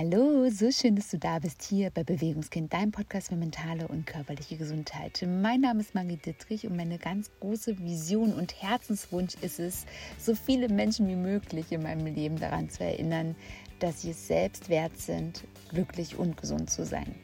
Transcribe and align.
Hallo, 0.00 0.48
so 0.48 0.70
schön, 0.70 0.94
dass 0.94 1.10
du 1.10 1.18
da 1.18 1.40
bist 1.40 1.60
hier 1.60 1.90
bei 1.90 2.04
Bewegungskind, 2.04 2.72
dein 2.72 2.92
Podcast 2.92 3.30
für 3.30 3.34
mentale 3.34 3.88
und 3.88 4.06
körperliche 4.06 4.56
Gesundheit. 4.56 5.26
Mein 5.26 5.62
Name 5.62 5.80
ist 5.80 5.92
Maggie 5.92 6.16
Dittrich 6.16 6.68
und 6.68 6.76
meine 6.76 6.98
ganz 6.98 7.32
große 7.40 7.80
Vision 7.80 8.32
und 8.32 8.62
Herzenswunsch 8.62 9.34
ist 9.40 9.58
es, 9.58 9.86
so 10.16 10.36
viele 10.36 10.68
Menschen 10.68 11.08
wie 11.08 11.16
möglich 11.16 11.72
in 11.72 11.82
meinem 11.82 12.06
Leben 12.06 12.38
daran 12.38 12.70
zu 12.70 12.84
erinnern, 12.84 13.34
dass 13.80 14.02
sie 14.02 14.10
es 14.10 14.28
selbst 14.28 14.68
wert 14.68 14.96
sind, 14.96 15.42
glücklich 15.70 16.16
und 16.16 16.36
gesund 16.36 16.70
zu 16.70 16.84
sein. 16.84 17.16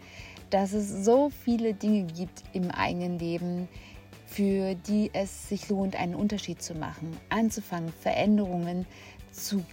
Dass 0.50 0.72
es 0.72 1.04
so 1.04 1.30
viele 1.30 1.75
Dinge 1.75 2.02
gibt 2.12 2.43
im 2.54 2.72
eigenen 2.72 3.20
Leben, 3.20 3.68
für 4.27 4.75
die 4.75 5.11
es 5.12 5.48
sich 5.48 5.68
lohnt, 5.68 5.95
einen 5.95 6.16
Unterschied 6.16 6.61
zu 6.61 6.75
machen, 6.75 7.16
anzufangen, 7.29 7.93
Veränderungen 7.93 8.82
zu 8.82 8.88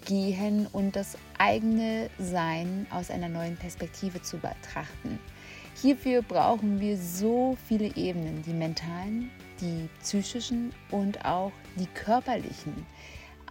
gehen 0.05 0.67
und 0.71 0.95
das 0.95 1.17
eigene 1.37 2.09
Sein 2.19 2.87
aus 2.89 3.09
einer 3.09 3.29
neuen 3.29 3.57
Perspektive 3.57 4.21
zu 4.21 4.37
betrachten. 4.37 5.19
Hierfür 5.81 6.21
brauchen 6.21 6.79
wir 6.79 6.97
so 6.97 7.57
viele 7.67 7.95
Ebenen, 7.95 8.41
die 8.43 8.53
mentalen, 8.53 9.31
die 9.59 9.89
psychischen 10.01 10.73
und 10.91 11.23
auch 11.25 11.51
die 11.77 11.87
körperlichen 11.87 12.85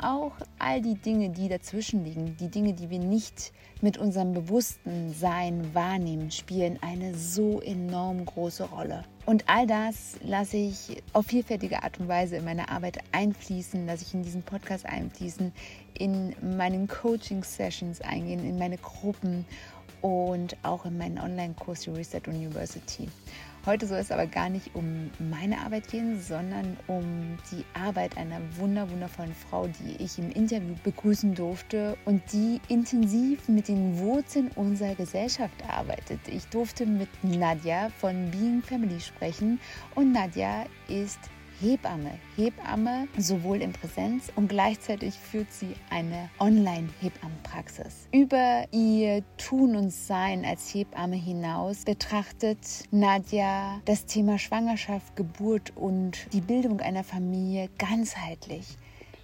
auch 0.03 0.33
all 0.59 0.81
die 0.81 0.95
Dinge, 0.95 1.31
die 1.31 1.49
dazwischen 1.49 2.05
liegen, 2.05 2.37
die 2.39 2.49
Dinge, 2.49 2.73
die 2.73 2.91
wir 2.91 2.99
nicht 2.99 3.53
mit 3.81 3.99
unserem 3.99 4.33
bewussten 4.33 5.13
Sein 5.13 5.75
wahrnehmen, 5.75 6.31
spielen 6.31 6.79
eine 6.83 7.15
so 7.15 7.61
enorm 7.61 8.25
große 8.25 8.65
Rolle. 8.65 9.05
Und 9.31 9.45
all 9.47 9.65
das 9.65 10.17
lasse 10.25 10.57
ich 10.57 11.05
auf 11.13 11.27
vielfältige 11.27 11.85
Art 11.85 12.01
und 12.01 12.09
Weise 12.09 12.39
in 12.39 12.45
meine 12.45 12.69
Arbeit 12.69 12.99
einfließen, 13.13 13.87
lasse 13.87 14.05
ich 14.05 14.13
in 14.13 14.25
diesen 14.25 14.43
Podcast 14.43 14.85
einfließen, 14.85 15.53
in 15.95 16.35
meinen 16.57 16.89
Coaching-Sessions 16.89 18.01
eingehen, 18.01 18.45
in 18.45 18.59
meine 18.59 18.77
Gruppen 18.77 19.45
und 20.01 20.57
auch 20.65 20.85
in 20.85 20.99
meinen 20.99 21.21
Online-Kurs 21.21 21.87
Reset 21.87 22.23
University. 22.27 23.09
Heute 23.67 23.87
soll 23.87 23.99
es 23.99 24.11
aber 24.11 24.27
gar 24.27 24.49
nicht 24.49 24.75
um 24.75 25.11
meine 25.19 25.59
Arbeit 25.59 25.89
gehen, 25.89 26.19
sondern 26.19 26.79
um 26.87 27.37
die 27.53 27.63
Arbeit 27.75 28.17
einer 28.17 28.41
wunder 28.57 28.91
wundervollen 28.91 29.35
Frau, 29.35 29.67
die 29.67 30.03
ich 30.03 30.19
im 30.19 30.31
Interview 30.31 30.75
begrüßen 30.83 31.35
durfte 31.35 31.99
und 32.07 32.23
die 32.33 32.59
intensiv 32.69 33.47
mit 33.51 33.69
den 33.69 33.99
Wurzeln 33.99 34.51
unserer 34.55 34.95
Gesellschaft 34.95 35.63
arbeitet. 35.69 36.21
Ich 36.27 36.47
durfte 36.47 36.87
mit 36.87 37.11
Nadja 37.23 37.91
von 37.99 38.31
Being 38.31 38.63
Family 38.63 38.99
sprechen 38.99 39.61
und 39.95 40.13
Nadja 40.13 40.65
ist 40.89 41.19
Hebamme. 41.61 42.13
Hebamme 42.37 43.07
sowohl 43.19 43.61
in 43.61 43.73
Präsenz 43.73 44.33
und 44.35 44.49
gleichzeitig 44.49 45.15
führt 45.15 45.53
sie 45.53 45.75
eine 45.91 46.31
Online-Hebammenpraxis. 46.39 48.09
Über 48.13 48.65
ihr 48.73 49.23
Tun 49.37 49.77
und 49.77 49.93
Sein 49.93 50.45
als 50.45 50.73
Hebamme 50.73 51.17
hinaus 51.17 51.85
betrachtet 51.85 52.59
Nadja 52.91 53.81
das 53.85 54.07
Thema 54.07 54.39
Schwangerschaft, 54.39 55.17
Geburt 55.17 55.77
und 55.77 56.33
die 56.33 56.41
Bildung 56.41 56.81
einer 56.81 57.05
Familie 57.05 57.69
ganzheitlich. 57.79 58.79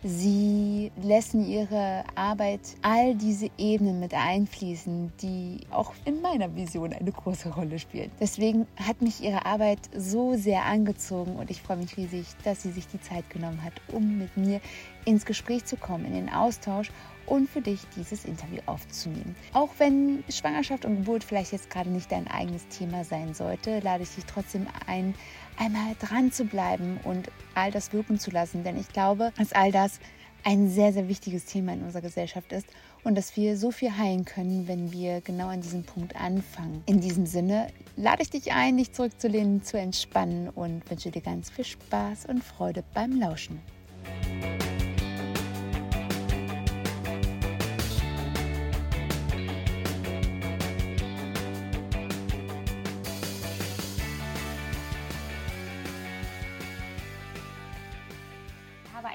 Sie 0.09 0.93
lassen 1.03 1.45
ihre 1.45 2.05
Arbeit 2.15 2.61
all 2.83 3.17
diese 3.17 3.51
Ebenen 3.59 3.99
mit 3.99 4.15
einfließen, 4.15 5.13
die 5.21 5.67
auch 5.73 5.95
in 6.05 6.23
meiner 6.23 6.55
Vision 6.55 6.93
eine 6.93 7.11
große 7.11 7.53
Rolle 7.53 7.81
spielen. 7.81 8.13
Deswegen 8.21 8.69
hat 8.77 9.03
mich 9.03 9.21
ihre 9.21 9.47
Arbeit 9.47 9.81
so 9.97 10.37
sehr 10.37 10.65
angezogen 10.65 11.35
und 11.35 11.51
ich 11.51 11.61
freue 11.61 11.79
mich 11.79 11.97
riesig, 11.97 12.25
dass 12.45 12.63
sie 12.63 12.71
sich 12.71 12.87
die 12.87 13.01
Zeit 13.01 13.29
genommen 13.31 13.65
hat, 13.65 13.73
um 13.93 14.19
mit 14.19 14.37
mir 14.37 14.61
ins 15.07 15.27
Gespräch 15.27 15.65
zu 15.65 15.77
kommen, 15.77 16.05
in 16.05 16.15
den 16.15 16.33
Austausch 16.33 16.93
und 17.27 17.51
für 17.51 17.61
dich 17.61 17.81
dieses 17.97 18.25
Interview 18.25 18.61
aufzunehmen. 18.67 19.35
Auch 19.55 19.71
wenn 19.79 20.23
Schwangerschaft 20.29 20.85
und 20.85 20.99
Geburt 20.99 21.25
vielleicht 21.25 21.51
jetzt 21.51 21.69
gerade 21.69 21.91
nicht 21.91 22.13
dein 22.13 22.29
eigenes 22.29 22.69
Thema 22.69 23.03
sein 23.03 23.35
sollte, 23.35 23.81
lade 23.81 24.05
ich 24.05 24.15
dich 24.15 24.25
trotzdem 24.25 24.69
ein, 24.87 25.15
einmal 25.59 25.95
dran 26.01 26.33
zu 26.33 26.45
bleiben 26.45 26.99
und 27.05 27.31
all 27.55 27.71
das 27.71 27.93
wirken 27.93 28.19
zu 28.19 28.31
lassen. 28.31 28.65
Denn 28.65 28.79
ich 28.79 28.89
glaube, 28.89 29.33
dass 29.37 29.53
all 29.53 29.73
das 29.73 30.01
ein 30.45 30.69
sehr, 30.69 30.93
sehr 30.93 31.09
wichtiges 31.09 31.45
Thema 31.45 31.73
in 31.73 31.83
unserer 31.83 32.03
Gesellschaft 32.03 32.53
ist 32.53 32.69
und 33.03 33.17
dass 33.17 33.37
wir 33.37 33.57
so 33.57 33.73
viel 33.73 33.97
heilen 33.97 34.25
können, 34.25 34.69
wenn 34.69 34.93
wir 34.93 35.21
genau 35.21 35.49
an 35.49 35.61
diesem 35.61 35.83
Punkt 35.83 36.15
anfangen. 36.15 36.85
In 36.87 37.01
diesem 37.01 37.27
Sinne 37.27 37.67
lade 37.97 38.23
ich 38.23 38.31
dich 38.31 38.53
ein, 38.53 38.77
dich 38.77 38.93
zurückzulehnen, 38.93 39.65
zu 39.65 39.77
entspannen 39.77 40.49
und 40.49 40.89
wünsche 40.89 41.11
dir 41.11 41.23
ganz 41.23 41.51
viel 41.51 41.65
Spaß 41.65 42.27
und 42.27 42.45
Freude 42.45 42.85
beim 42.95 43.19
Lauschen. 43.19 43.61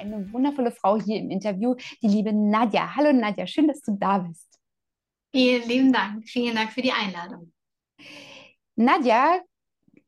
Eine 0.02 0.32
wundervolle 0.34 0.72
Frau 0.72 1.00
hier 1.00 1.18
im 1.18 1.30
Interview, 1.30 1.76
die 2.02 2.08
liebe 2.08 2.34
Nadja. 2.34 2.96
Hallo 2.96 3.14
Nadja, 3.14 3.48
schön, 3.48 3.68
dass 3.68 3.82
du 3.82 3.96
da 4.00 4.20
bist. 4.20 4.60
Vielen 5.34 5.68
lieben 5.68 5.94
Dank. 5.94 6.28
Vielen 6.28 6.56
Dank 6.56 6.72
für 6.72 6.82
die 6.82 6.92
Einladung. 6.92 7.54
Nadja 8.76 9.40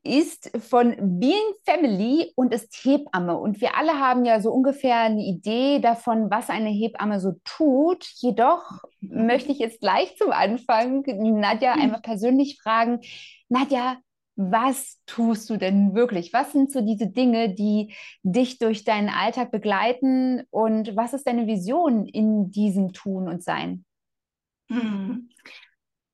ist 0.05 0.51
von 0.59 1.19
Being 1.19 1.53
Family 1.65 2.33
und 2.35 2.53
ist 2.53 2.75
Hebamme. 2.83 3.37
Und 3.37 3.61
wir 3.61 3.77
alle 3.77 3.99
haben 3.99 4.25
ja 4.25 4.41
so 4.41 4.51
ungefähr 4.51 4.97
eine 4.99 5.21
Idee 5.21 5.79
davon, 5.79 6.29
was 6.29 6.49
eine 6.49 6.69
Hebamme 6.69 7.21
so 7.21 7.33
tut. 7.45 8.03
Jedoch 8.15 8.81
möchte 8.99 9.53
ich 9.53 9.59
jetzt 9.59 9.79
gleich 9.79 10.17
zum 10.17 10.31
Anfang 10.31 11.03
Nadja 11.05 11.73
einmal 11.73 12.01
persönlich 12.01 12.59
fragen. 12.61 12.99
Nadja, 13.47 13.97
was 14.35 14.99
tust 15.05 15.49
du 15.49 15.57
denn 15.57 15.93
wirklich? 15.93 16.33
Was 16.33 16.51
sind 16.51 16.71
so 16.71 16.81
diese 16.81 17.07
Dinge, 17.07 17.53
die 17.53 17.93
dich 18.23 18.57
durch 18.57 18.83
deinen 18.83 19.09
Alltag 19.09 19.51
begleiten 19.51 20.43
und 20.49 20.95
was 20.95 21.13
ist 21.13 21.27
deine 21.27 21.47
Vision 21.47 22.05
in 22.07 22.51
diesem 22.51 22.93
Tun 22.93 23.27
und 23.27 23.43
Sein? 23.43 23.85
Hm. 24.69 25.29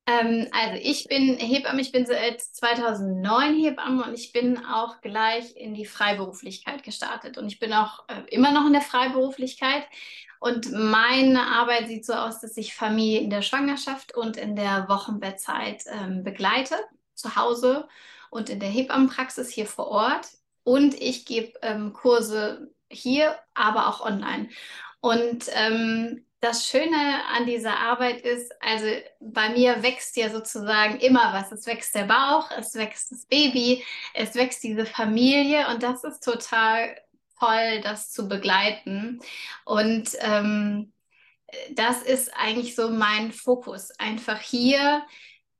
Ähm, 0.06 0.48
also 0.50 0.80
ich 0.82 1.06
bin 1.08 1.36
Hebamme, 1.36 1.80
ich 1.80 1.92
bin 1.92 2.04
seit 2.04 2.40
2009 2.40 3.56
Hebamme 3.56 4.04
und 4.04 4.14
ich 4.14 4.32
bin 4.32 4.58
auch 4.64 5.00
gleich 5.00 5.56
in 5.56 5.74
die 5.74 5.86
Freiberuflichkeit 5.86 6.82
gestartet 6.82 7.38
und 7.38 7.46
ich 7.46 7.58
bin 7.58 7.72
auch 7.72 8.04
äh, 8.08 8.22
immer 8.30 8.52
noch 8.52 8.66
in 8.66 8.72
der 8.72 8.82
Freiberuflichkeit 8.82 9.84
und 10.40 10.72
meine 10.72 11.42
Arbeit 11.42 11.88
sieht 11.88 12.04
so 12.04 12.14
aus, 12.14 12.40
dass 12.40 12.56
ich 12.56 12.74
Familie 12.74 13.20
in 13.20 13.30
der 13.30 13.42
Schwangerschaft 13.42 14.16
und 14.16 14.36
in 14.36 14.56
der 14.56 14.88
Wochenbettzeit 14.88 15.84
ähm, 15.86 16.24
begleite 16.24 16.76
zu 17.20 17.36
Hause 17.36 17.88
und 18.30 18.48
in 18.48 18.60
der 18.60 18.68
Hebammenpraxis 18.68 19.50
hier 19.50 19.66
vor 19.66 19.88
Ort. 19.88 20.28
Und 20.62 20.94
ich 20.94 21.26
gebe 21.26 21.52
ähm, 21.62 21.92
Kurse 21.92 22.70
hier, 22.88 23.36
aber 23.54 23.88
auch 23.88 24.00
online. 24.00 24.48
Und 25.00 25.46
ähm, 25.54 26.24
das 26.40 26.66
Schöne 26.66 27.24
an 27.34 27.44
dieser 27.46 27.78
Arbeit 27.78 28.22
ist, 28.22 28.52
also 28.60 28.86
bei 29.20 29.50
mir 29.50 29.82
wächst 29.82 30.16
ja 30.16 30.30
sozusagen 30.30 30.98
immer 31.00 31.32
was. 31.34 31.52
Es 31.52 31.66
wächst 31.66 31.94
der 31.94 32.04
Bauch, 32.04 32.50
es 32.56 32.74
wächst 32.74 33.12
das 33.12 33.26
Baby, 33.26 33.84
es 34.14 34.34
wächst 34.34 34.62
diese 34.62 34.86
Familie 34.86 35.68
und 35.68 35.82
das 35.82 36.02
ist 36.02 36.24
total 36.24 36.96
toll, 37.38 37.80
das 37.82 38.10
zu 38.10 38.26
begleiten. 38.26 39.20
Und 39.64 40.10
ähm, 40.20 40.92
das 41.72 42.02
ist 42.02 42.32
eigentlich 42.34 42.74
so 42.74 42.90
mein 42.90 43.32
Fokus, 43.32 43.90
einfach 43.98 44.40
hier 44.40 45.02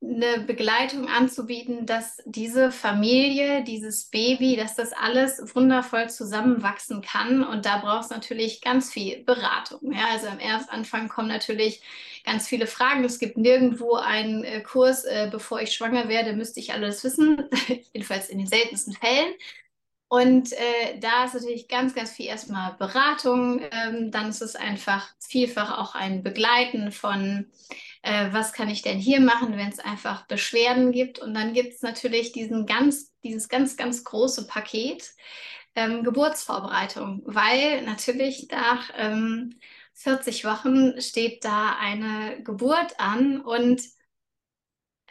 eine 0.03 0.41
Begleitung 0.41 1.09
anzubieten, 1.09 1.85
dass 1.85 2.23
diese 2.25 2.73
Familie, 2.73 3.63
dieses 3.65 4.05
Baby, 4.05 4.57
dass 4.57 4.75
das 4.75 4.95
alles 4.95 5.55
wundervoll 5.55 6.09
zusammenwachsen 6.09 7.03
kann. 7.03 7.45
Und 7.45 7.67
da 7.67 7.79
braucht 7.79 8.05
es 8.05 8.11
natürlich 8.11 8.63
ganz 8.63 8.91
viel 8.91 9.23
Beratung. 9.25 9.93
Ja, 9.93 10.07
also 10.11 10.29
am 10.29 10.39
Erstanfang 10.39 11.09
kommen 11.09 11.29
natürlich 11.29 11.83
ganz 12.25 12.49
viele 12.49 12.67
Fragen. 12.67 13.05
Es 13.05 13.19
gibt 13.19 13.37
nirgendwo 13.37 13.95
einen 13.95 14.43
äh, 14.43 14.63
Kurs, 14.63 15.05
äh, 15.05 15.29
bevor 15.31 15.61
ich 15.61 15.73
schwanger 15.75 16.09
werde, 16.09 16.33
müsste 16.33 16.61
ich 16.61 16.73
alles 16.73 17.05
wissen, 17.05 17.45
jedenfalls 17.93 18.31
in 18.31 18.39
den 18.39 18.47
seltensten 18.47 18.95
Fällen. 18.95 19.35
Und 20.09 20.53
äh, 20.55 20.99
da 20.99 21.27
ist 21.27 21.35
natürlich 21.35 21.69
ganz, 21.69 21.95
ganz 21.95 22.11
viel 22.11 22.27
erstmal 22.27 22.75
Beratung. 22.79 23.61
Ähm, 23.71 24.11
dann 24.11 24.31
ist 24.31 24.41
es 24.41 24.57
einfach 24.57 25.09
vielfach 25.21 25.79
auch 25.79 25.95
ein 25.95 26.23
Begleiten 26.23 26.91
von 26.91 27.47
äh, 28.03 28.29
was 28.33 28.53
kann 28.53 28.69
ich 28.69 28.83
denn 28.83 28.99
hier 28.99 29.21
machen, 29.21 29.57
wenn 29.57 29.69
es 29.69 29.79
einfach 29.79 30.27
Beschwerden 30.27 30.93
gibt. 30.93 31.19
Und 31.19 31.35
dann 31.35 31.53
gibt 31.53 31.75
es 31.75 31.83
natürlich 31.83 32.33
diesen 32.33 32.67
ganz, 32.67 33.13
dieses 33.23 33.49
ganz, 33.49 33.77
ganz 33.77 34.05
große 34.05 34.47
Paket 34.47 35.11
ähm, 35.75 36.03
Geburtsvorbereitung, 36.05 37.23
weil 37.25 37.83
natürlich 37.83 38.49
nach 38.51 38.91
ähm, 38.97 39.59
40 39.95 40.45
Wochen 40.45 41.01
steht 41.01 41.45
da 41.45 41.77
eine 41.79 42.43
Geburt 42.43 42.99
an 42.99 43.41
und 43.41 43.83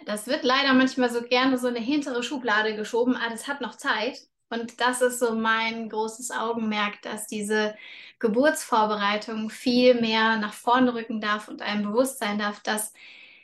das 0.06 0.28
wird 0.28 0.44
leider 0.44 0.74
manchmal 0.74 1.10
so 1.10 1.22
gerne 1.22 1.58
so 1.58 1.68
eine 1.68 1.80
hintere 1.80 2.24
Schublade 2.24 2.76
geschoben, 2.76 3.16
ah, 3.16 3.30
das 3.30 3.48
hat 3.48 3.62
noch 3.62 3.76
Zeit. 3.76 4.18
Und 4.50 4.82
das 4.82 5.02
ist 5.02 5.20
so 5.20 5.36
mein 5.36 5.90
großes 5.90 6.32
Augenmerk, 6.32 7.02
dass 7.04 7.28
diese 7.28 7.76
Geburtsvorbereitung 8.20 9.50
viel 9.50 10.00
mehr 10.02 10.38
nach 10.38 10.54
vorne 10.54 10.94
rücken 10.94 11.22
darf 11.22 11.48
und 11.48 11.62
einem 11.62 11.84
bewusst 11.84 12.20
sein 12.20 12.40
darf, 12.40 12.60
dass 12.62 12.94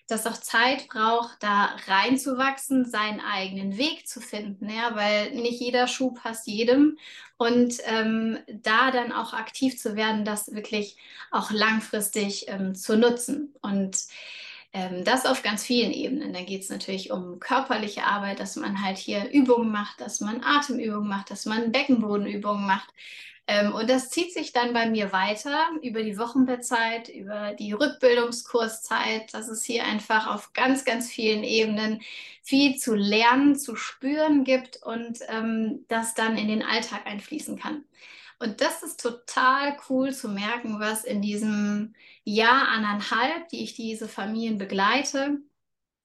das 0.08 0.28
auch 0.28 0.38
Zeit 0.38 0.88
braucht, 0.88 1.42
da 1.42 1.76
reinzuwachsen, 1.88 2.86
seinen 2.86 3.22
eigenen 3.22 3.78
Weg 3.78 4.08
zu 4.08 4.22
finden, 4.22 4.70
ja, 4.70 4.96
weil 4.96 5.32
nicht 5.32 5.60
jeder 5.60 5.88
Schuh 5.88 6.12
passt 6.12 6.46
jedem. 6.46 6.98
Und 7.38 7.78
ähm, 7.86 8.38
da 8.48 8.92
dann 8.92 9.12
auch 9.12 9.34
aktiv 9.34 9.80
zu 9.80 9.96
werden, 9.96 10.24
das 10.24 10.54
wirklich 10.54 10.96
auch 11.32 11.52
langfristig 11.52 12.48
ähm, 12.48 12.76
zu 12.76 12.98
nutzen. 12.98 13.56
Und 13.62 13.98
das 15.04 15.26
auf 15.26 15.42
ganz 15.42 15.64
vielen 15.64 15.92
Ebenen. 15.92 16.34
Da 16.34 16.42
geht 16.42 16.62
es 16.62 16.70
natürlich 16.70 17.12
um 17.12 17.40
körperliche 17.40 18.04
Arbeit, 18.04 18.40
dass 18.40 18.56
man 18.56 18.84
halt 18.84 18.98
hier 18.98 19.30
Übungen 19.32 19.72
macht, 19.72 20.02
dass 20.02 20.20
man 20.20 20.44
Atemübungen 20.44 21.08
macht, 21.08 21.32
dass 21.32 21.46
man 21.46 21.72
Beckenbodenübungen 21.72 22.66
macht, 22.66 22.90
ähm, 23.48 23.74
und 23.74 23.90
das 23.90 24.10
zieht 24.10 24.34
sich 24.34 24.54
dann 24.54 24.74
bei 24.74 24.90
mir 24.90 25.12
weiter 25.12 25.70
über 25.84 26.02
die 26.02 26.18
Wochenbettzeit, 26.18 27.10
über 27.10 27.54
die 27.54 27.74
Rückbildungskurszeit, 27.74 29.34
dass 29.34 29.50
es 29.50 29.64
hier 29.64 29.86
einfach 29.86 30.28
auf 30.34 30.54
ganz, 30.54 30.84
ganz 30.84 31.10
vielen 31.12 31.44
Ebenen 31.44 32.02
viel 32.42 32.78
zu 32.78 32.96
lernen, 32.96 33.56
zu 33.56 33.76
spüren 33.76 34.44
gibt 34.44 34.82
und 34.84 35.20
ähm, 35.28 35.86
das 35.90 36.16
dann 36.16 36.38
in 36.38 36.48
den 36.48 36.64
Alltag 36.64 37.06
einfließen 37.06 37.60
kann. 37.60 37.84
Und 38.40 38.62
das 38.62 38.84
ist 38.84 39.00
total 39.00 39.78
cool 39.90 40.14
zu 40.14 40.30
merken, 40.30 40.80
was 40.80 41.04
in 41.04 41.22
diesem 41.22 41.96
Jahr, 42.24 42.68
anderthalb, 42.70 43.50
die 43.50 43.64
ich 43.64 43.76
diese 43.76 44.08
Familien 44.08 44.58
begleite, 44.58 45.40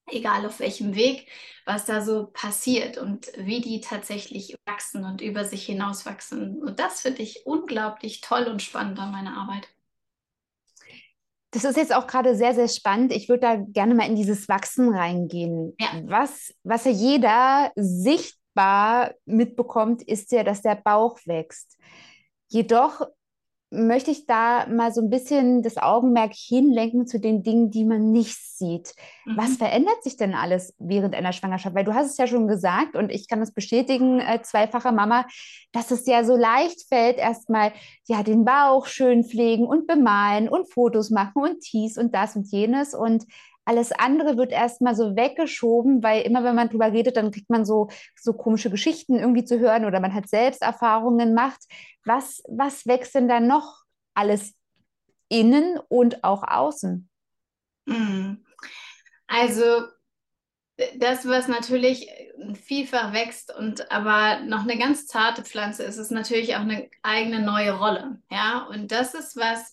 egal 0.07 0.47
auf 0.47 0.61
welchem 0.61 0.95
Weg, 0.95 1.27
was 1.65 1.85
da 1.85 2.03
so 2.03 2.27
passiert 2.33 2.99
und 2.99 3.31
wie 3.37 3.61
die 3.61 3.81
tatsächlich 3.81 4.57
wachsen 4.67 5.05
und 5.05 5.21
über 5.21 5.45
sich 5.45 5.65
hinaus 5.65 6.07
wachsen. 6.07 6.63
Und 6.63 6.81
das 6.81 7.01
finde 7.01 7.23
ich 7.23 7.47
unglaublich 7.47 8.21
toll 8.21 8.45
und 8.45 8.63
spannend 8.63 8.99
an 8.99 9.13
meiner 9.13 9.37
Arbeit. 9.37 9.69
Das 11.53 11.65
ist 11.65 11.77
jetzt 11.77 11.95
auch 11.95 12.07
gerade 12.07 12.37
sehr, 12.37 12.55
sehr 12.55 12.69
spannend. 12.69 13.13
Ich 13.13 13.29
würde 13.29 13.41
da 13.41 13.57
gerne 13.57 13.95
mal 13.95 14.07
in 14.07 14.15
dieses 14.15 14.49
Wachsen 14.49 14.95
reingehen. 14.95 15.75
Ja. 15.81 15.89
Was, 16.05 16.55
was 16.63 16.85
ja 16.85 16.93
jeder 16.93 17.73
sichtbar 17.75 19.15
mitbekommt, 19.25 20.03
ist 20.03 20.31
ja, 20.31 20.45
dass 20.45 20.63
der 20.63 20.77
Bauch 20.77 21.19
wächst. 21.25 21.77
Jedoch 22.51 23.07
möchte 23.73 24.11
ich 24.11 24.27
da 24.27 24.67
mal 24.67 24.93
so 24.93 25.01
ein 25.01 25.11
bisschen 25.11 25.63
das 25.63 25.77
Augenmerk 25.77 26.33
hinlenken 26.35 27.07
zu 27.07 27.21
den 27.21 27.45
Dingen, 27.45 27.71
die 27.71 27.85
man 27.85 28.11
nicht 28.11 28.37
sieht. 28.37 28.95
Mhm. 29.25 29.37
Was 29.37 29.57
verändert 29.57 30.03
sich 30.03 30.17
denn 30.17 30.35
alles 30.35 30.75
während 30.79 31.15
einer 31.15 31.33
Schwangerschaft? 31.33 31.77
Weil 31.77 31.85
du 31.85 31.95
hast 31.95 32.11
es 32.11 32.17
ja 32.17 32.27
schon 32.27 32.49
gesagt 32.49 32.97
und 32.97 33.11
ich 33.11 33.29
kann 33.29 33.39
das 33.39 33.53
bestätigen, 33.53 34.19
äh, 34.19 34.43
zweifache 34.43 34.91
Mama, 34.91 35.25
dass 35.71 35.93
es 35.93 36.05
ja 36.07 36.25
so 36.25 36.37
leicht 36.37 36.89
fällt, 36.89 37.19
erstmal 37.19 37.73
ja 38.09 38.25
den 38.25 38.45
Bauch 38.45 38.87
schön 38.87 39.23
pflegen 39.23 39.67
und 39.67 39.87
bemalen 39.87 40.49
und 40.49 40.69
Fotos 40.69 41.11
machen 41.11 41.43
und 41.43 41.59
dies 41.73 41.97
und 41.97 42.13
das 42.13 42.35
und 42.35 42.51
jenes 42.51 42.93
und 42.93 43.25
alles 43.71 43.93
andere 43.93 44.37
wird 44.37 44.51
erstmal 44.51 44.97
so 44.97 45.15
weggeschoben, 45.15 46.03
weil 46.03 46.23
immer 46.23 46.43
wenn 46.43 46.57
man 46.57 46.69
drüber 46.69 46.93
redet, 46.93 47.17
dann 47.17 47.31
kriegt 47.31 47.51
man 47.51 47.65
so, 47.65 47.89
so 48.21 48.33
komische 48.33 48.69
Geschichten 48.69 49.17
irgendwie 49.17 49.45
zu 49.45 49.61
hören 49.61 49.85
oder 49.85 50.01
man 50.01 50.13
hat 50.13 50.29
selbst 50.29 50.61
Erfahrungen 50.61 51.29
gemacht. 51.29 51.61
Was, 52.05 52.43
was 52.49 52.85
wächst 52.89 53.15
denn 53.15 53.29
da 53.29 53.39
noch 53.39 53.85
alles 54.13 54.57
innen 55.29 55.79
und 55.89 56.25
auch 56.25 56.43
außen? 56.43 57.09
Hm. 57.89 58.45
Also 59.29 59.87
das, 60.97 61.29
was 61.29 61.47
natürlich 61.47 62.09
vielfach 62.65 63.13
wächst 63.13 63.55
und 63.55 63.89
aber 63.93 64.41
noch 64.41 64.65
eine 64.65 64.79
ganz 64.79 65.07
zarte 65.07 65.45
Pflanze 65.45 65.85
ist, 65.85 65.97
ist 65.97 66.11
natürlich 66.11 66.57
auch 66.57 66.63
eine 66.63 66.91
eigene 67.05 67.41
neue 67.41 67.79
Rolle. 67.79 68.21
Ja, 68.33 68.67
und 68.69 68.91
das 68.91 69.15
ist 69.15 69.37
was, 69.37 69.73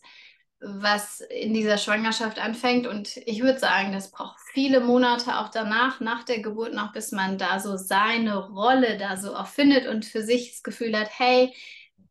was 0.59 1.21
in 1.21 1.53
dieser 1.53 1.77
Schwangerschaft 1.77 2.39
anfängt. 2.39 2.87
Und 2.87 3.17
ich 3.17 3.41
würde 3.41 3.59
sagen, 3.59 3.91
das 3.91 4.11
braucht 4.11 4.39
viele 4.53 4.79
Monate 4.79 5.37
auch 5.37 5.49
danach, 5.49 5.99
nach 5.99 6.23
der 6.23 6.41
Geburt 6.41 6.73
noch, 6.73 6.93
bis 6.93 7.11
man 7.11 7.37
da 7.37 7.59
so 7.59 7.77
seine 7.77 8.47
Rolle 8.47 8.97
da 8.97 9.17
so 9.17 9.35
auch 9.35 9.47
findet 9.47 9.87
und 9.87 10.05
für 10.05 10.23
sich 10.23 10.51
das 10.51 10.63
Gefühl 10.63 10.97
hat, 10.97 11.09
hey, 11.17 11.53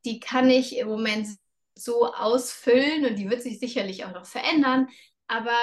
die 0.04 0.20
kann 0.20 0.48
ich 0.48 0.78
im 0.78 0.88
Moment 0.88 1.28
so 1.74 2.12
ausfüllen 2.14 3.04
und 3.04 3.16
die 3.16 3.28
wird 3.28 3.42
sich 3.42 3.58
sicherlich 3.58 4.04
auch 4.04 4.12
noch 4.12 4.26
verändern. 4.26 4.88
Aber 5.26 5.56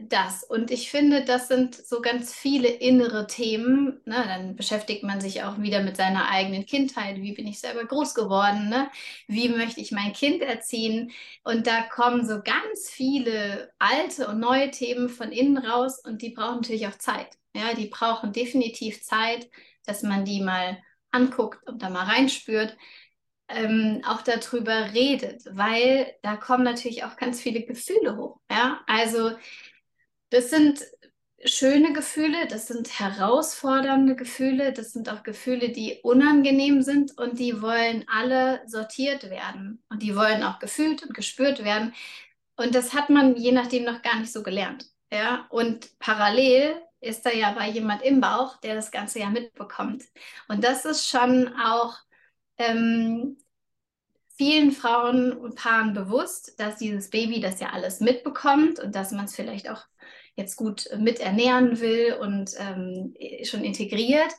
das. 0.00 0.44
Und 0.44 0.70
ich 0.70 0.90
finde, 0.90 1.24
das 1.24 1.48
sind 1.48 1.74
so 1.74 2.00
ganz 2.00 2.34
viele 2.34 2.68
innere 2.68 3.26
Themen. 3.26 4.00
Ne? 4.04 4.22
Dann 4.26 4.56
beschäftigt 4.56 5.02
man 5.02 5.20
sich 5.20 5.42
auch 5.42 5.58
wieder 5.58 5.82
mit 5.82 5.96
seiner 5.96 6.30
eigenen 6.30 6.66
Kindheit. 6.66 7.16
Wie 7.16 7.32
bin 7.32 7.46
ich 7.46 7.60
selber 7.60 7.84
groß 7.84 8.14
geworden? 8.14 8.68
Ne? 8.68 8.90
Wie 9.26 9.48
möchte 9.48 9.80
ich 9.80 9.92
mein 9.92 10.12
Kind 10.12 10.42
erziehen? 10.42 11.12
Und 11.44 11.66
da 11.66 11.82
kommen 11.82 12.26
so 12.26 12.42
ganz 12.42 12.90
viele 12.90 13.72
alte 13.78 14.28
und 14.28 14.38
neue 14.40 14.70
Themen 14.70 15.08
von 15.08 15.32
innen 15.32 15.58
raus 15.58 15.98
und 16.04 16.22
die 16.22 16.30
brauchen 16.30 16.56
natürlich 16.56 16.86
auch 16.88 16.98
Zeit. 16.98 17.28
Ja, 17.54 17.74
die 17.74 17.86
brauchen 17.86 18.32
definitiv 18.32 19.02
Zeit, 19.02 19.48
dass 19.86 20.02
man 20.02 20.24
die 20.24 20.42
mal 20.42 20.78
anguckt 21.10 21.66
und 21.66 21.82
da 21.82 21.88
mal 21.90 22.04
reinspürt. 22.04 22.76
Ähm, 23.48 24.02
auch 24.04 24.22
darüber 24.22 24.92
redet, 24.92 25.44
weil 25.52 26.12
da 26.22 26.36
kommen 26.36 26.64
natürlich 26.64 27.04
auch 27.04 27.16
ganz 27.16 27.40
viele 27.40 27.62
Gefühle 27.62 28.16
hoch. 28.16 28.40
Ja, 28.50 28.80
also 28.88 29.30
das 30.30 30.50
sind 30.50 30.80
schöne 31.44 31.92
Gefühle, 31.92 32.46
das 32.48 32.66
sind 32.66 32.98
herausfordernde 32.98 34.16
Gefühle, 34.16 34.72
das 34.72 34.92
sind 34.92 35.08
auch 35.08 35.22
Gefühle, 35.22 35.70
die 35.70 36.00
unangenehm 36.02 36.82
sind 36.82 37.16
und 37.18 37.38
die 37.38 37.62
wollen 37.62 38.04
alle 38.08 38.62
sortiert 38.66 39.30
werden 39.30 39.82
und 39.88 40.02
die 40.02 40.16
wollen 40.16 40.42
auch 40.42 40.58
gefühlt 40.58 41.02
und 41.02 41.14
gespürt 41.14 41.62
werden. 41.64 41.94
Und 42.56 42.74
das 42.74 42.94
hat 42.94 43.10
man 43.10 43.36
je 43.36 43.52
nachdem 43.52 43.84
noch 43.84 44.02
gar 44.02 44.18
nicht 44.18 44.32
so 44.32 44.42
gelernt. 44.42 44.86
Ja? 45.12 45.46
Und 45.50 45.98
parallel 45.98 46.80
ist 47.00 47.24
da 47.26 47.30
ja 47.30 47.52
bei 47.52 47.68
jemand 47.68 48.02
im 48.02 48.20
Bauch, 48.20 48.56
der 48.60 48.74
das 48.74 48.90
Ganze 48.90 49.20
ja 49.20 49.28
mitbekommt. 49.28 50.04
Und 50.48 50.64
das 50.64 50.84
ist 50.84 51.08
schon 51.08 51.54
auch 51.54 51.96
ähm, 52.58 53.38
vielen 54.36 54.72
Frauen 54.72 55.32
und 55.32 55.56
Paaren 55.56 55.94
bewusst, 55.94 56.58
dass 56.58 56.76
dieses 56.76 57.10
Baby 57.10 57.40
das 57.40 57.60
ja 57.60 57.70
alles 57.70 58.00
mitbekommt 58.00 58.78
und 58.78 58.94
dass 58.94 59.12
man 59.12 59.24
es 59.24 59.34
vielleicht 59.34 59.70
auch 59.70 59.82
jetzt 60.36 60.56
gut 60.56 60.88
mit 60.98 61.20
ernähren 61.20 61.80
will 61.80 62.14
und 62.20 62.52
ähm, 62.58 63.14
schon 63.44 63.64
integriert, 63.64 64.32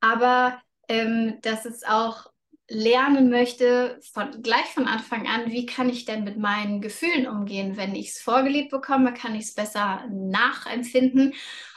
aber 0.00 0.60
ähm, 0.88 1.38
dass 1.42 1.64
es 1.64 1.84
auch 1.84 2.26
lernen 2.68 3.30
möchte, 3.30 4.00
von, 4.12 4.42
gleich 4.42 4.66
von 4.66 4.86
Anfang 4.86 5.26
an, 5.26 5.50
wie 5.50 5.66
kann 5.66 5.88
ich 5.88 6.06
denn 6.06 6.24
mit 6.24 6.38
meinen 6.38 6.80
Gefühlen 6.80 7.26
umgehen? 7.26 7.76
Wenn 7.76 7.94
ich 7.94 8.08
es 8.08 8.20
vorgelebt 8.20 8.70
bekomme, 8.70 9.12
kann 9.12 9.34
ich 9.34 9.44
es 9.44 9.54
besser 9.54 10.04
nachempfinden 10.10 11.34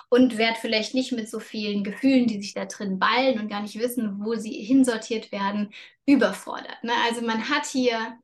und 0.09 0.37
werde 0.37 0.57
vielleicht 0.59 0.93
nicht 0.93 1.11
mit 1.11 1.29
so 1.29 1.39
vielen 1.39 1.83
Gefühlen, 1.83 2.27
die 2.27 2.41
sich 2.41 2.53
da 2.53 2.65
drin 2.65 2.99
ballen 2.99 3.39
und 3.39 3.49
gar 3.49 3.61
nicht 3.61 3.77
wissen, 3.77 4.21
wo 4.23 4.35
sie 4.35 4.53
hinsortiert 4.53 5.31
werden, 5.31 5.73
überfordert. 6.07 6.83
Ne? 6.83 6.93
Also 7.07 7.21
man 7.21 7.49
hat 7.49 7.67
hier, 7.67 8.17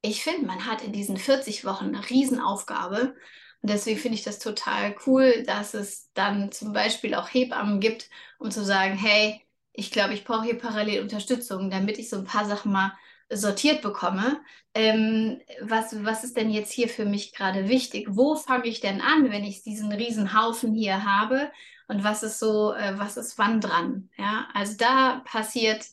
ich 0.00 0.22
finde, 0.22 0.46
man 0.46 0.64
hat 0.66 0.82
in 0.82 0.92
diesen 0.92 1.18
40 1.18 1.66
Wochen 1.66 1.86
eine 1.86 2.08
Riesenaufgabe 2.08 3.14
und 3.60 3.70
deswegen 3.70 3.98
finde 3.98 4.16
ich 4.16 4.24
das 4.24 4.38
total 4.38 4.94
cool, 5.06 5.42
dass 5.44 5.74
es 5.74 6.10
dann 6.14 6.52
zum 6.52 6.72
Beispiel 6.72 7.14
auch 7.14 7.28
Hebammen 7.28 7.80
gibt, 7.80 8.08
um 8.38 8.50
zu 8.50 8.64
sagen, 8.64 8.94
hey, 8.94 9.40
ich 9.72 9.90
glaube, 9.90 10.14
ich 10.14 10.24
brauche 10.24 10.44
hier 10.44 10.58
parallel 10.58 11.02
Unterstützung, 11.02 11.70
damit 11.70 11.98
ich 11.98 12.08
so 12.08 12.16
ein 12.16 12.24
paar 12.24 12.44
Sachen 12.44 12.72
mal 12.72 12.92
sortiert 13.32 13.82
bekomme. 13.82 14.40
Ähm, 14.74 15.40
was, 15.60 16.04
was 16.04 16.24
ist 16.24 16.36
denn 16.36 16.50
jetzt 16.50 16.72
hier 16.72 16.88
für 16.88 17.04
mich 17.04 17.32
gerade 17.32 17.68
wichtig? 17.68 18.06
Wo 18.10 18.36
fange 18.36 18.66
ich 18.66 18.80
denn 18.80 19.00
an, 19.00 19.30
wenn 19.30 19.44
ich 19.44 19.62
diesen 19.62 19.90
riesen 19.92 20.38
Haufen 20.38 20.74
hier 20.74 21.04
habe? 21.04 21.50
Und 21.88 22.04
was 22.04 22.22
ist 22.22 22.38
so, 22.38 22.74
äh, 22.74 22.98
was 22.98 23.16
ist 23.16 23.38
wann 23.38 23.60
dran? 23.60 24.10
Ja, 24.18 24.46
also 24.54 24.76
da 24.76 25.22
passiert 25.24 25.86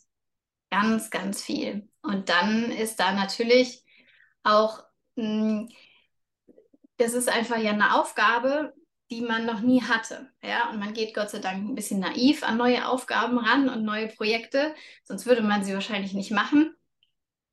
ganz, 0.71 1.11
ganz 1.11 1.43
viel. 1.43 1.87
Und 2.01 2.29
dann 2.29 2.71
ist 2.71 2.99
da 2.99 3.11
natürlich 3.13 3.83
auch 4.43 4.83
hm, 5.15 5.69
das 7.01 7.13
ist 7.13 7.29
einfach 7.29 7.57
ja 7.57 7.71
eine 7.71 7.95
Aufgabe, 7.99 8.73
die 9.09 9.21
man 9.21 9.45
noch 9.45 9.61
nie 9.61 9.81
hatte. 9.81 10.29
Ja? 10.43 10.69
Und 10.69 10.79
man 10.79 10.93
geht 10.93 11.13
Gott 11.13 11.29
sei 11.29 11.39
Dank 11.39 11.67
ein 11.67 11.75
bisschen 11.75 11.99
naiv 11.99 12.43
an 12.43 12.57
neue 12.57 12.87
Aufgaben 12.87 13.37
ran 13.39 13.69
und 13.69 13.83
neue 13.83 14.07
Projekte, 14.07 14.73
sonst 15.03 15.25
würde 15.25 15.41
man 15.41 15.63
sie 15.63 15.73
wahrscheinlich 15.73 16.13
nicht 16.13 16.31
machen. 16.31 16.75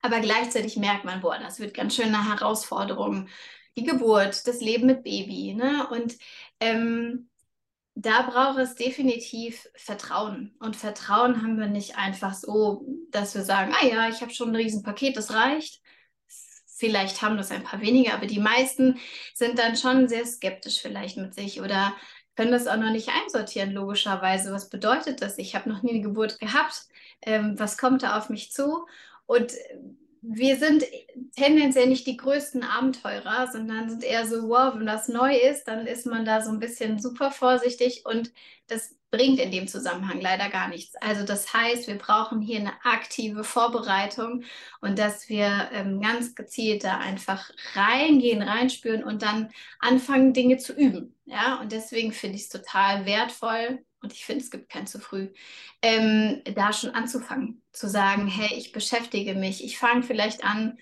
Aber 0.00 0.20
gleichzeitig 0.20 0.76
merkt 0.76 1.04
man, 1.04 1.20
boah, 1.20 1.38
das 1.38 1.58
wird 1.58 1.74
ganz 1.74 1.96
schön 1.96 2.14
eine 2.14 2.28
Herausforderung. 2.28 3.28
Die 3.76 3.84
Geburt, 3.84 4.46
das 4.46 4.60
Leben 4.60 4.86
mit 4.86 5.02
Baby. 5.02 5.54
Ne? 5.54 5.88
Und 5.90 6.16
ähm, 6.60 7.28
da 8.00 8.22
braucht 8.22 8.58
es 8.58 8.76
definitiv 8.76 9.68
Vertrauen. 9.74 10.54
Und 10.60 10.76
Vertrauen 10.76 11.42
haben 11.42 11.58
wir 11.58 11.66
nicht 11.66 11.96
einfach 11.96 12.34
so, 12.34 12.86
dass 13.10 13.34
wir 13.34 13.42
sagen, 13.42 13.74
ah 13.74 13.86
ja, 13.86 14.08
ich 14.08 14.20
habe 14.20 14.32
schon 14.32 14.50
ein 14.50 14.56
Riesenpaket, 14.56 15.16
das 15.16 15.32
reicht, 15.32 15.80
Vielleicht 16.78 17.22
haben 17.22 17.36
das 17.36 17.50
ein 17.50 17.64
paar 17.64 17.80
weniger, 17.80 18.14
aber 18.14 18.26
die 18.26 18.38
meisten 18.38 19.00
sind 19.34 19.58
dann 19.58 19.76
schon 19.76 20.08
sehr 20.08 20.24
skeptisch 20.24 20.80
vielleicht 20.80 21.16
mit 21.16 21.34
sich 21.34 21.60
oder 21.60 21.92
können 22.36 22.52
das 22.52 22.68
auch 22.68 22.76
noch 22.76 22.92
nicht 22.92 23.08
einsortieren, 23.08 23.72
logischerweise. 23.72 24.52
Was 24.52 24.70
bedeutet 24.70 25.20
das? 25.20 25.38
Ich 25.38 25.56
habe 25.56 25.68
noch 25.68 25.82
nie 25.82 25.90
eine 25.90 26.02
Geburt 26.02 26.38
gehabt. 26.38 26.86
Ähm, 27.22 27.58
was 27.58 27.78
kommt 27.78 28.04
da 28.04 28.16
auf 28.16 28.30
mich 28.30 28.52
zu? 28.52 28.86
Und 29.26 29.54
wir 30.22 30.56
sind 30.56 30.84
tendenziell 31.36 31.86
nicht 31.86 32.06
die 32.06 32.16
größten 32.16 32.62
Abenteurer, 32.62 33.48
sondern 33.50 33.88
sind 33.88 34.04
eher 34.04 34.26
so, 34.26 34.48
wow, 34.48 34.74
wenn 34.74 34.86
das 34.86 35.08
neu 35.08 35.36
ist, 35.36 35.64
dann 35.64 35.86
ist 35.86 36.06
man 36.06 36.24
da 36.24 36.42
so 36.42 36.50
ein 36.50 36.58
bisschen 36.58 36.98
super 36.98 37.30
vorsichtig 37.30 38.04
und 38.04 38.32
das 38.66 38.96
bringt 39.10 39.40
in 39.40 39.50
dem 39.50 39.68
Zusammenhang 39.68 40.20
leider 40.20 40.50
gar 40.50 40.68
nichts. 40.68 40.94
Also 40.96 41.24
das 41.24 41.52
heißt, 41.54 41.88
wir 41.88 41.96
brauchen 41.96 42.40
hier 42.42 42.60
eine 42.60 42.74
aktive 42.84 43.42
Vorbereitung 43.42 44.44
und 44.80 44.98
dass 44.98 45.28
wir 45.28 45.70
ähm, 45.72 46.00
ganz 46.00 46.34
gezielt 46.34 46.84
da 46.84 46.98
einfach 46.98 47.50
reingehen, 47.74 48.42
reinspüren 48.42 49.02
und 49.04 49.22
dann 49.22 49.50
anfangen, 49.78 50.34
Dinge 50.34 50.58
zu 50.58 50.74
üben. 50.74 51.14
Ja, 51.24 51.60
und 51.60 51.72
deswegen 51.72 52.12
finde 52.12 52.36
ich 52.36 52.42
es 52.42 52.48
total 52.50 53.06
wertvoll, 53.06 53.84
und 54.02 54.12
ich 54.12 54.24
finde, 54.24 54.44
es 54.44 54.50
gibt 54.50 54.68
kein 54.68 54.86
zu 54.86 54.98
früh, 54.98 55.28
ähm, 55.82 56.42
da 56.54 56.72
schon 56.72 56.90
anzufangen, 56.90 57.62
zu 57.72 57.88
sagen, 57.88 58.26
hey, 58.28 58.56
ich 58.56 58.72
beschäftige 58.72 59.34
mich, 59.34 59.64
ich 59.64 59.78
fange 59.78 60.02
vielleicht 60.02 60.44
an 60.44 60.78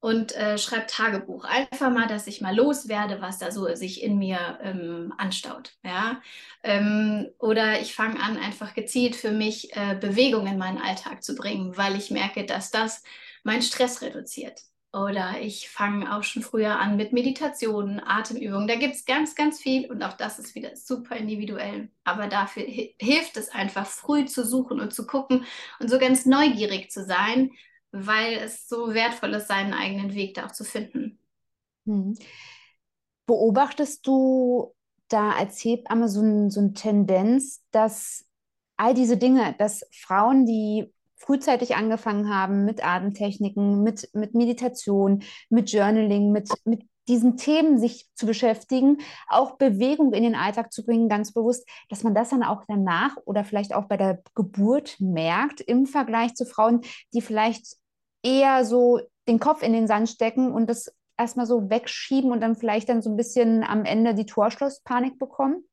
und 0.00 0.36
äh, 0.36 0.58
schreibe 0.58 0.86
Tagebuch. 0.86 1.44
Einfach 1.46 1.90
mal, 1.90 2.06
dass 2.06 2.26
ich 2.26 2.42
mal 2.42 2.54
loswerde, 2.54 3.22
was 3.22 3.38
da 3.38 3.50
so 3.50 3.74
sich 3.74 4.02
in 4.02 4.18
mir 4.18 4.58
ähm, 4.62 5.14
anstaut. 5.16 5.72
Ja? 5.82 6.20
Ähm, 6.62 7.30
oder 7.38 7.80
ich 7.80 7.94
fange 7.94 8.20
an, 8.20 8.36
einfach 8.36 8.74
gezielt 8.74 9.16
für 9.16 9.30
mich 9.30 9.74
äh, 9.74 9.96
Bewegung 9.98 10.46
in 10.46 10.58
meinen 10.58 10.76
Alltag 10.76 11.24
zu 11.24 11.34
bringen, 11.34 11.78
weil 11.78 11.96
ich 11.96 12.10
merke, 12.10 12.44
dass 12.44 12.70
das 12.70 13.02
meinen 13.44 13.62
Stress 13.62 14.02
reduziert. 14.02 14.60
Oder 14.94 15.40
ich 15.40 15.68
fange 15.70 16.16
auch 16.16 16.22
schon 16.22 16.42
früher 16.42 16.78
an 16.78 16.96
mit 16.96 17.12
Meditationen, 17.12 18.00
Atemübungen. 18.00 18.68
Da 18.68 18.76
gibt 18.76 18.94
es 18.94 19.04
ganz, 19.04 19.34
ganz 19.34 19.60
viel 19.60 19.90
und 19.90 20.04
auch 20.04 20.12
das 20.12 20.38
ist 20.38 20.54
wieder 20.54 20.76
super 20.76 21.16
individuell. 21.16 21.88
Aber 22.04 22.28
dafür 22.28 22.62
hilft 22.62 23.36
es 23.36 23.48
einfach, 23.48 23.86
früh 23.86 24.24
zu 24.26 24.44
suchen 24.44 24.78
und 24.78 24.94
zu 24.94 25.04
gucken 25.04 25.46
und 25.80 25.90
so 25.90 25.98
ganz 25.98 26.26
neugierig 26.26 26.92
zu 26.92 27.04
sein, 27.04 27.50
weil 27.90 28.34
es 28.34 28.68
so 28.68 28.94
wertvoll 28.94 29.34
ist, 29.34 29.48
seinen 29.48 29.74
eigenen 29.74 30.14
Weg 30.14 30.34
da 30.34 30.46
auch 30.46 30.52
zu 30.52 30.62
finden. 30.62 31.18
Hm. 31.86 32.16
Beobachtest 33.26 34.06
du 34.06 34.76
da 35.08 35.32
als 35.32 35.58
Hebamme 35.64 36.08
so, 36.08 36.20
ein, 36.20 36.50
so 36.50 36.60
eine 36.60 36.72
Tendenz, 36.72 37.64
dass 37.72 38.26
all 38.76 38.94
diese 38.94 39.16
Dinge, 39.16 39.56
dass 39.58 39.84
Frauen, 39.90 40.46
die 40.46 40.93
frühzeitig 41.24 41.76
angefangen 41.76 42.28
haben 42.28 42.64
mit 42.64 42.84
Atemtechniken, 42.84 43.82
mit, 43.82 44.10
mit 44.14 44.34
Meditation, 44.34 45.22
mit 45.48 45.70
Journaling, 45.70 46.32
mit, 46.32 46.50
mit 46.64 46.86
diesen 47.08 47.36
Themen 47.36 47.78
sich 47.78 48.06
zu 48.14 48.26
beschäftigen, 48.26 48.98
auch 49.28 49.56
Bewegung 49.56 50.12
in 50.12 50.22
den 50.22 50.34
Alltag 50.34 50.72
zu 50.72 50.84
bringen, 50.84 51.08
ganz 51.08 51.32
bewusst, 51.32 51.68
dass 51.88 52.02
man 52.02 52.14
das 52.14 52.30
dann 52.30 52.42
auch 52.42 52.62
danach 52.66 53.16
oder 53.24 53.44
vielleicht 53.44 53.74
auch 53.74 53.84
bei 53.84 53.96
der 53.96 54.22
Geburt 54.34 54.96
merkt 55.00 55.60
im 55.60 55.86
Vergleich 55.86 56.34
zu 56.34 56.46
Frauen, 56.46 56.80
die 57.12 57.20
vielleicht 57.20 57.76
eher 58.22 58.64
so 58.64 59.00
den 59.28 59.38
Kopf 59.38 59.62
in 59.62 59.72
den 59.72 59.86
Sand 59.86 60.08
stecken 60.08 60.52
und 60.52 60.68
das 60.68 60.94
erstmal 61.18 61.46
so 61.46 61.70
wegschieben 61.70 62.32
und 62.32 62.40
dann 62.40 62.56
vielleicht 62.56 62.88
dann 62.88 63.02
so 63.02 63.10
ein 63.10 63.16
bisschen 63.16 63.62
am 63.62 63.84
Ende 63.84 64.14
die 64.14 64.26
Torschlusspanik 64.26 65.18
bekommen? 65.18 65.64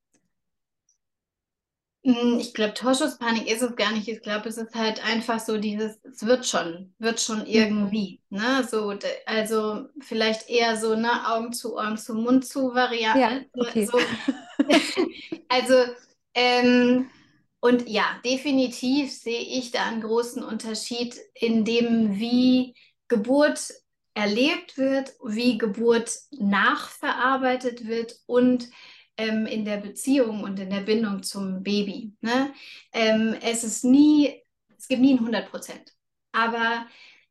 Hm, 2.04 2.40
ich 2.40 2.54
glaube, 2.54 2.74
Torschusspanik 2.74 3.48
ist 3.48 3.62
es 3.62 3.76
gar 3.76 3.92
nicht. 3.92 4.08
Ich 4.08 4.22
glaube, 4.22 4.50
es 4.50 4.58
ist 4.58 4.74
halt 4.74 5.06
einfach 5.06 5.40
so 5.40 5.58
dieses, 5.58 6.00
es 6.04 6.26
wird 6.26 6.48
schon, 6.48 6.94
wird 6.98 7.22
schon 7.22 7.40
mhm. 7.40 7.46
irgendwie. 7.46 8.22
Ne? 8.30 8.68
So, 8.70 8.94
also 9.26 9.88
vielleicht 10.00 10.50
eher 10.50 10.78
so, 10.78 10.96
ne, 10.96 11.30
Augen 11.30 11.54
zu, 11.54 11.76
Ohren 11.76 11.98
zu, 11.98 12.16
Mund 12.16 12.46
zu 12.46 12.74
Variante. 12.74 13.20
Ja, 13.20 13.62
okay. 13.62 13.86
So. 13.86 14.00
also, 15.48 15.76
ähm, 16.34 17.10
und 17.60 17.88
ja, 17.88 18.20
definitiv 18.26 19.12
sehe 19.12 19.42
ich 19.42 19.70
da 19.70 19.86
einen 19.86 20.02
großen 20.02 20.44
Unterschied 20.44 21.16
in 21.36 21.64
dem, 21.64 22.18
wie 22.20 22.74
Geburt 23.08 23.72
erlebt 24.16 24.78
wird, 24.78 25.14
wie 25.24 25.60
Geburt 25.60 26.12
nachverarbeitet 26.32 27.86
wird 27.86 28.20
und 28.26 28.70
ähm, 29.22 29.46
in 29.46 29.66
der 29.66 29.78
Beziehung 29.78 30.44
und 30.44 30.60
in 30.60 30.70
der 30.70 30.82
Bindung 30.82 31.24
zum 31.24 31.64
Baby. 31.64 32.14
Ne? 32.22 32.54
Ähm, 32.94 33.36
es 33.42 33.64
ist 33.64 33.84
nie, 33.84 34.42
es 34.78 34.88
gibt 34.88 35.02
nie 35.02 35.14
ein 35.14 35.20
100 35.20 35.50
Prozent. 35.50 35.94
Aber 36.32 36.86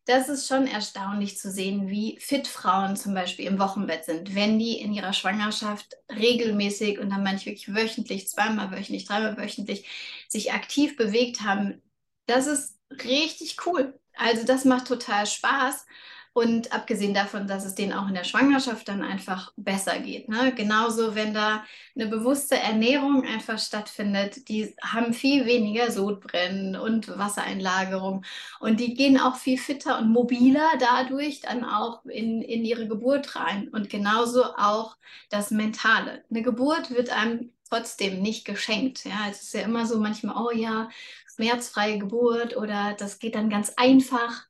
das 0.04 0.28
ist 0.28 0.48
schon 0.48 0.66
erstaunlich 0.66 1.38
zu 1.38 1.50
sehen, 1.50 1.88
wie 1.88 2.18
fit 2.20 2.46
Frauen 2.48 2.96
zum 2.96 3.14
Beispiel 3.14 3.46
im 3.46 3.58
Wochenbett 3.58 4.04
sind, 4.04 4.34
wenn 4.34 4.58
die 4.58 4.80
in 4.80 4.92
ihrer 4.92 5.12
Schwangerschaft 5.12 5.96
regelmäßig 6.10 6.98
und 6.98 7.10
dann 7.10 7.22
manchmal 7.22 7.54
wirklich 7.54 7.74
wöchentlich, 7.74 8.28
zweimal 8.28 8.70
wöchentlich, 8.70 9.04
dreimal 9.04 9.36
wöchentlich 9.36 9.86
sich 10.28 10.52
aktiv 10.52 10.96
bewegt 10.96 11.42
haben. 11.42 11.82
Das 12.26 12.46
ist 12.46 12.78
richtig 13.04 13.66
cool. 13.66 13.98
Also 14.16 14.44
das 14.44 14.64
macht 14.64 14.88
total 14.88 15.26
Spaß. 15.26 15.86
Und 16.32 16.72
abgesehen 16.72 17.12
davon, 17.12 17.48
dass 17.48 17.64
es 17.64 17.74
denen 17.74 17.92
auch 17.92 18.06
in 18.06 18.14
der 18.14 18.22
Schwangerschaft 18.22 18.86
dann 18.86 19.02
einfach 19.02 19.52
besser 19.56 19.98
geht. 19.98 20.28
Ne? 20.28 20.54
Genauso, 20.54 21.16
wenn 21.16 21.34
da 21.34 21.64
eine 21.96 22.06
bewusste 22.06 22.56
Ernährung 22.56 23.26
einfach 23.26 23.58
stattfindet, 23.58 24.48
die 24.48 24.72
haben 24.80 25.12
viel 25.12 25.44
weniger 25.46 25.90
Sodbrennen 25.90 26.76
und 26.76 27.08
Wassereinlagerung. 27.18 28.24
Und 28.60 28.78
die 28.78 28.94
gehen 28.94 29.18
auch 29.18 29.36
viel 29.36 29.58
fitter 29.58 29.98
und 29.98 30.10
mobiler 30.10 30.68
dadurch 30.78 31.40
dann 31.40 31.64
auch 31.64 32.04
in, 32.04 32.42
in 32.42 32.64
ihre 32.64 32.86
Geburt 32.86 33.34
rein. 33.34 33.68
Und 33.68 33.90
genauso 33.90 34.44
auch 34.44 34.96
das 35.30 35.50
Mentale. 35.50 36.24
Eine 36.30 36.42
Geburt 36.42 36.92
wird 36.92 37.10
einem 37.10 37.52
trotzdem 37.68 38.22
nicht 38.22 38.44
geschenkt. 38.44 39.04
Ja, 39.04 39.28
es 39.30 39.42
ist 39.42 39.54
ja 39.54 39.62
immer 39.62 39.84
so 39.86 39.98
manchmal, 39.98 40.36
oh 40.36 40.50
ja, 40.52 40.88
schmerzfreie 41.34 41.98
Geburt 41.98 42.56
oder 42.56 42.94
das 42.98 43.18
geht 43.18 43.34
dann 43.34 43.50
ganz 43.50 43.72
einfach. 43.76 44.49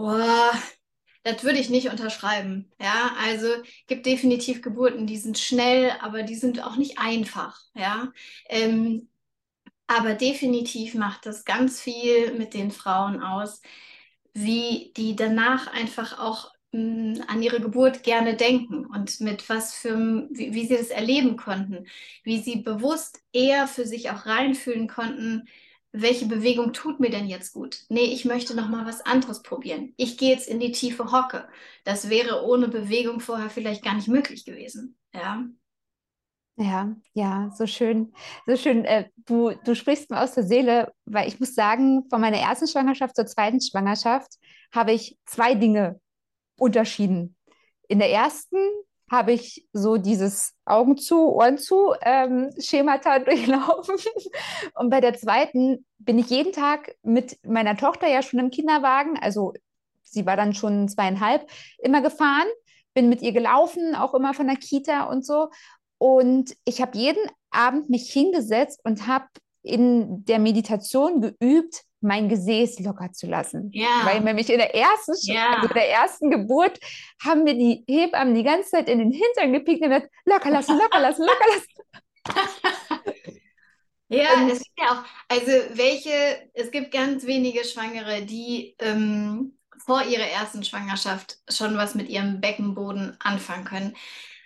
Boah, 0.00 0.52
das 1.24 1.44
würde 1.44 1.58
ich 1.58 1.68
nicht 1.68 1.90
unterschreiben. 1.90 2.72
Ja, 2.80 3.12
also 3.20 3.48
gibt 3.86 4.06
definitiv 4.06 4.62
Geburten, 4.62 5.06
die 5.06 5.18
sind 5.18 5.38
schnell, 5.38 5.92
aber 6.00 6.22
die 6.22 6.36
sind 6.36 6.64
auch 6.64 6.76
nicht 6.76 6.98
einfach. 6.98 7.60
Ja, 7.74 8.10
ähm, 8.48 9.10
aber 9.86 10.14
definitiv 10.14 10.94
macht 10.94 11.26
das 11.26 11.44
ganz 11.44 11.82
viel 11.82 12.32
mit 12.38 12.54
den 12.54 12.70
Frauen 12.70 13.22
aus, 13.22 13.60
wie 14.32 14.94
die 14.96 15.16
danach 15.16 15.66
einfach 15.66 16.18
auch 16.18 16.50
mh, 16.72 17.18
hm, 17.18 17.24
an 17.28 17.42
ihre 17.42 17.60
Geburt 17.60 18.02
gerne 18.02 18.36
denken 18.36 18.86
und 18.86 19.20
mit 19.20 19.50
was 19.50 19.74
für, 19.74 20.28
wie, 20.30 20.54
wie 20.54 20.66
sie 20.66 20.78
das 20.78 20.88
erleben 20.88 21.36
konnten, 21.36 21.86
wie 22.24 22.40
sie 22.40 22.62
bewusst 22.62 23.20
eher 23.34 23.68
für 23.68 23.84
sich 23.86 24.10
auch 24.10 24.24
reinfühlen 24.24 24.88
konnten, 24.88 25.46
welche 25.92 26.26
Bewegung 26.26 26.72
tut 26.72 27.00
mir 27.00 27.10
denn 27.10 27.26
jetzt 27.26 27.52
gut? 27.52 27.84
Nee, 27.88 28.04
ich 28.04 28.24
möchte 28.24 28.54
noch 28.54 28.68
mal 28.68 28.86
was 28.86 29.04
anderes 29.04 29.42
probieren. 29.42 29.92
Ich 29.96 30.18
gehe 30.18 30.30
jetzt 30.30 30.48
in 30.48 30.60
die 30.60 30.72
tiefe 30.72 31.10
Hocke. 31.10 31.48
Das 31.84 32.08
wäre 32.10 32.44
ohne 32.44 32.68
Bewegung 32.68 33.20
vorher 33.20 33.50
vielleicht 33.50 33.82
gar 33.82 33.94
nicht 33.94 34.08
möglich 34.08 34.44
gewesen. 34.44 34.96
Ja. 35.12 35.44
Ja, 36.56 36.94
ja, 37.14 37.50
so 37.56 37.66
schön, 37.66 38.12
so 38.46 38.54
schön. 38.54 38.84
Äh, 38.84 39.08
du, 39.24 39.52
du 39.64 39.74
sprichst 39.74 40.10
mir 40.10 40.20
aus 40.20 40.34
der 40.34 40.44
Seele, 40.44 40.92
weil 41.06 41.26
ich 41.26 41.40
muss 41.40 41.54
sagen, 41.54 42.04
von 42.10 42.20
meiner 42.20 42.36
ersten 42.36 42.68
Schwangerschaft 42.68 43.16
zur 43.16 43.24
zweiten 43.24 43.62
Schwangerschaft 43.62 44.34
habe 44.70 44.92
ich 44.92 45.16
zwei 45.24 45.54
Dinge 45.54 46.00
unterschieden. 46.58 47.34
In 47.88 47.98
der 47.98 48.10
ersten 48.10 48.58
habe 49.10 49.32
ich 49.32 49.66
so 49.72 49.96
dieses 49.96 50.54
Augen 50.64 50.96
zu, 50.96 51.32
Ohren 51.32 51.58
zu 51.58 51.94
ähm, 52.02 52.50
Schemata 52.60 53.18
durchlaufen. 53.18 53.96
Und 54.74 54.90
bei 54.90 55.00
der 55.00 55.14
zweiten 55.14 55.84
bin 55.98 56.18
ich 56.18 56.30
jeden 56.30 56.52
Tag 56.52 56.94
mit 57.02 57.38
meiner 57.44 57.76
Tochter 57.76 58.06
ja 58.06 58.22
schon 58.22 58.38
im 58.38 58.50
Kinderwagen, 58.50 59.18
also 59.20 59.52
sie 60.02 60.26
war 60.26 60.36
dann 60.36 60.54
schon 60.54 60.88
zweieinhalb, 60.88 61.48
immer 61.78 62.02
gefahren, 62.02 62.48
bin 62.94 63.08
mit 63.08 63.22
ihr 63.22 63.32
gelaufen, 63.32 63.94
auch 63.94 64.14
immer 64.14 64.34
von 64.34 64.46
der 64.46 64.56
Kita 64.56 65.04
und 65.04 65.24
so. 65.24 65.50
Und 65.98 66.56
ich 66.64 66.80
habe 66.80 66.96
jeden 66.96 67.22
Abend 67.50 67.90
mich 67.90 68.10
hingesetzt 68.10 68.80
und 68.84 69.06
habe 69.06 69.26
in 69.62 70.24
der 70.24 70.38
Meditation 70.38 71.20
geübt, 71.20 71.82
mein 72.00 72.28
Gesäß 72.28 72.80
locker 72.80 73.12
zu 73.12 73.26
lassen. 73.26 73.70
Ja. 73.72 74.02
Weil 74.04 74.20
nämlich 74.20 74.50
in 74.50 74.58
der 74.58 74.74
ersten, 74.74 75.14
ja. 75.32 75.56
also 75.56 75.68
der 75.68 75.90
ersten 75.90 76.30
Geburt 76.30 76.78
haben 77.22 77.44
wir 77.44 77.54
die 77.54 77.84
Hebammen 77.86 78.34
die 78.34 78.42
ganze 78.42 78.70
Zeit 78.70 78.88
in 78.88 78.98
den 78.98 79.12
Hintern 79.12 79.52
gepickt 79.52 79.82
und 79.82 79.90
gesagt, 79.90 80.10
locker 80.24 80.50
lassen, 80.50 80.78
locker 80.78 81.00
lassen, 81.00 81.22
locker 81.22 81.44
lassen. 81.54 81.66
ja, 84.08 84.34
und, 84.34 84.50
es 84.50 84.58
gibt 84.58 84.80
ja 84.80 84.86
auch, 84.92 85.04
also 85.28 85.52
welche, 85.74 86.50
es 86.54 86.70
gibt 86.70 86.90
ganz 86.90 87.26
wenige 87.26 87.64
Schwangere, 87.64 88.22
die 88.22 88.74
ähm, 88.78 89.58
vor 89.84 90.02
ihrer 90.02 90.26
ersten 90.26 90.64
Schwangerschaft 90.64 91.38
schon 91.48 91.76
was 91.76 91.94
mit 91.94 92.08
ihrem 92.08 92.40
Beckenboden 92.40 93.16
anfangen 93.20 93.64
können. 93.64 93.96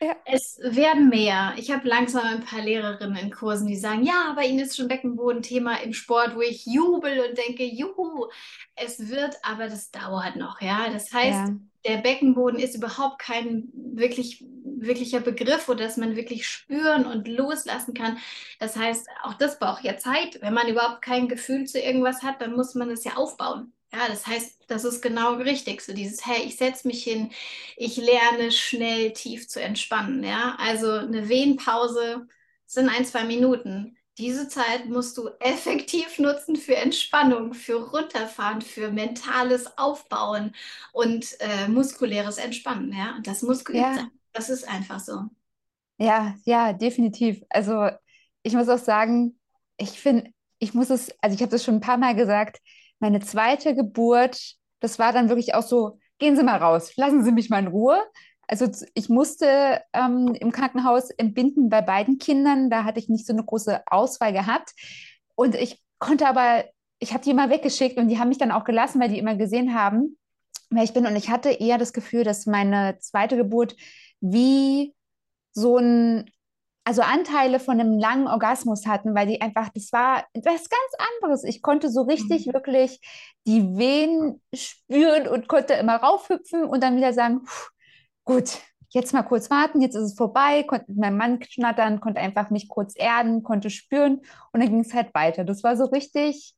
Ja. 0.01 0.17
Es 0.25 0.59
werden 0.63 1.09
mehr. 1.09 1.55
Ich 1.57 1.71
habe 1.71 1.89
langsam 1.89 2.25
ein 2.25 2.45
paar 2.45 2.61
Lehrerinnen 2.61 3.17
in 3.17 3.31
Kursen, 3.31 3.67
die 3.67 3.77
sagen, 3.77 4.05
ja, 4.05 4.33
bei 4.37 4.47
Ihnen 4.47 4.61
ist 4.61 4.77
schon 4.77 4.89
Beckenboden 4.89 5.43
Thema 5.43 5.77
im 5.83 5.93
Sport, 5.93 6.37
wo 6.37 6.41
ich 6.41 6.67
jubel 6.67 7.21
und 7.21 7.39
denke, 7.39 7.65
juhu, 7.65 8.27
es 8.75 9.09
wird, 9.09 9.37
aber 9.43 9.69
das 9.69 9.91
dauert 9.91 10.37
noch, 10.37 10.61
ja. 10.61 10.89
Das 10.93 11.13
heißt, 11.13 11.49
ja. 11.49 11.57
der 11.87 11.99
Beckenboden 11.99 12.59
ist 12.59 12.75
überhaupt 12.75 13.19
kein 13.19 13.69
wirklich 13.75 14.45
wirklicher 14.87 15.21
Begriff, 15.21 15.69
wo 15.69 15.75
das 15.75 15.97
man 15.97 16.17
wirklich 16.17 16.47
spüren 16.47 17.07
und 17.07 17.29
loslassen 17.29 17.95
kann. 17.95 18.19
Das 18.59 18.77
heißt, 18.77 19.07
auch 19.23 19.35
das 19.35 19.59
braucht 19.59 19.85
ja 19.85 19.97
Zeit. 19.97 20.41
Wenn 20.41 20.55
man 20.55 20.69
überhaupt 20.69 21.03
kein 21.03 21.29
Gefühl 21.29 21.67
zu 21.67 21.81
irgendwas 21.81 22.23
hat, 22.23 22.41
dann 22.41 22.55
muss 22.55 22.75
man 22.75 22.89
das 22.89 23.05
ja 23.05 23.15
aufbauen. 23.17 23.73
Ja, 23.95 24.09
das 24.09 24.27
heißt, 24.27 24.65
das 24.67 24.85
ist 24.85 25.03
genau 25.03 25.35
richtig. 25.35 25.81
So 25.81 25.93
dieses, 25.93 26.27
hey, 26.27 26.43
ich 26.45 26.57
setze 26.57 26.89
mich 26.89 27.05
hin, 27.05 27.31
ich 27.77 27.97
lerne 27.97 28.51
schnell 28.51 29.13
tief 29.13 29.49
zu 29.49 29.61
entspannen. 29.63 30.25
Ja, 30.25 30.57
also 30.59 30.91
eine 30.91 31.29
Wehenpause 31.29 32.27
sind 32.67 32.89
ein, 32.89 33.05
zwei 33.05 33.25
Minuten. 33.25 33.97
Diese 34.19 34.49
Zeit 34.49 34.87
musst 34.87 35.17
du 35.17 35.29
effektiv 35.41 36.19
nutzen 36.19 36.57
für 36.57 36.77
Entspannung, 36.77 37.55
für 37.55 37.89
Runterfahren, 37.91 38.63
für 38.63 38.91
mentales 38.91 39.79
Aufbauen 39.79 40.55
und 40.93 41.27
äh, 41.41 41.69
muskuläres 41.69 42.39
Entspannen. 42.39 42.93
Ja, 42.93 43.15
und 43.17 43.27
das 43.27 43.43
muss 43.43 43.65
geübt 43.65 43.81
ja. 43.81 43.95
sein. 43.95 44.11
Das 44.33 44.51
ist 44.51 44.69
einfach 44.69 45.01
so. 45.01 45.25
Ja, 45.99 46.35
ja, 46.45 46.73
definitiv. 46.73 47.43
Also 47.49 47.91
ich 48.43 48.55
muss 48.55 48.69
auch 48.69 48.79
sagen, 48.79 49.39
ich 49.77 49.91
finde, 49.91 50.33
ich 50.59 50.75
muss 50.75 50.91
es, 50.91 51.13
also 51.21 51.35
ich 51.35 51.43
habe 51.43 51.53
das 51.53 51.65
schon 51.65 51.77
ein 51.77 51.81
paar 51.81 51.99
Mal 51.99 52.15
gesagt, 52.15 52.61
meine 52.99 53.21
zweite 53.21 53.75
Geburt, 53.75 54.55
das 54.81 54.99
war 54.99 55.13
dann 55.13 55.29
wirklich 55.29 55.55
auch 55.55 55.63
so, 55.63 55.99
gehen 56.19 56.37
Sie 56.37 56.43
mal 56.43 56.59
raus, 56.59 56.93
lassen 56.97 57.25
Sie 57.25 57.33
mich 57.33 57.51
mal 57.51 57.61
in 57.61 57.69
Ruhe. 57.69 58.03
Also 58.47 58.69
ich 58.95 59.09
musste 59.09 59.81
ähm, 59.93 60.35
im 60.39 60.53
Krankenhaus 60.53 61.11
entbinden 61.11 61.71
bei 61.71 61.81
beiden 61.81 62.19
Kindern, 62.19 62.71
da 62.71 62.85
hatte 62.85 62.99
ich 62.99 63.09
nicht 63.09 63.27
so 63.27 63.33
eine 63.33 63.45
große 63.45 63.83
Auswahl 63.87 64.33
gehabt. 64.33 64.73
Und 65.35 65.55
ich 65.55 65.83
konnte 65.99 66.29
aber, 66.29 66.65
ich 66.99 67.13
habe 67.13 67.25
die 67.25 67.31
immer 67.31 67.51
weggeschickt 67.51 67.97
und 67.97 68.09
die 68.09 68.19
haben 68.19 68.29
mich 68.29 68.39
dann 68.39 68.53
auch 68.53 68.65
gelassen, 68.65 69.01
weil 69.01 69.09
die 69.09 69.19
immer 69.19 69.37
gesehen 69.37 69.75
haben, 69.75 70.19
wer 70.71 70.85
ich 70.85 70.93
bin. 70.93 71.07
Und 71.07 71.17
ich 71.17 71.31
hatte 71.31 71.51
eher 71.51 71.79
das 71.79 71.93
Gefühl, 71.93 72.25
dass 72.25 72.47
meine 72.47 72.99
zweite 72.99 73.37
Geburt 73.37 73.77
wie 74.21 74.95
so 75.53 75.79
ein 75.79 76.31
also 76.85 77.01
Anteile 77.03 77.61
von 77.61 77.81
einem 77.81 77.99
langen 77.99 78.29
Orgasmus 78.29 78.87
hatten, 78.87 79.15
weil 79.15 79.27
die 79.27 79.41
einfach, 79.41 79.71
das 79.71 79.91
war 79.93 80.25
etwas 80.35 80.69
ganz 80.69 81.09
anderes. 81.19 81.45
Ich 81.45 81.63
konnte 81.63 81.91
so 81.91 82.03
richtig 82.03 82.47
mhm. 82.47 82.53
wirklich 82.53 83.01
die 83.47 83.77
Wehen 83.77 84.43
spüren 84.55 85.27
und 85.27 85.49
konnte 85.49 85.75
immer 85.75 85.97
raufhüpfen 85.97 86.65
und 86.65 86.83
dann 86.83 86.97
wieder 86.97 87.15
sagen, 87.15 87.47
gut, 88.25 88.59
jetzt 88.91 89.13
mal 89.13 89.23
kurz 89.23 89.51
warten, 89.51 89.81
jetzt 89.81 89.95
ist 89.95 90.03
es 90.03 90.15
vorbei, 90.15 90.63
konnte 90.63 90.85
mit 90.89 90.99
meinem 90.99 91.17
Mann 91.17 91.43
schnattern, 91.43 92.01
konnte 92.01 92.21
einfach 92.21 92.51
mich 92.51 92.69
kurz 92.69 92.95
erden, 92.97 93.43
konnte 93.43 93.71
spüren 93.71 94.21
und 94.53 94.61
dann 94.61 94.69
ging 94.69 94.81
es 94.81 94.95
halt 94.95 95.13
weiter. 95.15 95.45
Das 95.45 95.65
war 95.65 95.77
so 95.77 95.87
richtig 95.87 96.55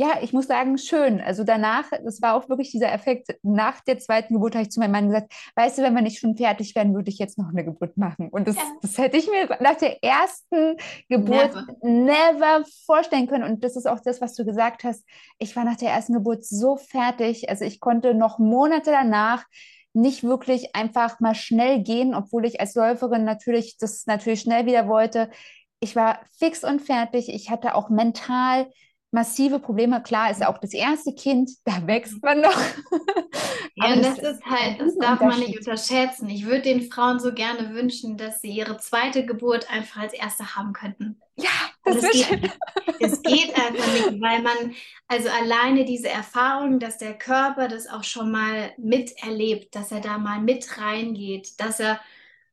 ja, 0.00 0.18
ich 0.22 0.32
muss 0.32 0.46
sagen, 0.46 0.78
schön. 0.78 1.20
Also 1.20 1.42
danach, 1.42 1.90
das 2.04 2.22
war 2.22 2.34
auch 2.34 2.48
wirklich 2.48 2.70
dieser 2.70 2.92
Effekt. 2.92 3.36
Nach 3.42 3.80
der 3.80 3.98
zweiten 3.98 4.34
Geburt 4.34 4.54
habe 4.54 4.62
ich 4.62 4.70
zu 4.70 4.78
meinem 4.78 4.92
Mann 4.92 5.08
gesagt, 5.08 5.32
weißt 5.56 5.76
du, 5.76 5.82
wenn 5.82 5.94
wir 5.94 6.02
nicht 6.02 6.20
schon 6.20 6.36
fertig 6.36 6.76
wären, 6.76 6.94
würde 6.94 7.10
ich 7.10 7.18
jetzt 7.18 7.36
noch 7.36 7.48
eine 7.48 7.64
Geburt 7.64 7.96
machen. 7.96 8.28
Und 8.28 8.46
das, 8.46 8.54
ja. 8.54 8.62
das 8.80 8.96
hätte 8.96 9.16
ich 9.16 9.28
mir 9.28 9.48
nach 9.60 9.74
der 9.74 10.02
ersten 10.04 10.76
Geburt 11.08 11.52
never. 11.82 12.28
never. 12.30 12.64
vorstellen 12.86 13.26
können. 13.26 13.42
Und 13.42 13.64
das 13.64 13.74
ist 13.74 13.88
auch 13.88 13.98
das, 13.98 14.20
was 14.20 14.36
du 14.36 14.44
gesagt 14.44 14.84
hast. 14.84 15.04
Ich 15.40 15.56
war 15.56 15.64
nach 15.64 15.76
der 15.76 15.90
ersten 15.90 16.12
Geburt 16.12 16.44
so 16.44 16.76
fertig. 16.76 17.50
Also 17.50 17.64
ich 17.64 17.80
konnte 17.80 18.14
noch 18.14 18.38
Monate 18.38 18.92
danach 18.92 19.46
nicht 19.94 20.22
wirklich 20.22 20.76
einfach 20.76 21.18
mal 21.18 21.34
schnell 21.34 21.82
gehen, 21.82 22.14
obwohl 22.14 22.46
ich 22.46 22.60
als 22.60 22.76
Läuferin 22.76 23.24
natürlich 23.24 23.78
das 23.78 24.06
natürlich 24.06 24.42
schnell 24.42 24.64
wieder 24.64 24.86
wollte. 24.86 25.28
Ich 25.80 25.96
war 25.96 26.20
fix 26.38 26.62
und 26.62 26.80
fertig. 26.82 27.28
Ich 27.28 27.50
hatte 27.50 27.74
auch 27.74 27.88
mental 27.88 28.68
massive 29.10 29.58
Probleme. 29.58 30.02
Klar 30.02 30.30
ist 30.30 30.44
auch 30.44 30.58
das 30.58 30.74
erste 30.74 31.14
Kind, 31.14 31.50
da 31.64 31.86
wächst 31.86 32.22
man 32.22 32.40
noch. 32.40 32.60
ja, 33.76 33.94
und 33.94 34.04
das, 34.04 34.18
ist 34.18 34.44
halt, 34.44 34.80
das 34.80 34.96
darf 34.98 35.20
man 35.20 35.38
nicht 35.40 35.58
unterschätzen. 35.58 36.28
Ich 36.28 36.44
würde 36.46 36.62
den 36.62 36.90
Frauen 36.90 37.18
so 37.18 37.32
gerne 37.32 37.74
wünschen, 37.74 38.16
dass 38.16 38.40
sie 38.40 38.50
ihre 38.50 38.76
zweite 38.78 39.24
Geburt 39.24 39.70
einfach 39.70 40.02
als 40.02 40.12
erste 40.12 40.56
haben 40.56 40.72
könnten. 40.72 41.20
Ja, 41.36 41.50
das, 41.84 42.00
das 42.00 42.10
geht, 42.10 42.50
es 43.00 43.22
geht 43.22 43.54
einfach 43.54 43.92
nicht, 43.92 44.20
weil 44.20 44.42
man, 44.42 44.74
also 45.06 45.28
alleine 45.28 45.84
diese 45.84 46.08
Erfahrung, 46.08 46.78
dass 46.78 46.98
der 46.98 47.16
Körper 47.16 47.68
das 47.68 47.86
auch 47.88 48.04
schon 48.04 48.30
mal 48.30 48.72
miterlebt, 48.76 49.74
dass 49.74 49.92
er 49.92 50.00
da 50.00 50.18
mal 50.18 50.40
mit 50.40 50.78
reingeht, 50.78 51.60
dass 51.60 51.80
er 51.80 52.00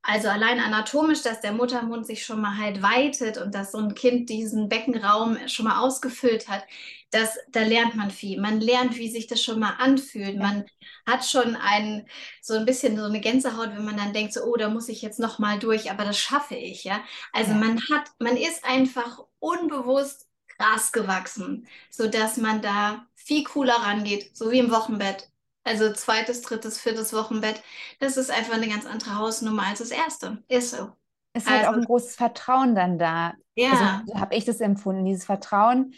also 0.08 0.28
allein 0.28 0.60
anatomisch, 0.60 1.24
dass 1.24 1.42
der 1.42 1.52
Muttermund 1.52 2.06
sich 2.06 2.24
schon 2.26 2.40
mal 2.40 2.58
halt 2.58 2.84
weitet 2.84 3.40
und 3.40 3.56
dass 3.56 3.72
so 3.72 3.80
ein 3.80 3.96
Kind 3.96 4.30
diesen 4.30 4.70
Beckenraum 4.70 5.38
schon 5.48 5.66
mal 5.66 5.80
ausgefüllt 5.80 6.48
hat, 6.48 6.64
das, 7.10 7.39
da 7.50 7.62
lernt 7.62 7.96
man 7.96 8.12
viel. 8.12 8.39
Man 8.39 8.62
lernt, 8.62 8.98
wie 8.98 9.10
sich 9.10 9.26
das 9.26 9.41
schon 9.41 9.60
mal 9.60 9.74
anfühlt. 9.80 10.38
Man 10.38 10.65
hat 11.08 11.26
schon 11.26 11.56
ein, 11.56 12.08
so 12.41 12.54
ein 12.54 12.65
bisschen 12.65 12.98
so 12.98 13.04
eine 13.04 13.20
Gänsehaut, 13.20 13.70
wenn 13.76 13.86
man 13.86 13.98
dann 13.98 14.13
denkt, 14.13 14.34
so, 14.34 14.44
oh, 14.44 14.56
da 14.56 14.70
muss 14.70 14.89
ich 14.89 15.02
jetzt 15.02 15.20
noch 15.20 15.39
mal 15.39 15.58
durch, 15.58 15.89
aber 15.89 16.06
das 16.06 16.20
schaffe 16.20 16.56
ich, 16.56 16.84
ja. 16.84 17.02
Also 17.34 17.52
ja. 17.52 17.58
man 17.58 17.80
hat, 17.89 18.12
man 18.20 18.38
ist 18.38 18.63
einfach 18.63 19.24
unbewusst 19.39 20.28
krass 20.58 20.91
gewachsen, 20.91 21.68
sodass 21.89 22.38
man 22.38 22.62
da 22.62 23.08
viel 23.15 23.44
cooler 23.44 23.76
rangeht, 23.76 24.38
so 24.38 24.52
wie 24.52 24.60
im 24.60 24.70
Wochenbett. 24.70 25.30
Also 25.65 25.91
zweites, 25.91 26.43
drittes, 26.43 26.80
viertes 26.80 27.12
Wochenbett, 27.12 27.62
das 27.99 28.17
ist 28.17 28.30
einfach 28.30 28.54
eine 28.54 28.69
ganz 28.69 28.86
andere 28.86 29.17
Hausnummer 29.17 29.63
als 29.63 29.80
das 29.80 29.89
erste. 29.89 30.43
Ist 30.47 30.71
so. 30.71 30.91
Es 31.34 31.43
ist 31.43 31.49
also, 31.49 31.60
halt 31.60 31.67
auch 31.67 31.73
ein 31.73 31.86
großes 31.86 32.15
Vertrauen 32.15 32.75
dann 32.75 32.99
da. 32.99 33.34
Ja. 33.56 33.71
Also, 33.71 34.13
so 34.13 34.19
habe 34.19 34.36
ich 34.36 34.45
das 34.45 34.62
empfunden, 34.62 35.06
dieses 35.06 35.25
Vertrauen. 35.25 35.93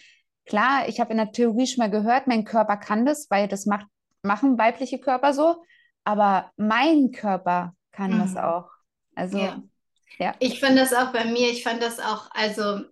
Klar, 0.46 0.88
ich 0.88 1.02
habe 1.02 1.12
in 1.12 1.18
der 1.18 1.34
Theorie 1.34 1.68
schon 1.68 1.84
mal 1.84 1.92
gehört, 1.92 2.28
mein 2.28 2.46
Körper 2.46 2.78
kann 2.78 3.06
das, 3.06 3.30
weil 3.30 3.50
das 3.50 3.66
macht, 3.66 3.88
machen 4.22 4.58
weibliche 4.58 5.00
Körper 5.00 5.34
so. 5.34 5.64
Aber 6.06 6.50
mein 6.56 7.12
Körper 7.12 7.76
kann 7.92 8.14
mhm. 8.14 8.20
das 8.20 8.38
auch. 8.38 8.70
Also, 9.16 9.38
ja. 9.38 9.62
ja. 10.18 10.34
Ich 10.40 10.62
fand 10.62 10.78
das 10.78 10.94
auch 10.94 11.12
bei 11.12 11.26
mir, 11.26 11.50
ich 11.52 11.64
fand 11.64 11.84
das 11.84 12.00
auch, 12.00 12.30
also, 12.32 12.86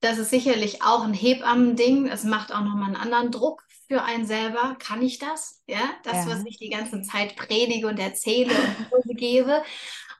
das 0.00 0.18
ist 0.18 0.28
sicherlich 0.28 0.82
auch 0.82 1.04
ein 1.04 1.14
Hebammen-Ding. 1.14 2.06
Es 2.06 2.24
macht 2.24 2.52
auch 2.52 2.60
nochmal 2.60 2.88
einen 2.88 2.96
anderen 2.96 3.30
Druck 3.30 3.64
für 3.92 4.02
einen 4.02 4.24
selber, 4.24 4.74
kann 4.78 5.02
ich 5.02 5.18
das? 5.18 5.62
Ja, 5.66 5.94
das, 6.02 6.24
ja. 6.24 6.28
was 6.28 6.46
ich 6.46 6.56
die 6.56 6.70
ganze 6.70 7.02
Zeit 7.02 7.36
predige 7.36 7.86
und 7.88 7.98
erzähle 7.98 8.54
und 8.54 8.88
Kurse 8.90 9.14
gebe. 9.14 9.62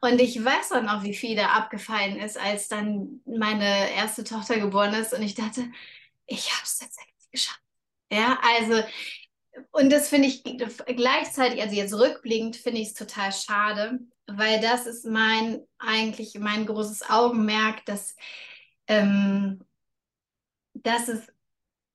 Und 0.03 0.21
ich 0.21 0.45
weiß 0.45 0.71
dann 0.71 0.91
auch, 0.91 1.05
wie 1.05 1.15
viel 1.15 1.37
da 1.37 1.53
abgefallen 1.53 2.19
ist, 2.19 2.37
als 2.37 2.69
dann 2.69 3.23
meine 3.25 3.91
erste 3.95 4.25
Tochter 4.25 4.59
geboren 4.59 4.93
ist. 4.93 5.15
Und 5.15 5.23
ich 5.23 5.35
dachte, 5.35 5.65
ich 6.27 6.51
habe 6.51 6.65
es 6.65 6.79
tatsächlich 6.79 7.31
geschafft. 7.31 7.63
Ja, 8.11 8.39
also, 8.57 8.83
und 9.71 9.91
das 9.91 10.11
finde 10.11 10.29
ich 10.29 10.45
gleichzeitig, 10.45 11.63
also 11.63 11.75
jetzt 11.75 11.95
rückblickend, 11.95 12.57
finde 12.57 12.83
ich 12.83 12.89
es 12.89 12.95
total 12.95 13.33
schade, 13.33 14.01
weil 14.27 14.61
das 14.61 14.87
ist 14.87 15.07
mein, 15.07 15.63
eigentlich 15.79 16.39
mein 16.39 16.67
großes 16.67 17.09
Augenmerk, 17.09 17.87
dass, 17.87 18.17
ähm, 18.87 19.65
dass 20.75 21.09
es 21.09 21.32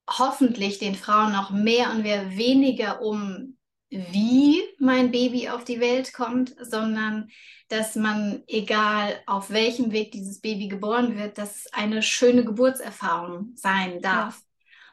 hoffentlich 0.09 0.79
den 0.79 0.95
Frauen 0.95 1.31
noch 1.31 1.51
mehr 1.51 1.91
und 1.91 2.03
mehr 2.03 2.37
weniger 2.37 3.01
um, 3.01 3.57
wie 3.89 4.61
mein 4.79 5.11
Baby 5.11 5.49
auf 5.49 5.63
die 5.63 5.79
Welt 5.79 6.13
kommt, 6.13 6.55
sondern 6.61 7.29
dass 7.69 7.95
man, 7.95 8.43
egal 8.47 9.19
auf 9.25 9.49
welchem 9.49 9.91
Weg 9.91 10.11
dieses 10.11 10.39
Baby 10.39 10.67
geboren 10.67 11.17
wird, 11.17 11.37
dass 11.37 11.65
es 11.65 11.73
eine 11.73 12.01
schöne 12.01 12.45
Geburtserfahrung 12.45 13.51
sein 13.55 14.01
darf. 14.01 14.41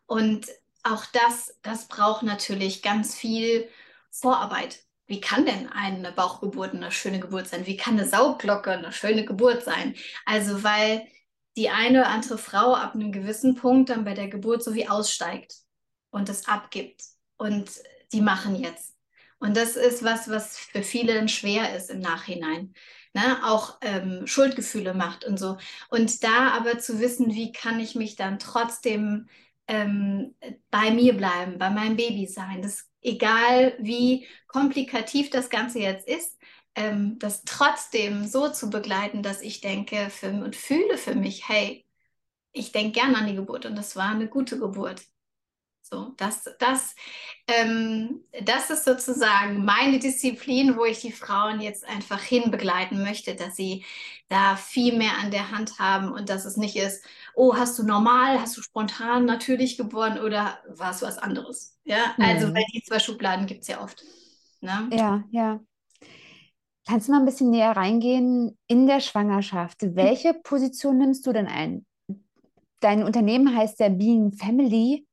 Und 0.07 0.47
auch 0.83 1.05
das, 1.13 1.57
das 1.63 1.89
braucht 1.89 2.23
natürlich 2.23 2.83
ganz 2.83 3.15
viel 3.15 3.69
Vorarbeit. 4.11 4.81
Wie 5.07 5.21
kann 5.21 5.45
denn 5.47 5.69
eine 5.69 6.13
Bauchgeburt 6.13 6.75
eine 6.75 6.91
schöne 6.91 7.21
Geburt 7.21 7.49
sein? 7.49 7.67
Wie 7.67 7.77
kann 7.77 7.99
eine 7.99 8.09
Saugglocke 8.09 8.73
eine 8.73 8.93
schöne 8.93 9.25
Geburt 9.25 9.63
sein? 9.63 9.95
Also, 10.25 10.63
weil 10.63 11.07
die 11.57 11.71
eine 11.71 12.01
oder 12.01 12.09
andere 12.09 12.39
Frau 12.39 12.75
ab 12.75 12.95
einem 12.95 13.13
gewissen 13.13 13.55
Punkt 13.55 13.91
dann 13.91 14.05
bei 14.05 14.15
der 14.15 14.29
Geburt 14.29 14.63
so 14.63 14.75
wie 14.75 14.89
aussteigt 14.89 15.55
und 16.11 16.29
es 16.29 16.49
abgibt. 16.49 17.03
Und 17.37 17.71
die 18.13 18.21
machen 18.21 18.57
jetzt. 18.57 18.95
Und 19.39 19.57
das 19.57 19.77
ist 19.77 20.03
was, 20.05 20.29
was 20.29 20.59
für 20.59 20.83
viele 20.83 21.29
schwer 21.29 21.77
ist 21.77 21.91
im 21.91 22.01
Nachhinein. 22.01 22.75
Ne? 23.13 23.45
Auch 23.45 23.79
ähm, 23.83 24.27
Schuldgefühle 24.27 24.95
macht 24.95 25.25
und 25.25 25.39
so. 25.39 25.59
Und 25.91 26.25
da 26.25 26.53
aber 26.53 26.79
zu 26.79 26.99
wissen, 27.01 27.35
wie 27.35 27.53
kann 27.53 27.79
ich 27.79 27.95
mich 27.95 28.17
dann 28.17 28.39
trotzdem 28.39 29.29
ähm, 29.69 30.35
bei 30.71 30.91
mir 30.91 31.17
bleiben, 31.17 31.59
bei 31.59 31.71
meinem 31.71 31.97
Baby 31.97 32.27
sein. 32.27 32.63
Das 32.63 32.89
egal 33.05 33.75
wie 33.79 34.27
komplikativ 34.49 35.31
das 35.31 35.51
Ganze 35.51 35.79
jetzt 35.79 36.09
ist, 36.09 36.39
ähm, 36.75 37.19
das 37.19 37.45
trotzdem 37.45 38.27
so 38.27 38.49
zu 38.51 38.71
begleiten, 38.71 39.23
dass 39.23 39.43
ich 39.43 39.61
denke 39.61 40.11
für, 40.11 40.29
und 40.31 40.57
fühle 40.57 40.99
für 40.99 41.15
mich, 41.15 41.49
hey, 41.49 41.85
ich 42.53 42.73
denke 42.73 43.01
gern 43.01 43.15
an 43.15 43.27
die 43.27 43.35
Geburt 43.35 43.67
und 43.67 43.77
das 43.77 43.97
war 43.97 44.11
eine 44.11 44.29
gute 44.29 44.59
Geburt. 44.59 45.03
So, 45.83 46.15
das, 46.17 46.49
das, 46.59 46.97
ähm, 47.47 48.25
das 48.43 48.71
ist 48.71 48.85
sozusagen 48.85 49.67
meine 49.67 49.99
Disziplin, 49.99 50.79
wo 50.79 50.87
ich 50.87 51.01
die 51.01 51.13
Frauen 51.13 51.61
jetzt 51.61 51.85
einfach 51.85 52.23
hinbegleiten 52.23 53.03
möchte, 53.03 53.35
dass 53.35 53.55
sie 53.55 53.85
da 54.29 54.57
viel 54.57 54.97
mehr 54.97 55.19
an 55.19 55.31
der 55.31 55.51
Hand 55.51 55.79
haben 55.79 56.11
und 56.11 56.31
dass 56.31 56.47
es 56.47 56.57
nicht 56.57 56.77
ist, 56.77 57.05
oh, 57.35 57.55
hast 57.55 57.79
du 57.79 57.83
normal, 57.83 58.41
hast 58.41 58.57
du 58.57 58.63
spontan 58.63 59.27
natürlich 59.27 59.77
geboren 59.77 60.19
oder 60.19 60.59
war 60.69 60.91
es 60.91 61.03
was 61.03 61.19
anderes? 61.19 61.79
Ja, 61.85 62.15
also, 62.19 62.47
mhm. 62.47 62.55
weil 62.55 62.65
die 62.73 62.83
zwei 62.83 62.99
Schubladen 62.99 63.47
gibt 63.47 63.63
es 63.63 63.69
ja 63.69 63.83
oft. 63.83 64.03
Ne? 64.63 64.89
Ja, 64.91 65.23
ja. 65.31 65.61
Kannst 66.87 67.09
du 67.09 67.13
mal 67.13 67.19
ein 67.19 67.25
bisschen 67.25 67.51
näher 67.51 67.73
reingehen 67.73 68.59
in 68.67 68.87
der 68.87 69.01
Schwangerschaft? 69.01 69.79
Welche 69.97 70.35
Position 70.35 70.99
nimmst 70.99 71.27
du 71.27 71.33
denn 71.33 71.47
ein? 71.47 71.87
Dein 72.81 73.03
Unternehmen 73.03 73.57
heißt 73.57 73.81
ja 73.81 73.89
Being 73.89 74.33
Family. 74.33 75.07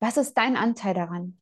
Was 0.00 0.16
ist 0.16 0.34
dein 0.34 0.56
Anteil 0.56 0.94
daran? 0.94 1.38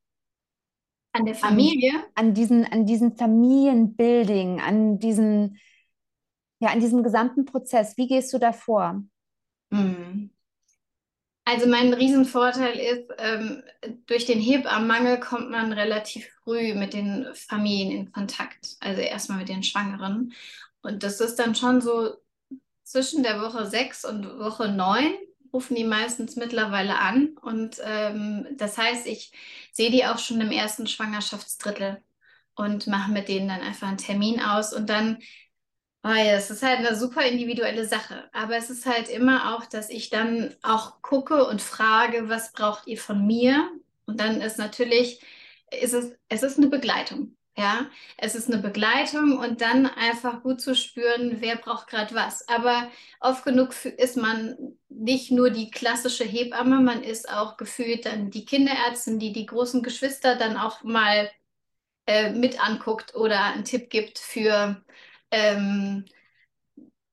An 1.13 1.25
der 1.25 1.35
Familie? 1.35 1.95
An, 2.15 2.27
an 2.27 2.35
diesen, 2.35 2.65
an 2.67 2.85
diesen 2.85 3.17
Familienbuilding, 3.17 4.61
an 4.61 4.99
diesen, 4.99 5.59
ja, 6.59 6.71
an 6.71 6.81
diesem 6.81 7.03
gesamten 7.03 7.47
Prozess. 7.47 7.97
Wie 7.97 8.09
gehst 8.09 8.33
du 8.35 8.39
da 8.39 8.53
vor? 8.53 9.03
Hm. 9.73 10.34
Also 11.47 11.67
mein 11.69 11.93
Riesenvorteil 11.93 12.79
ist, 12.79 13.11
ähm, 13.19 13.63
durch 14.07 14.25
den 14.25 14.41
Hebammenmangel 14.41 15.21
kommt 15.21 15.51
man 15.51 15.73
relativ 15.73 16.27
früh 16.43 16.75
mit 16.75 16.95
den 16.95 17.27
Familien 17.35 17.91
in 17.91 18.13
Kontakt. 18.13 18.77
Also 18.81 19.03
erstmal 19.03 19.39
mit 19.39 19.49
den 19.51 19.63
Schwangeren. 19.63 20.33
Und 20.81 21.03
das 21.03 21.21
ist 21.21 21.37
dann 21.37 21.55
schon 21.55 21.81
so 21.81 22.15
zwischen 22.83 23.23
der 23.23 23.41
Woche 23.41 23.67
6 23.67 24.05
und 24.05 24.39
Woche 24.39 24.69
9 24.69 25.15
rufen 25.55 25.77
die 25.77 25.85
meistens 25.85 26.37
mittlerweile 26.37 26.99
an. 26.99 27.37
Und 27.41 27.77
ähm, 27.85 28.47
das 28.57 28.77
heißt, 28.77 29.07
ich 29.07 29.33
sehe 29.73 29.91
die 29.91 30.05
auch 30.05 30.19
schon 30.19 30.41
im 30.41 30.51
ersten 30.51 30.87
Schwangerschaftsdrittel 30.87 32.03
und 32.57 32.87
mache 32.89 33.13
mit 33.13 33.29
denen 33.29 33.49
dann 33.49 33.61
einfach 33.61 33.89
einen 33.89 33.99
Termin 33.99 34.41
aus. 34.41 34.75
Und 34.75 34.91
dann 34.91 35.19
Oh 36.07 36.09
ja, 36.11 36.35
es 36.37 36.51
ist 36.51 36.63
halt 36.63 36.81
eine 36.81 36.95
super 36.97 37.23
individuelle 37.27 37.87
Sache. 37.87 38.29
Aber 38.33 38.57
es 38.57 38.69
ist 38.71 38.85
halt 38.87 39.09
immer 39.09 39.55
auch, 39.57 39.65
dass 39.67 39.89
ich 39.89 40.11
dann 40.11 40.55
auch 40.63 41.01
gucke 41.01 41.47
und 41.47 41.63
frage, 41.63 42.29
was 42.29 42.53
braucht 42.53 42.87
ihr 42.87 42.99
von 42.99 43.27
mir? 43.27 43.71
Und 44.07 44.21
dann 44.21 44.43
ist 44.43 44.59
natürlich, 44.59 45.23
ist 45.71 45.95
es, 45.95 46.13
es 46.29 46.43
ist 46.43 46.59
eine 46.59 46.67
Begleitung. 46.69 47.37
Ja, 47.57 47.87
es 48.19 48.35
ist 48.35 48.53
eine 48.53 48.61
Begleitung 48.61 49.39
und 49.39 49.61
dann 49.61 49.87
einfach 49.87 50.43
gut 50.43 50.61
zu 50.61 50.75
spüren, 50.75 51.37
wer 51.41 51.57
braucht 51.57 51.87
gerade 51.89 52.15
was. 52.15 52.47
Aber 52.49 52.91
oft 53.21 53.45
genug 53.45 53.73
ist 53.97 54.17
man 54.17 54.57
nicht 54.89 55.31
nur 55.31 55.51
die 55.51 55.71
klassische 55.71 56.25
Hebamme, 56.25 56.81
man 56.81 57.03
ist 57.05 57.29
auch 57.31 57.57
gefühlt 57.57 58.07
dann 58.07 58.31
die 58.31 58.45
Kinderärztin, 58.45 59.21
die 59.21 59.33
die 59.33 59.47
großen 59.47 59.83
Geschwister 59.85 60.37
dann 60.37 60.57
auch 60.57 60.83
mal 60.83 61.31
äh, 62.07 62.31
mit 62.33 62.61
anguckt 62.63 63.15
oder 63.15 63.43
einen 63.45 63.65
Tipp 63.65 63.91
gibt 63.91 64.19
für 64.19 64.83
ähm, 65.35 66.05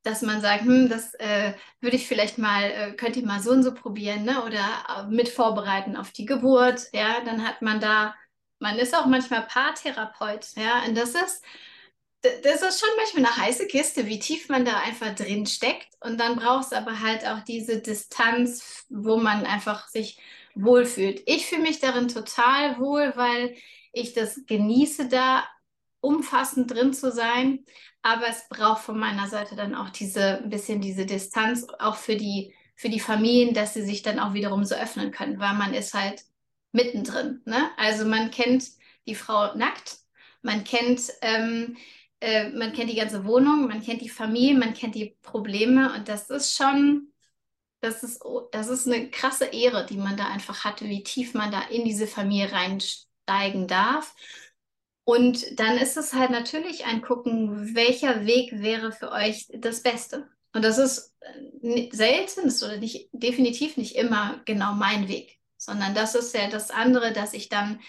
dass 0.03 0.21
man 0.21 0.41
sagt, 0.41 0.63
hm, 0.63 0.89
das 0.89 1.13
äh, 1.15 1.53
würde 1.79 1.95
ich 1.95 2.07
vielleicht 2.07 2.37
mal, 2.37 2.63
äh, 2.63 2.93
könnt 2.93 3.17
ihr 3.17 3.25
mal 3.25 3.41
so 3.41 3.51
und 3.51 3.63
so 3.63 3.73
probieren, 3.73 4.23
ne? 4.23 4.43
Oder 4.43 4.65
äh, 4.89 5.03
mit 5.07 5.29
vorbereiten 5.29 5.95
auf 5.95 6.11
die 6.11 6.25
Geburt, 6.25 6.87
ja, 6.93 7.21
dann 7.23 7.47
hat 7.47 7.61
man 7.61 7.79
da, 7.79 8.15
man 8.59 8.77
ist 8.77 8.95
auch 8.95 9.05
manchmal 9.05 9.43
Paartherapeut, 9.43 10.47
ja, 10.55 10.83
und 10.87 10.95
das 10.97 11.09
ist, 11.15 11.43
das 12.21 12.61
ist 12.61 12.79
schon 12.79 12.89
manchmal 12.97 13.25
eine 13.25 13.47
heiße 13.47 13.67
Kiste, 13.67 14.05
wie 14.05 14.19
tief 14.19 14.47
man 14.49 14.63
da 14.63 14.79
einfach 14.79 15.15
drin 15.15 15.47
steckt. 15.47 15.87
Und 16.01 16.19
dann 16.19 16.35
braucht 16.35 16.65
es 16.65 16.73
aber 16.73 17.01
halt 17.01 17.25
auch 17.25 17.39
diese 17.39 17.81
Distanz, 17.81 18.85
wo 18.89 19.17
man 19.17 19.45
einfach 19.45 19.87
sich 19.87 20.19
wohlfühlt. 20.53 21.23
Ich 21.25 21.47
fühle 21.47 21.63
mich 21.63 21.79
darin 21.79 22.09
total 22.09 22.79
wohl, 22.79 23.13
weil 23.15 23.55
ich 23.91 24.13
das 24.13 24.39
genieße, 24.45 25.07
da 25.07 25.47
umfassend 25.99 26.69
drin 26.71 26.93
zu 26.93 27.11
sein. 27.11 27.65
Aber 28.03 28.27
es 28.27 28.47
braucht 28.49 28.83
von 28.83 28.99
meiner 28.99 29.27
Seite 29.27 29.55
dann 29.55 29.75
auch 29.75 29.89
diese 29.89 30.39
ein 30.39 30.49
bisschen 30.49 30.81
diese 30.81 31.05
Distanz, 31.05 31.67
auch 31.79 31.95
für 31.95 32.15
die, 32.15 32.53
für 32.75 32.89
die 32.89 32.99
Familien, 32.99 33.53
dass 33.53 33.73
sie 33.73 33.83
sich 33.83 34.01
dann 34.01 34.19
auch 34.19 34.33
wiederum 34.33 34.65
so 34.65 34.75
öffnen 34.75 35.11
können, 35.11 35.39
weil 35.39 35.53
man 35.53 35.73
ist 35.73 35.93
halt 35.93 36.23
mittendrin. 36.71 37.41
Ne? 37.45 37.69
Also 37.77 38.05
man 38.05 38.31
kennt 38.31 38.65
die 39.07 39.15
Frau 39.15 39.55
nackt, 39.55 39.97
man 40.41 40.63
kennt, 40.63 41.11
ähm, 41.21 41.77
äh, 42.19 42.49
man 42.49 42.73
kennt 42.73 42.89
die 42.89 42.95
ganze 42.95 43.25
Wohnung, 43.25 43.67
man 43.67 43.81
kennt 43.83 44.01
die 44.01 44.09
Familie, 44.09 44.57
man 44.57 44.73
kennt 44.73 44.95
die 44.95 45.17
Probleme 45.21 45.93
und 45.93 46.07
das 46.07 46.29
ist 46.29 46.55
schon, 46.55 47.11
das 47.81 48.03
ist, 48.03 48.23
das 48.51 48.67
ist 48.67 48.87
eine 48.87 49.09
krasse 49.09 49.45
Ehre, 49.45 49.85
die 49.85 49.97
man 49.97 50.17
da 50.17 50.27
einfach 50.27 50.63
hatte, 50.65 50.85
wie 50.85 51.03
tief 51.03 51.33
man 51.33 51.51
da 51.51 51.61
in 51.63 51.85
diese 51.85 52.07
Familie 52.07 52.51
reinsteigen 52.51 53.67
darf. 53.67 54.15
Und 55.03 55.59
dann 55.59 55.77
ist 55.77 55.97
es 55.97 56.13
halt 56.13 56.29
natürlich 56.29 56.85
ein 56.85 57.01
Gucken, 57.01 57.75
welcher 57.75 58.25
Weg 58.25 58.61
wäre 58.61 58.91
für 58.91 59.11
euch 59.11 59.47
das 59.53 59.81
Beste. 59.81 60.27
Und 60.53 60.63
das 60.63 60.77
ist 60.77 61.13
äh, 61.61 61.89
selten 61.91 62.49
oder 62.63 62.77
nicht, 62.77 63.09
definitiv 63.11 63.77
nicht 63.77 63.95
immer 63.95 64.41
genau 64.45 64.73
mein 64.73 65.07
Weg, 65.07 65.39
sondern 65.57 65.95
das 65.95 66.15
ist 66.15 66.35
ja 66.35 66.49
das 66.49 66.71
andere, 66.71 67.13
dass 67.13 67.33
ich 67.33 67.49
dann 67.49 67.79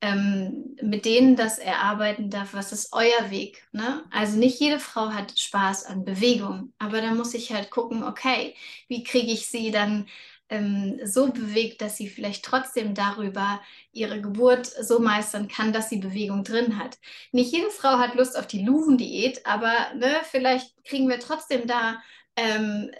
ähm, 0.00 0.76
mit 0.82 1.06
denen 1.06 1.34
das 1.34 1.58
erarbeiten 1.58 2.28
darf, 2.28 2.52
was 2.52 2.72
ist 2.72 2.92
euer 2.92 3.30
Weg. 3.30 3.66
Ne? 3.72 4.04
Also 4.10 4.36
nicht 4.36 4.60
jede 4.60 4.78
Frau 4.78 5.10
hat 5.10 5.38
Spaß 5.38 5.86
an 5.86 6.04
Bewegung, 6.04 6.74
aber 6.78 7.00
da 7.00 7.14
muss 7.14 7.32
ich 7.32 7.52
halt 7.52 7.70
gucken, 7.70 8.04
okay, 8.04 8.54
wie 8.88 9.02
kriege 9.02 9.32
ich 9.32 9.46
sie 9.46 9.70
dann 9.70 10.06
ähm, 10.48 11.00
so 11.04 11.28
bewegt, 11.32 11.80
dass 11.80 11.96
sie 11.96 12.08
vielleicht 12.08 12.44
trotzdem 12.44 12.94
darüber 12.94 13.60
ihre 13.92 14.20
Geburt 14.20 14.66
so 14.66 14.98
meistern 15.00 15.48
kann, 15.48 15.72
dass 15.72 15.88
sie 15.88 15.98
Bewegung 15.98 16.44
drin 16.44 16.78
hat. 16.78 16.98
Nicht 17.32 17.52
jede 17.52 17.70
Frau 17.70 17.98
hat 17.98 18.14
Lust 18.14 18.38
auf 18.38 18.46
die 18.46 18.64
Luven-Diät, 18.64 19.46
aber 19.46 19.72
ne, 19.94 20.20
vielleicht 20.30 20.84
kriegen 20.84 21.08
wir 21.08 21.18
trotzdem 21.18 21.66
da 21.66 22.02
ähm, 22.36 22.90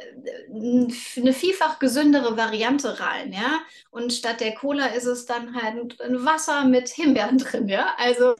eine 1.16 1.32
vielfach 1.32 1.78
gesündere 1.78 2.36
Variante 2.36 3.00
rein, 3.00 3.32
ja. 3.32 3.60
Und 3.90 4.12
statt 4.12 4.40
der 4.40 4.54
Cola 4.54 4.86
ist 4.86 5.06
es 5.06 5.26
dann 5.26 5.60
halt 5.60 6.00
ein 6.00 6.24
Wasser 6.24 6.64
mit 6.64 6.88
Himbeeren 6.88 7.38
drin, 7.38 7.68
ja. 7.68 7.94
Also 7.98 8.36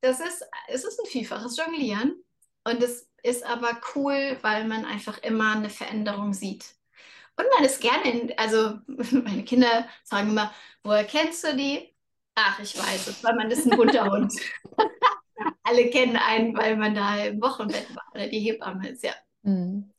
das 0.00 0.20
ist, 0.20 0.44
es 0.68 0.84
ist 0.84 1.00
ein 1.00 1.06
vielfaches 1.06 1.56
Jonglieren 1.56 2.22
und 2.64 2.82
es 2.82 3.08
ist 3.22 3.44
aber 3.44 3.80
cool, 3.94 4.38
weil 4.42 4.64
man 4.66 4.84
einfach 4.84 5.18
immer 5.18 5.52
eine 5.56 5.70
Veränderung 5.70 6.34
sieht. 6.34 6.77
Und 7.38 7.46
man 7.56 7.64
ist 7.64 7.80
gerne 7.80 8.10
in, 8.10 8.32
also 8.36 8.78
meine 9.22 9.44
Kinder 9.44 9.86
fragen 10.04 10.30
immer, 10.30 10.52
woher 10.82 11.04
kennst 11.04 11.44
du 11.44 11.56
die? 11.56 11.94
Ach, 12.34 12.58
ich 12.60 12.76
weiß 12.76 13.06
es, 13.06 13.24
weil 13.24 13.34
man 13.36 13.50
ist 13.50 13.64
ein 13.64 13.76
bunter 13.76 14.04
Hund. 14.10 14.32
Alle 15.62 15.88
kennen 15.90 16.16
einen, 16.16 16.56
weil 16.56 16.76
man 16.76 16.94
da 16.94 17.16
im 17.24 17.40
Wochenbett 17.40 17.94
war 17.94 18.04
oder 18.12 18.26
die 18.26 18.40
Hebamme 18.40 18.88
ist, 18.88 19.04
ja. 19.04 19.12
Mhm. 19.42 19.92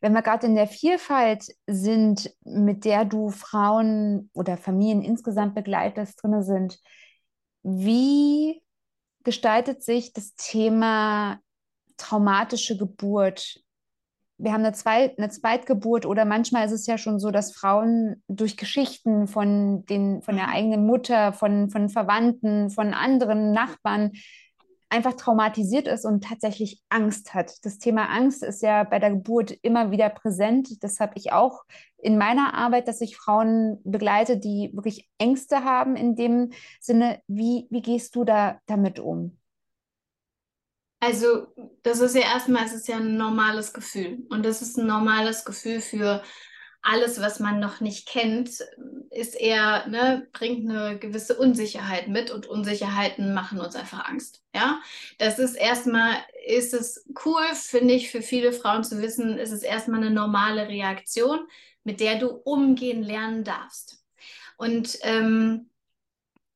Wenn 0.00 0.12
wir 0.12 0.22
gerade 0.22 0.46
in 0.46 0.54
der 0.54 0.68
Vielfalt 0.68 1.46
sind, 1.66 2.30
mit 2.44 2.84
der 2.84 3.04
du 3.04 3.30
Frauen 3.30 4.30
oder 4.34 4.56
Familien 4.56 5.02
insgesamt 5.02 5.54
begleitest, 5.54 6.22
drin 6.22 6.42
sind, 6.42 6.78
wie 7.62 8.62
gestaltet 9.24 9.82
sich 9.82 10.12
das 10.12 10.34
Thema 10.36 11.40
traumatische 11.96 12.76
Geburt 12.76 13.60
wir 14.38 14.52
haben 14.52 14.64
eine, 14.64 14.72
Zweit, 14.72 15.18
eine 15.18 15.30
Zweitgeburt 15.30 16.04
oder 16.04 16.24
manchmal 16.24 16.66
ist 16.66 16.72
es 16.72 16.86
ja 16.86 16.98
schon 16.98 17.18
so, 17.18 17.30
dass 17.30 17.54
Frauen 17.54 18.22
durch 18.28 18.56
Geschichten 18.56 19.28
von, 19.28 19.86
den, 19.86 20.20
von 20.22 20.36
der 20.36 20.48
eigenen 20.48 20.84
Mutter, 20.86 21.32
von, 21.32 21.70
von 21.70 21.88
Verwandten, 21.88 22.70
von 22.70 22.92
anderen 22.92 23.52
Nachbarn 23.52 24.12
einfach 24.88 25.14
traumatisiert 25.14 25.88
ist 25.88 26.04
und 26.04 26.24
tatsächlich 26.24 26.80
Angst 26.88 27.34
hat. 27.34 27.64
Das 27.64 27.78
Thema 27.78 28.08
Angst 28.10 28.42
ist 28.42 28.62
ja 28.62 28.84
bei 28.84 28.98
der 28.98 29.10
Geburt 29.10 29.50
immer 29.62 29.90
wieder 29.90 30.08
präsent. 30.10 30.82
Das 30.82 31.00
habe 31.00 31.14
ich 31.16 31.32
auch 31.32 31.64
in 31.98 32.18
meiner 32.18 32.54
Arbeit, 32.54 32.86
dass 32.88 33.00
ich 33.00 33.16
Frauen 33.16 33.80
begleite, 33.84 34.38
die 34.38 34.70
wirklich 34.74 35.08
Ängste 35.18 35.64
haben 35.64 35.96
in 35.96 36.14
dem 36.14 36.52
Sinne. 36.80 37.20
Wie, 37.26 37.66
wie 37.70 37.82
gehst 37.82 38.14
du 38.14 38.24
da 38.24 38.60
damit 38.66 39.00
um? 39.00 39.38
Also, 41.00 41.48
das 41.82 42.00
ist 42.00 42.14
ja 42.14 42.22
erstmal, 42.22 42.64
es 42.64 42.72
ist 42.72 42.88
ja 42.88 42.96
ein 42.96 43.16
normales 43.16 43.72
Gefühl. 43.72 44.26
Und 44.30 44.44
das 44.44 44.62
ist 44.62 44.78
ein 44.78 44.86
normales 44.86 45.44
Gefühl 45.44 45.80
für 45.80 46.22
alles, 46.86 47.20
was 47.20 47.40
man 47.40 47.58
noch 47.58 47.80
nicht 47.80 48.06
kennt, 48.06 48.60
ist 49.10 49.34
eher, 49.34 49.88
ne, 49.88 50.28
bringt 50.32 50.70
eine 50.70 50.98
gewisse 50.98 51.36
Unsicherheit 51.36 52.06
mit 52.06 52.30
und 52.30 52.46
Unsicherheiten 52.46 53.34
machen 53.34 53.60
uns 53.60 53.74
einfach 53.74 54.08
Angst. 54.08 54.42
Ja, 54.54 54.80
das 55.18 55.38
ist 55.40 55.54
erstmal, 55.54 56.14
ist 56.46 56.74
es 56.74 57.04
cool, 57.24 57.42
finde 57.54 57.94
ich, 57.94 58.10
für 58.10 58.22
viele 58.22 58.52
Frauen 58.52 58.84
zu 58.84 59.02
wissen, 59.02 59.36
ist 59.36 59.50
es 59.50 59.62
erstmal 59.62 60.00
eine 60.00 60.12
normale 60.12 60.68
Reaktion, 60.68 61.40
mit 61.82 61.98
der 62.00 62.18
du 62.20 62.28
umgehen 62.28 63.02
lernen 63.02 63.42
darfst. 63.42 64.04
Und, 64.56 64.98
ähm, 65.02 65.70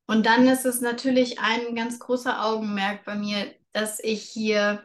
und 0.07 0.25
dann 0.25 0.47
ist 0.47 0.65
es 0.65 0.79
natürlich 0.81 1.39
ein 1.39 1.75
ganz 1.75 1.99
großer 1.99 2.45
Augenmerk 2.45 3.03
bei 3.03 3.15
mir, 3.15 3.53
dass 3.73 3.99
ich 3.99 4.23
hier 4.23 4.83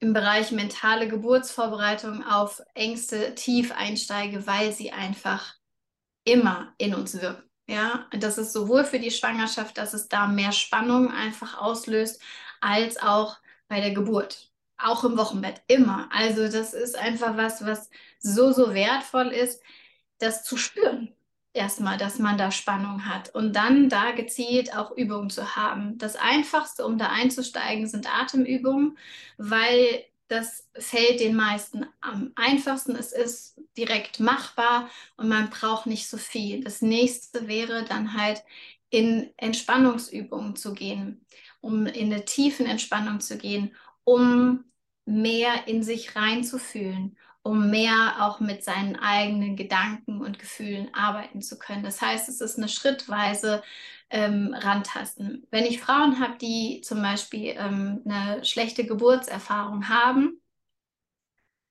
im 0.00 0.12
Bereich 0.12 0.52
mentale 0.52 1.08
Geburtsvorbereitung 1.08 2.24
auf 2.24 2.62
Ängste 2.74 3.34
tief 3.34 3.72
einsteige, 3.72 4.46
weil 4.46 4.72
sie 4.72 4.92
einfach 4.92 5.54
immer 6.24 6.74
in 6.78 6.94
uns 6.94 7.20
wirken. 7.20 7.48
Ja, 7.66 8.06
das 8.12 8.38
ist 8.38 8.52
sowohl 8.52 8.84
für 8.84 8.98
die 8.98 9.10
Schwangerschaft, 9.10 9.76
dass 9.76 9.92
es 9.92 10.08
da 10.08 10.26
mehr 10.26 10.52
Spannung 10.52 11.12
einfach 11.12 11.58
auslöst, 11.58 12.20
als 12.60 12.96
auch 12.96 13.38
bei 13.68 13.80
der 13.80 13.92
Geburt. 13.92 14.50
Auch 14.78 15.04
im 15.04 15.18
Wochenbett, 15.18 15.60
immer. 15.66 16.08
Also 16.12 16.48
das 16.48 16.72
ist 16.72 16.96
einfach 16.96 17.36
was, 17.36 17.66
was 17.66 17.90
so, 18.20 18.52
so 18.52 18.72
wertvoll 18.74 19.28
ist, 19.28 19.62
das 20.18 20.44
zu 20.44 20.56
spüren 20.56 21.14
erstmal, 21.52 21.96
dass 21.98 22.18
man 22.18 22.38
da 22.38 22.50
Spannung 22.50 23.06
hat 23.06 23.34
und 23.34 23.54
dann 23.54 23.88
da 23.88 24.12
gezielt 24.12 24.74
auch 24.76 24.96
Übungen 24.96 25.30
zu 25.30 25.56
haben. 25.56 25.98
Das 25.98 26.16
Einfachste, 26.16 26.84
um 26.86 26.98
da 26.98 27.08
einzusteigen, 27.08 27.86
sind 27.86 28.06
Atemübungen, 28.12 28.98
weil 29.38 30.04
das 30.28 30.68
fällt 30.78 31.20
den 31.20 31.34
meisten 31.34 31.86
am 32.00 32.32
einfachsten. 32.36 32.94
Es 32.94 33.12
ist 33.12 33.58
direkt 33.76 34.20
machbar 34.20 34.90
und 35.16 35.28
man 35.28 35.50
braucht 35.50 35.86
nicht 35.86 36.08
so 36.08 36.18
viel. 36.18 36.62
Das 36.62 36.82
nächste 36.82 37.48
wäre 37.48 37.84
dann 37.84 38.14
halt 38.14 38.44
in 38.90 39.30
Entspannungsübungen 39.36 40.56
zu 40.56 40.74
gehen, 40.74 41.24
um 41.60 41.86
in 41.86 42.12
eine 42.12 42.24
tiefen 42.24 42.66
Entspannung 42.66 43.20
zu 43.20 43.38
gehen, 43.38 43.74
um 44.04 44.64
mehr 45.06 45.66
in 45.66 45.82
sich 45.82 46.14
reinzufühlen, 46.16 47.16
um 47.48 47.70
mehr 47.70 48.16
auch 48.20 48.40
mit 48.40 48.62
seinen 48.62 48.96
eigenen 48.96 49.56
Gedanken 49.56 50.20
und 50.20 50.38
Gefühlen 50.38 50.92
arbeiten 50.92 51.40
zu 51.40 51.58
können. 51.58 51.82
Das 51.82 52.02
heißt, 52.02 52.28
es 52.28 52.42
ist 52.42 52.58
eine 52.58 52.68
schrittweise 52.68 53.62
ähm, 54.10 54.54
Rantasten. 54.54 55.46
Wenn 55.50 55.64
ich 55.64 55.80
Frauen 55.80 56.20
habe, 56.20 56.36
die 56.38 56.82
zum 56.82 57.00
Beispiel 57.00 57.54
ähm, 57.56 58.02
eine 58.04 58.44
schlechte 58.44 58.84
Geburtserfahrung 58.84 59.88
haben, 59.88 60.42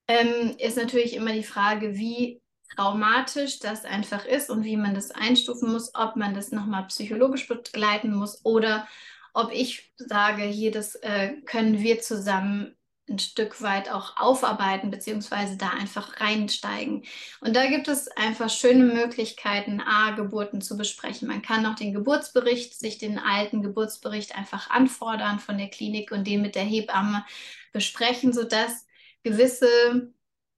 ähm, 0.07 0.55
ist 0.57 0.77
natürlich 0.77 1.13
immer 1.13 1.33
die 1.33 1.43
Frage, 1.43 1.95
wie 1.95 2.41
traumatisch 2.75 3.59
das 3.59 3.85
einfach 3.85 4.25
ist 4.25 4.49
und 4.49 4.63
wie 4.63 4.77
man 4.77 4.95
das 4.95 5.11
einstufen 5.11 5.71
muss, 5.71 5.93
ob 5.93 6.15
man 6.15 6.33
das 6.33 6.51
nochmal 6.51 6.87
psychologisch 6.87 7.47
begleiten 7.47 8.15
muss 8.15 8.43
oder 8.43 8.87
ob 9.33 9.51
ich 9.51 9.93
sage, 9.97 10.41
hier, 10.43 10.71
das 10.71 10.95
äh, 10.95 11.33
können 11.45 11.79
wir 11.79 12.01
zusammen 12.01 12.76
ein 13.09 13.19
Stück 13.19 13.61
weit 13.61 13.89
auch 13.89 14.17
aufarbeiten, 14.17 14.91
beziehungsweise 14.91 15.57
da 15.57 15.69
einfach 15.69 16.19
reinsteigen. 16.19 17.03
Und 17.39 17.55
da 17.55 17.67
gibt 17.67 17.87
es 17.87 18.07
einfach 18.09 18.49
schöne 18.49 18.83
Möglichkeiten, 18.83 19.81
A, 19.81 20.11
Geburten 20.11 20.61
zu 20.61 20.77
besprechen. 20.77 21.27
Man 21.27 21.41
kann 21.41 21.65
auch 21.65 21.75
den 21.75 21.93
Geburtsbericht, 21.93 22.77
sich 22.77 22.97
den 22.97 23.17
alten 23.17 23.61
Geburtsbericht 23.61 24.35
einfach 24.35 24.69
anfordern 24.69 25.39
von 25.39 25.57
der 25.57 25.69
Klinik 25.69 26.11
und 26.11 26.27
den 26.27 26.41
mit 26.41 26.55
der 26.55 26.63
Hebamme 26.63 27.25
besprechen, 27.71 28.33
sodass 28.33 28.85
gewisse 29.23 30.11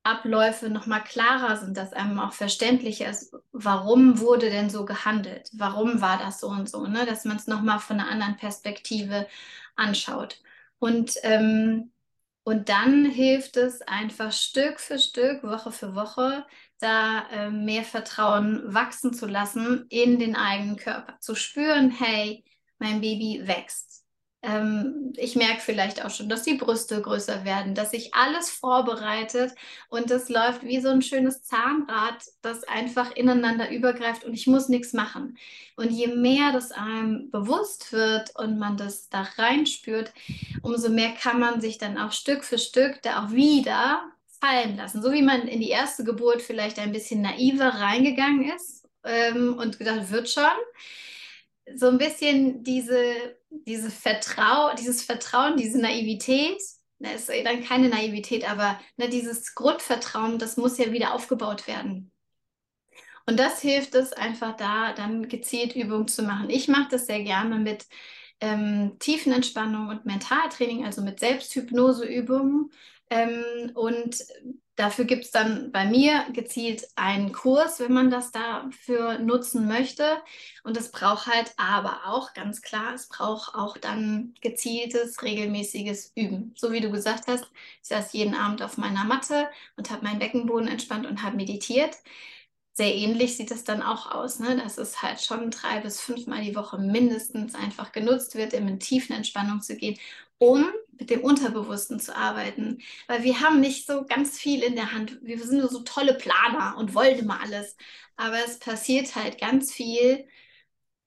Abläufe 0.04 0.70
nochmal 0.70 1.04
klarer 1.04 1.58
sind, 1.58 1.78
dass 1.78 1.94
einem 1.94 2.20
auch 2.20 2.34
verständlicher 2.34 3.10
ist, 3.10 3.34
warum 3.52 4.20
wurde 4.20 4.50
denn 4.50 4.70
so 4.70 4.86
gehandelt, 4.86 5.50
warum 5.54 6.02
war 6.02 6.18
das 6.18 6.40
so 6.40 6.48
und 6.48 6.70
so, 6.70 6.88
ne? 6.88 7.06
dass 7.06 7.26
man 7.26 7.38
es 7.38 7.48
nochmal 7.48 7.80
von 7.80 8.00
einer 8.00 8.10
anderen 8.10 8.38
Perspektive 8.38 9.28
anschaut. 9.76 10.42
Und, 10.80 11.16
ähm, 11.24 11.92
und 12.44 12.70
dann 12.70 13.06
hilft 13.06 13.58
es 13.58 13.82
einfach 13.82 14.32
Stück 14.32 14.80
für 14.80 15.00
Stück, 15.00 15.44
Woche 15.44 15.72
für 15.72 15.96
Woche, 15.96 16.46
da 16.80 17.28
äh, 17.32 17.50
mehr 17.52 17.84
Vertrauen 17.84 18.74
wachsen 18.74 19.14
zu 19.14 19.28
lassen 19.28 19.86
in 19.90 20.20
den 20.20 20.36
eigenen 20.36 20.78
Körper, 20.78 21.20
zu 21.20 21.36
spüren, 21.36 21.92
hey, 21.92 22.44
mein 22.80 23.02
Baby 23.02 23.42
wächst 23.46 23.89
ähm, 24.42 25.12
ich 25.18 25.36
merke 25.36 25.60
vielleicht 25.60 26.04
auch 26.04 26.10
schon, 26.10 26.30
dass 26.30 26.44
die 26.44 26.54
Brüste 26.54 27.02
größer 27.02 27.44
werden, 27.44 27.76
dass 27.76 27.92
sich 27.92 28.14
alles 28.14 28.50
vorbereitet 28.50 29.54
und 29.90 30.10
das 30.10 30.30
läuft 30.30 30.64
wie 30.64 30.80
so 30.80 30.90
ein 30.90 31.02
schönes 31.02 31.44
Zahnrad, 31.44 32.24
das 32.42 32.64
einfach 32.64 33.12
ineinander 33.12 33.70
übergreift 33.70 34.24
und 34.24 34.34
ich 34.34 34.48
muss 34.48 34.70
nichts 34.70 34.94
machen. 34.94 35.38
Und 35.76 35.92
je 35.92 36.08
mehr 36.08 36.54
das 36.54 36.72
einem 36.72 37.30
bewusst 37.32 37.92
wird 37.92 38.34
und 38.36 38.58
man 38.60 38.78
das 38.78 39.10
da 39.10 39.28
reinspürt, 39.38 40.14
umso 40.62 40.90
mehr 40.90 41.12
kann 41.12 41.40
man 41.40 41.60
sich 41.60 41.78
dann 41.78 41.98
auch 41.98 42.14
Stück 42.14 42.46
für 42.46 42.58
Stück 42.58 43.02
da 43.02 43.26
auch 43.26 43.32
wieder 43.32 44.02
fallen 44.40 44.78
lassen. 44.78 45.02
So 45.02 45.12
wie 45.12 45.22
man 45.22 45.50
in 45.50 45.60
die 45.60 45.70
erste 45.70 46.06
Geburt 46.06 46.42
vielleicht 46.42 46.80
ein 46.80 46.94
bisschen 46.94 47.22
naiver 47.22 47.68
reingegangen 47.70 48.50
ist 48.56 48.88
ähm, 49.04 49.58
und 49.58 49.80
gedacht, 49.80 50.12
wird 50.12 50.30
schon 50.30 50.44
so 51.76 51.88
ein 51.88 51.98
bisschen 51.98 52.64
diese, 52.64 53.14
diese 53.50 53.92
Vertrau 53.92 54.74
dieses 54.76 55.04
Vertrauen, 55.04 55.58
diese 55.58 55.80
Naivität, 55.80 56.62
ne, 57.00 57.14
ist 57.14 57.30
dann 57.30 57.64
keine 57.64 57.90
Naivität, 57.90 58.50
aber 58.50 58.80
ne, 58.98 59.10
dieses 59.10 59.56
Grundvertrauen, 59.56 60.40
das 60.40 60.58
muss 60.58 60.78
ja 60.78 60.92
wieder 60.92 61.14
aufgebaut 61.14 61.68
werden. 61.68 62.12
Und 63.26 63.38
das 63.40 63.62
hilft 63.62 63.94
es 63.96 64.12
einfach 64.14 64.56
da, 64.56 64.94
dann 64.94 65.28
gezielt 65.28 65.76
Übungen 65.76 66.08
zu 66.08 66.24
machen. 66.24 66.50
Ich 66.50 66.68
mache 66.68 66.90
das 66.92 67.06
sehr 67.06 67.24
gerne 67.24 67.60
mit 67.60 67.86
ähm, 68.42 68.98
Tiefenentspannung 69.00 69.90
und 69.90 70.06
Mentaltraining, 70.06 70.86
also 70.86 71.02
mit 71.04 71.20
Selbsthypnoseübungen. 71.20 72.72
Ähm, 73.12 73.72
und 73.76 74.24
Dafür 74.80 75.04
gibt 75.04 75.26
es 75.26 75.32
dann 75.32 75.74
bei 75.74 75.84
mir 75.84 76.26
gezielt 76.32 76.88
einen 76.96 77.34
Kurs, 77.34 77.82
wenn 77.82 77.92
man 77.92 78.10
das 78.10 78.32
dafür 78.32 79.20
nutzen 79.20 79.68
möchte. 79.68 80.22
Und 80.64 80.78
es 80.78 80.90
braucht 80.90 81.28
halt 81.28 81.52
aber 81.58 82.06
auch 82.06 82.34
ganz 82.34 82.62
klar, 82.62 82.94
es 82.94 83.10
braucht 83.10 83.56
auch 83.56 83.78
dann 83.78 84.36
gezieltes, 84.40 85.22
regelmäßiges 85.22 86.14
Üben. 86.16 86.54
So 86.56 86.72
wie 86.72 86.80
du 86.80 86.92
gesagt 86.92 87.28
hast, 87.28 87.44
ich 87.82 87.90
saß 87.90 88.14
jeden 88.14 88.36
Abend 88.36 88.62
auf 88.62 88.78
meiner 88.78 89.04
Matte 89.04 89.50
und 89.76 89.92
habe 89.92 90.06
meinen 90.06 90.20
Beckenboden 90.20 90.70
entspannt 90.70 91.06
und 91.06 91.24
habe 91.24 91.36
meditiert. 91.36 91.98
Sehr 92.72 92.96
ähnlich 92.96 93.36
sieht 93.36 93.52
es 93.52 93.66
dann 93.66 93.82
auch 93.82 94.10
aus, 94.10 94.40
ne? 94.40 94.56
dass 94.56 94.78
es 94.78 95.02
halt 95.02 95.20
schon 95.20 95.52
drei 95.52 95.82
bis 95.82 96.00
fünfmal 96.00 96.42
die 96.42 96.56
Woche 96.56 96.78
mindestens 96.78 97.54
einfach 97.54 97.92
genutzt 97.92 98.36
wird, 98.36 98.54
um 98.54 98.66
in 98.70 98.80
tiefen 98.80 99.14
Entspannung 99.14 99.60
zu 99.60 99.76
gehen 99.76 100.00
um 100.40 100.66
mit 101.00 101.10
dem 101.10 101.22
Unterbewussten 101.22 102.00
zu 102.00 102.16
arbeiten. 102.16 102.80
Weil 103.08 103.24
wir 103.24 103.42
haben 103.42 103.60
nicht 103.60 103.88
so 103.88 104.06
ganz 104.06 104.38
viel 104.38 104.64
in 104.64 104.76
der 104.76 104.92
Hand. 104.92 105.20
Wir 105.22 105.40
sind 105.40 105.60
nur 105.60 105.70
so 105.70 105.82
tolle 105.82 106.14
Planer 106.14 106.78
und 106.78 106.94
wollen 106.94 107.18
immer 107.18 107.42
alles. 107.42 107.76
Aber 108.18 108.38
es 108.46 108.60
passiert 108.60 109.16
halt 109.16 109.40
ganz 109.40 109.72
viel 109.72 110.28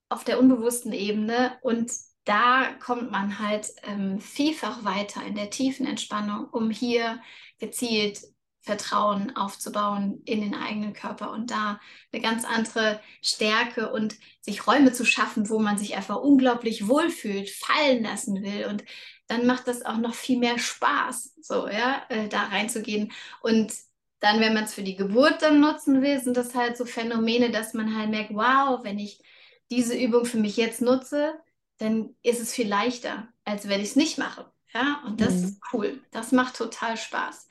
auf 0.08 0.24
der 0.24 0.38
unbewussten 0.38 0.92
Ebene 0.92 1.58
und 1.62 1.90
da 2.24 2.72
kommt 2.74 3.10
man 3.10 3.38
halt 3.38 3.68
ähm, 3.82 4.20
vielfach 4.20 4.84
weiter 4.84 5.24
in 5.26 5.34
der 5.34 5.50
tiefen 5.50 5.86
Entspannung, 5.86 6.48
um 6.50 6.70
hier 6.70 7.20
gezielt 7.58 8.20
Vertrauen 8.60 9.34
aufzubauen 9.34 10.22
in 10.24 10.40
den 10.40 10.54
eigenen 10.54 10.92
Körper 10.92 11.32
und 11.32 11.50
da 11.50 11.80
eine 12.12 12.22
ganz 12.22 12.44
andere 12.44 13.00
Stärke 13.20 13.90
und 13.92 14.14
sich 14.40 14.68
Räume 14.68 14.92
zu 14.92 15.04
schaffen, 15.04 15.48
wo 15.48 15.58
man 15.58 15.78
sich 15.78 15.96
einfach 15.96 16.16
unglaublich 16.16 16.86
wohlfühlt, 16.86 17.50
fallen 17.50 18.04
lassen 18.04 18.42
will 18.42 18.66
und 18.66 18.84
dann 19.32 19.46
macht 19.46 19.66
das 19.66 19.84
auch 19.84 19.96
noch 19.96 20.14
viel 20.14 20.38
mehr 20.38 20.58
Spaß, 20.58 21.36
so, 21.40 21.68
ja, 21.68 22.02
äh, 22.08 22.28
da 22.28 22.44
reinzugehen. 22.44 23.12
Und 23.40 23.72
dann, 24.20 24.40
wenn 24.40 24.54
man 24.54 24.64
es 24.64 24.74
für 24.74 24.82
die 24.82 24.96
Geburt 24.96 25.42
dann 25.42 25.60
nutzen 25.60 26.02
will, 26.02 26.20
sind 26.20 26.36
das 26.36 26.54
halt 26.54 26.76
so 26.76 26.84
Phänomene, 26.84 27.50
dass 27.50 27.74
man 27.74 27.96
halt 27.96 28.10
merkt, 28.10 28.34
wow, 28.34 28.84
wenn 28.84 28.98
ich 28.98 29.20
diese 29.70 29.96
Übung 29.96 30.26
für 30.26 30.36
mich 30.36 30.56
jetzt 30.56 30.82
nutze, 30.82 31.34
dann 31.78 32.14
ist 32.22 32.40
es 32.40 32.52
viel 32.52 32.68
leichter, 32.68 33.28
als 33.44 33.68
wenn 33.68 33.80
ich 33.80 33.88
es 33.90 33.96
nicht 33.96 34.18
mache. 34.18 34.52
Ja, 34.74 35.02
und 35.06 35.20
das 35.20 35.34
mhm. 35.34 35.44
ist 35.44 35.60
cool. 35.72 36.00
Das 36.10 36.32
macht 36.32 36.56
total 36.56 36.96
Spaß. 36.96 37.48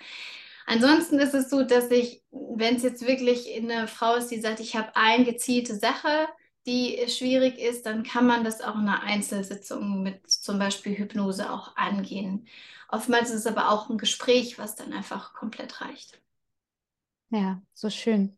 Ansonsten 0.65 1.19
ist 1.19 1.33
es 1.33 1.49
so, 1.49 1.63
dass 1.63 1.91
ich, 1.91 2.23
wenn 2.31 2.75
es 2.75 2.83
jetzt 2.83 3.05
wirklich 3.05 3.53
eine 3.55 3.87
Frau 3.87 4.15
ist, 4.15 4.27
die 4.27 4.39
sagt, 4.39 4.59
ich 4.59 4.75
habe 4.75 4.95
eine 4.95 5.25
gezielte 5.25 5.75
Sache, 5.75 6.27
die 6.65 7.05
schwierig 7.07 7.57
ist, 7.57 7.85
dann 7.85 8.03
kann 8.03 8.27
man 8.27 8.43
das 8.43 8.61
auch 8.61 8.75
in 8.75 8.81
einer 8.81 9.01
Einzelsitzung 9.03 10.03
mit 10.03 10.29
zum 10.29 10.59
Beispiel 10.59 10.97
Hypnose 10.97 11.51
auch 11.51 11.75
angehen. 11.75 12.47
Oftmals 12.89 13.29
ist 13.29 13.45
es 13.45 13.47
aber 13.47 13.69
auch 13.69 13.89
ein 13.89 13.97
Gespräch, 13.97 14.59
was 14.59 14.75
dann 14.75 14.93
einfach 14.93 15.33
komplett 15.33 15.81
reicht. 15.81 16.21
Ja, 17.29 17.61
so 17.73 17.89
schön. 17.89 18.37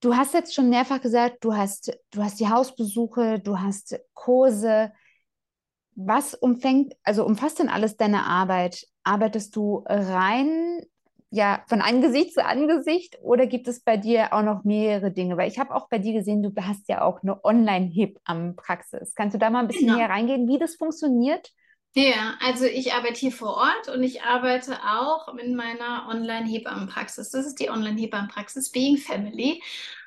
Du 0.00 0.14
hast 0.14 0.34
jetzt 0.34 0.54
schon 0.54 0.70
mehrfach 0.70 1.00
gesagt, 1.00 1.38
du 1.42 1.56
hast, 1.56 1.92
du 2.10 2.22
hast 2.22 2.38
die 2.38 2.48
Hausbesuche, 2.48 3.40
du 3.40 3.58
hast 3.58 3.98
Kurse. 4.14 4.92
Was 5.96 6.34
umfängt, 6.34 6.94
also 7.02 7.24
umfasst 7.24 7.58
denn 7.58 7.68
alles 7.68 7.96
deine 7.96 8.24
Arbeit? 8.24 8.86
Arbeitest 9.02 9.56
du 9.56 9.82
rein 9.88 10.82
ja, 11.30 11.62
von 11.68 11.82
Angesicht 11.82 12.32
zu 12.32 12.44
Angesicht 12.44 13.18
oder 13.20 13.46
gibt 13.46 13.68
es 13.68 13.80
bei 13.80 13.96
dir 13.96 14.32
auch 14.32 14.42
noch 14.42 14.64
mehrere 14.64 15.10
Dinge? 15.10 15.36
Weil 15.36 15.50
ich 15.50 15.58
habe 15.58 15.74
auch 15.74 15.88
bei 15.88 15.98
dir 15.98 16.14
gesehen, 16.14 16.42
du 16.42 16.52
hast 16.60 16.88
ja 16.88 17.02
auch 17.02 17.22
eine 17.22 17.44
Online-Hip-Am-Praxis. 17.44 19.14
Kannst 19.14 19.34
du 19.34 19.38
da 19.38 19.50
mal 19.50 19.60
ein 19.60 19.68
bisschen 19.68 19.88
genau. 19.88 19.98
näher 19.98 20.08
reingehen, 20.08 20.48
wie 20.48 20.58
das 20.58 20.76
funktioniert? 20.76 21.50
Ja, 21.94 22.34
also 22.40 22.64
ich 22.64 22.92
arbeite 22.92 23.18
hier 23.18 23.32
vor 23.32 23.56
Ort 23.56 23.88
und 23.94 24.02
ich 24.02 24.22
arbeite 24.22 24.78
auch 24.84 25.34
in 25.36 25.54
meiner 25.54 26.06
Online-Hebammenpraxis. 26.08 27.30
Das 27.30 27.46
ist 27.46 27.60
die 27.60 27.70
Online-Hebammenpraxis 27.70 28.70
Being 28.70 28.96
Family. 28.96 29.62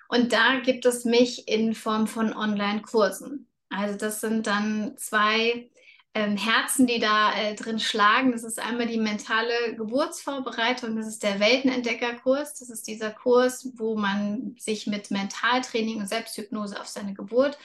Und 0.07 0.33
da 0.33 0.59
gibt 0.59 0.85
es 0.85 1.05
mich 1.05 1.47
in 1.47 1.73
Form 1.73 2.07
von 2.07 2.33
Online-Kursen. 2.33 3.47
Also 3.69 3.97
das 3.97 4.21
sind 4.21 4.47
dann 4.47 4.95
zwei 4.97 5.69
ähm, 6.13 6.35
Herzen, 6.35 6.87
die 6.87 6.99
da 6.99 7.33
äh, 7.33 7.55
drin 7.55 7.79
schlagen. 7.79 8.31
Das 8.31 8.43
ist 8.43 8.59
einmal 8.59 8.87
die 8.87 8.99
mentale 8.99 9.75
Geburtsvorbereitung, 9.75 10.95
das 10.97 11.07
ist 11.07 11.23
der 11.23 11.39
Weltenentdeckerkurs. 11.39 12.55
Das 12.55 12.69
ist 12.69 12.87
dieser 12.87 13.11
Kurs, 13.11 13.69
wo 13.75 13.95
man 13.95 14.55
sich 14.59 14.87
mit 14.87 15.11
Mentaltraining 15.11 15.99
und 15.99 16.07
Selbsthypnose 16.07 16.79
auf 16.79 16.87
seine 16.87 17.13
Geburt 17.13 17.57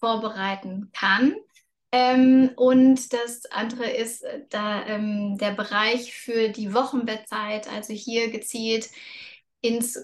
vorbereiten 0.00 0.90
kann. 0.92 1.34
Ähm, 1.90 2.50
und 2.56 3.12
das 3.12 3.46
andere 3.46 3.90
ist 3.90 4.22
äh, 4.22 4.42
da, 4.50 4.84
ähm, 4.86 5.38
der 5.38 5.52
Bereich 5.52 6.14
für 6.14 6.50
die 6.50 6.74
Wochenbettzeit, 6.74 7.68
also 7.72 7.94
hier 7.94 8.30
gezielt 8.30 8.90
ins 9.62 9.98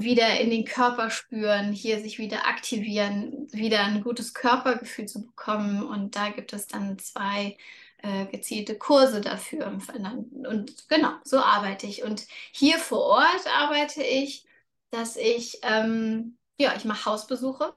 wieder 0.00 0.40
in 0.40 0.50
den 0.50 0.64
Körper 0.64 1.10
spüren, 1.10 1.72
hier 1.72 2.00
sich 2.00 2.18
wieder 2.18 2.46
aktivieren, 2.46 3.48
wieder 3.52 3.84
ein 3.84 4.02
gutes 4.02 4.34
Körpergefühl 4.34 5.06
zu 5.06 5.24
bekommen. 5.24 5.82
Und 5.82 6.16
da 6.16 6.30
gibt 6.30 6.52
es 6.52 6.66
dann 6.66 6.98
zwei 6.98 7.56
äh, 7.98 8.26
gezielte 8.26 8.76
Kurse 8.76 9.20
dafür. 9.20 9.66
Und 9.68 10.88
genau, 10.88 11.12
so 11.24 11.38
arbeite 11.38 11.86
ich. 11.86 12.02
Und 12.02 12.26
hier 12.52 12.78
vor 12.78 13.02
Ort 13.02 13.46
arbeite 13.56 14.02
ich, 14.02 14.44
dass 14.90 15.16
ich, 15.16 15.60
ähm, 15.62 16.36
ja, 16.58 16.74
ich 16.76 16.84
mache 16.84 17.06
Hausbesuche 17.06 17.74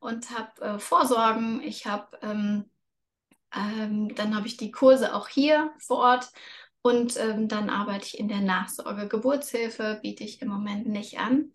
und 0.00 0.30
habe 0.36 0.60
äh, 0.62 0.78
Vorsorgen. 0.78 1.62
Ich 1.62 1.86
habe, 1.86 2.18
ähm, 2.22 2.64
ähm, 3.54 4.14
dann 4.14 4.34
habe 4.34 4.46
ich 4.46 4.56
die 4.56 4.70
Kurse 4.70 5.14
auch 5.14 5.28
hier 5.28 5.72
vor 5.78 5.98
Ort. 5.98 6.28
Und 6.82 7.16
ähm, 7.16 7.48
dann 7.48 7.70
arbeite 7.70 8.06
ich 8.06 8.18
in 8.18 8.28
der 8.28 8.40
Nachsorge. 8.40 9.08
Geburtshilfe 9.08 9.98
biete 10.02 10.24
ich 10.24 10.40
im 10.42 10.48
Moment 10.48 10.86
nicht 10.86 11.18
an. 11.18 11.52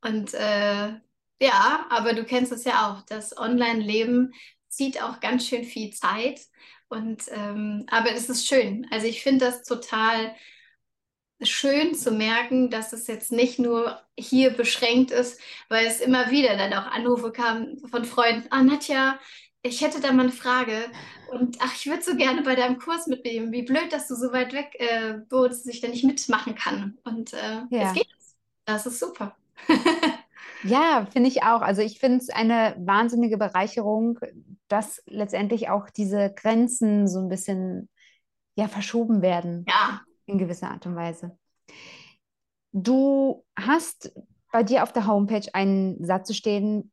Und 0.00 0.34
äh, 0.34 0.94
ja, 1.40 1.86
aber 1.90 2.14
du 2.14 2.24
kennst 2.24 2.52
es 2.52 2.64
ja 2.64 2.90
auch. 2.90 3.02
Das 3.02 3.36
Online-Leben 3.36 4.32
zieht 4.68 5.02
auch 5.02 5.20
ganz 5.20 5.46
schön 5.46 5.64
viel 5.64 5.92
Zeit. 5.92 6.40
Und 6.88 7.24
ähm, 7.30 7.86
aber 7.90 8.12
es 8.12 8.28
ist 8.28 8.46
schön. 8.46 8.86
Also 8.90 9.06
ich 9.06 9.22
finde 9.22 9.46
das 9.46 9.62
total 9.62 10.34
schön 11.42 11.94
zu 11.94 12.12
merken, 12.12 12.70
dass 12.70 12.92
es 12.92 13.06
jetzt 13.06 13.32
nicht 13.32 13.58
nur 13.58 14.00
hier 14.18 14.50
beschränkt 14.50 15.10
ist, 15.10 15.40
weil 15.68 15.86
es 15.86 16.00
immer 16.00 16.30
wieder 16.30 16.56
dann 16.56 16.72
auch 16.74 16.86
Anrufe 16.86 17.32
kamen 17.32 17.78
von 17.88 18.04
Freunden. 18.04 18.46
Ah, 18.50 18.62
Nadja, 18.62 19.18
ich 19.62 19.80
hätte 19.80 20.00
da 20.00 20.12
mal 20.12 20.24
eine 20.24 20.32
Frage. 20.32 20.76
Und 21.30 21.58
ach, 21.60 21.74
ich 21.74 21.86
würde 21.86 22.02
so 22.02 22.16
gerne 22.16 22.42
bei 22.42 22.54
deinem 22.54 22.78
Kurs 22.78 23.06
mitnehmen. 23.06 23.52
Wie 23.52 23.62
blöd, 23.62 23.92
dass 23.92 24.08
du 24.08 24.14
so 24.14 24.32
weit 24.32 24.52
weg 24.52 24.74
äh, 24.78 25.20
wohnst, 25.30 25.66
dass 25.66 25.74
ich 25.74 25.80
da 25.80 25.88
nicht 25.88 26.04
mitmachen 26.04 26.54
kann. 26.54 26.98
Und 27.04 27.32
äh, 27.32 27.62
ja. 27.70 27.88
es 27.88 27.94
geht. 27.94 28.08
Das 28.64 28.86
ist 28.86 29.00
super. 29.00 29.36
Ja, 30.64 31.06
finde 31.10 31.28
ich 31.28 31.42
auch. 31.42 31.60
Also 31.60 31.82
ich 31.82 31.98
finde 31.98 32.18
es 32.18 32.30
eine 32.30 32.76
wahnsinnige 32.78 33.36
Bereicherung, 33.36 34.18
dass 34.68 35.02
letztendlich 35.06 35.68
auch 35.68 35.90
diese 35.90 36.32
Grenzen 36.32 37.08
so 37.08 37.18
ein 37.18 37.28
bisschen 37.28 37.88
ja 38.54 38.68
verschoben 38.68 39.22
werden. 39.22 39.64
Ja. 39.68 40.02
In 40.26 40.38
gewisser 40.38 40.70
Art 40.70 40.86
und 40.86 40.94
Weise. 40.94 41.36
Du 42.72 43.44
hast 43.56 44.12
bei 44.52 44.62
dir 44.62 44.82
auf 44.82 44.92
der 44.92 45.06
Homepage 45.06 45.52
einen 45.52 46.04
Satz 46.04 46.34
stehen, 46.34 46.92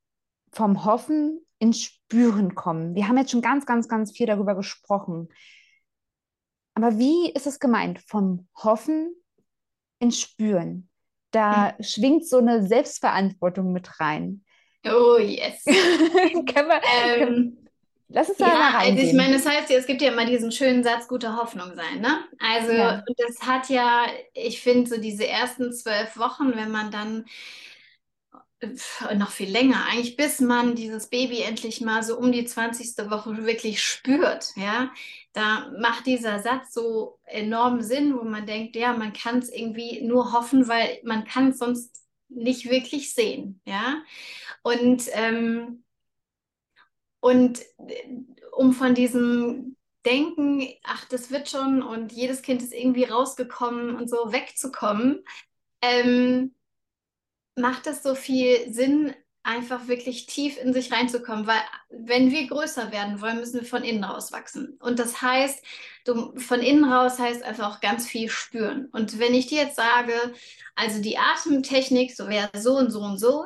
vom 0.52 0.84
Hoffen 0.84 1.46
ins 1.60 1.82
Spüren 1.82 2.56
kommen. 2.56 2.96
Wir 2.96 3.08
haben 3.08 3.18
jetzt 3.18 3.32
schon 3.32 3.42
ganz, 3.42 3.66
ganz, 3.66 3.88
ganz 3.88 4.12
viel 4.12 4.26
darüber 4.26 4.56
gesprochen. 4.56 5.30
Aber 6.74 6.98
wie 6.98 7.32
ist 7.32 7.48
es 7.48 7.60
gemeint? 7.60 8.00
Vom 8.00 8.48
Hoffen 8.56 9.14
ins 10.00 10.20
Spüren 10.20 10.90
da 11.32 11.76
mhm. 11.78 11.84
schwingt 11.84 12.28
so 12.28 12.38
eine 12.38 12.66
Selbstverantwortung 12.66 13.72
mit 13.72 14.00
rein. 14.00 14.44
Oh, 14.86 15.18
yes. 15.20 15.64
kann 16.54 16.68
man, 16.68 16.82
ähm, 17.04 17.58
lass 18.08 18.30
uns 18.30 18.38
da 18.38 18.48
ja, 18.48 18.54
mal 18.54 18.72
rein. 18.78 18.92
Also 18.94 19.08
ich 19.08 19.14
meine, 19.14 19.34
das 19.34 19.46
heißt 19.46 19.70
ja, 19.70 19.78
es 19.78 19.86
gibt 19.86 20.02
ja 20.02 20.12
immer 20.12 20.26
diesen 20.26 20.52
schönen 20.52 20.84
Satz, 20.84 21.08
gute 21.08 21.36
Hoffnung 21.36 21.76
sein, 21.76 22.02
ne? 22.02 22.24
Also, 22.40 22.72
ja. 22.72 23.04
das 23.18 23.42
hat 23.48 23.70
ja, 23.70 24.06
ich 24.34 24.62
finde, 24.62 24.90
so 24.90 25.00
diese 25.00 25.28
ersten 25.28 25.74
zwölf 25.74 26.18
Wochen, 26.18 26.56
wenn 26.56 26.72
man 26.72 26.92
dann 26.92 27.26
noch 29.16 29.32
viel 29.32 29.50
länger, 29.50 29.86
eigentlich 29.90 30.18
bis 30.18 30.40
man 30.42 30.76
dieses 30.76 31.08
Baby 31.08 31.42
endlich 31.42 31.82
mal 31.82 32.04
so 32.04 32.18
um 32.18 32.32
die 32.32 32.46
20. 32.46 33.10
Woche 33.10 33.46
wirklich 33.46 33.82
spürt, 33.84 34.52
ja, 34.56 34.92
da 35.34 35.72
macht 35.80 36.06
dieser 36.06 36.40
Satz 36.40 36.74
so 36.74 37.20
enorm 37.26 37.82
Sinn, 37.82 38.18
wo 38.18 38.24
man 38.24 38.46
denkt, 38.46 38.76
ja, 38.76 38.94
man 38.94 39.14
kann 39.14 39.40
es 39.40 39.50
irgendwie 39.50 40.02
nur 40.02 40.34
hoffen, 40.34 40.68
weil 40.68 41.00
man 41.04 41.24
kann 41.24 41.50
es 41.50 41.60
sonst 41.60 42.04
nicht 42.28 42.70
wirklich 42.70 43.14
sehen, 43.14 43.62
ja. 43.66 44.04
Und, 44.62 45.04
ähm, 45.14 45.84
und 47.22 47.62
äh, 47.88 48.08
um 48.52 48.74
von 48.74 48.94
diesem 48.94 49.78
Denken, 50.06 50.68
ach, 50.84 51.06
das 51.06 51.32
wird 51.32 51.50
schon 51.50 51.82
und 51.82 52.12
jedes 52.12 52.42
Kind 52.42 52.62
ist 52.62 52.74
irgendwie 52.74 53.04
rausgekommen 53.06 53.96
und 53.96 54.10
so 54.10 54.32
wegzukommen, 54.32 55.24
ähm, 55.82 56.54
macht 57.60 57.88
es 57.88 58.04
so 58.04 58.16
viel 58.16 58.74
Sinn, 58.74 59.14
einfach 59.44 59.88
wirklich 59.88 60.26
tief 60.26 60.58
in 60.62 60.74
sich 60.74 60.92
reinzukommen, 60.92 61.48
weil 61.48 61.62
wenn 61.90 62.32
wir 62.32 62.48
größer 62.48 62.92
werden 62.92 63.22
wollen, 63.22 63.40
müssen 63.40 63.62
wir 63.62 63.68
von 63.68 63.84
innen 63.84 64.04
raus 64.04 64.32
wachsen. 64.32 64.78
Und 64.82 65.00
das 65.00 65.22
heißt, 65.22 65.64
du, 66.06 66.38
von 66.38 66.60
innen 66.60 66.84
raus 66.86 67.20
heißt 67.20 67.44
einfach 67.44 67.76
auch 67.76 67.80
ganz 67.80 68.08
viel 68.08 68.30
spüren. 68.30 68.90
Und 68.92 69.18
wenn 69.18 69.34
ich 69.34 69.48
dir 69.48 69.64
jetzt 69.64 69.78
sage, 69.78 70.14
also 70.76 71.02
die 71.02 71.18
Atemtechnik, 71.18 72.16
so 72.16 72.28
wäre 72.28 72.50
so 72.54 72.78
und 72.78 72.92
so 72.92 73.02
und 73.02 73.18
so, 73.18 73.46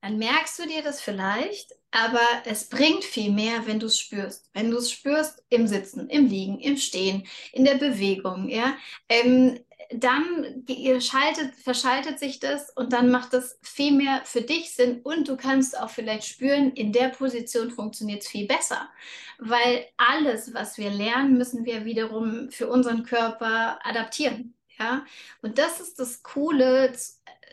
dann 0.00 0.18
merkst 0.18 0.58
du 0.58 0.66
dir 0.66 0.82
das 0.82 1.00
vielleicht, 1.00 1.72
aber 1.92 2.20
es 2.44 2.68
bringt 2.68 3.04
viel 3.04 3.30
mehr, 3.30 3.66
wenn 3.66 3.78
du 3.78 3.86
es 3.86 3.98
spürst. 3.98 4.50
Wenn 4.52 4.70
du 4.70 4.78
es 4.78 4.90
spürst 4.90 5.42
im 5.48 5.66
Sitzen, 5.66 6.08
im 6.08 6.26
Liegen, 6.26 6.58
im 6.58 6.76
Stehen, 6.76 7.26
in 7.52 7.64
der 7.64 7.76
Bewegung, 7.76 8.48
ja. 8.48 8.76
Ähm, 9.08 9.60
dann 9.94 10.64
schaltet, 11.00 11.54
verschaltet 11.56 12.18
sich 12.18 12.40
das 12.40 12.70
und 12.70 12.92
dann 12.92 13.10
macht 13.10 13.32
das 13.32 13.58
viel 13.62 13.92
mehr 13.92 14.22
für 14.24 14.42
dich 14.42 14.74
Sinn 14.74 15.00
und 15.02 15.28
du 15.28 15.36
kannst 15.36 15.78
auch 15.78 15.90
vielleicht 15.90 16.24
spüren, 16.24 16.72
in 16.72 16.92
der 16.92 17.08
Position 17.08 17.70
funktioniert 17.70 18.22
es 18.22 18.28
viel 18.28 18.46
besser, 18.46 18.88
weil 19.38 19.86
alles, 19.96 20.54
was 20.54 20.78
wir 20.78 20.90
lernen, 20.90 21.38
müssen 21.38 21.64
wir 21.64 21.84
wiederum 21.84 22.50
für 22.50 22.68
unseren 22.68 23.04
Körper 23.04 23.78
adaptieren. 23.84 24.54
Ja? 24.78 25.04
Und 25.42 25.58
das 25.58 25.80
ist 25.80 25.98
das 25.98 26.22
Coole, 26.22 26.92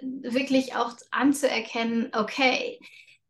wirklich 0.01 0.75
auch 0.75 0.93
anzuerkennen, 1.11 2.11
okay, 2.13 2.79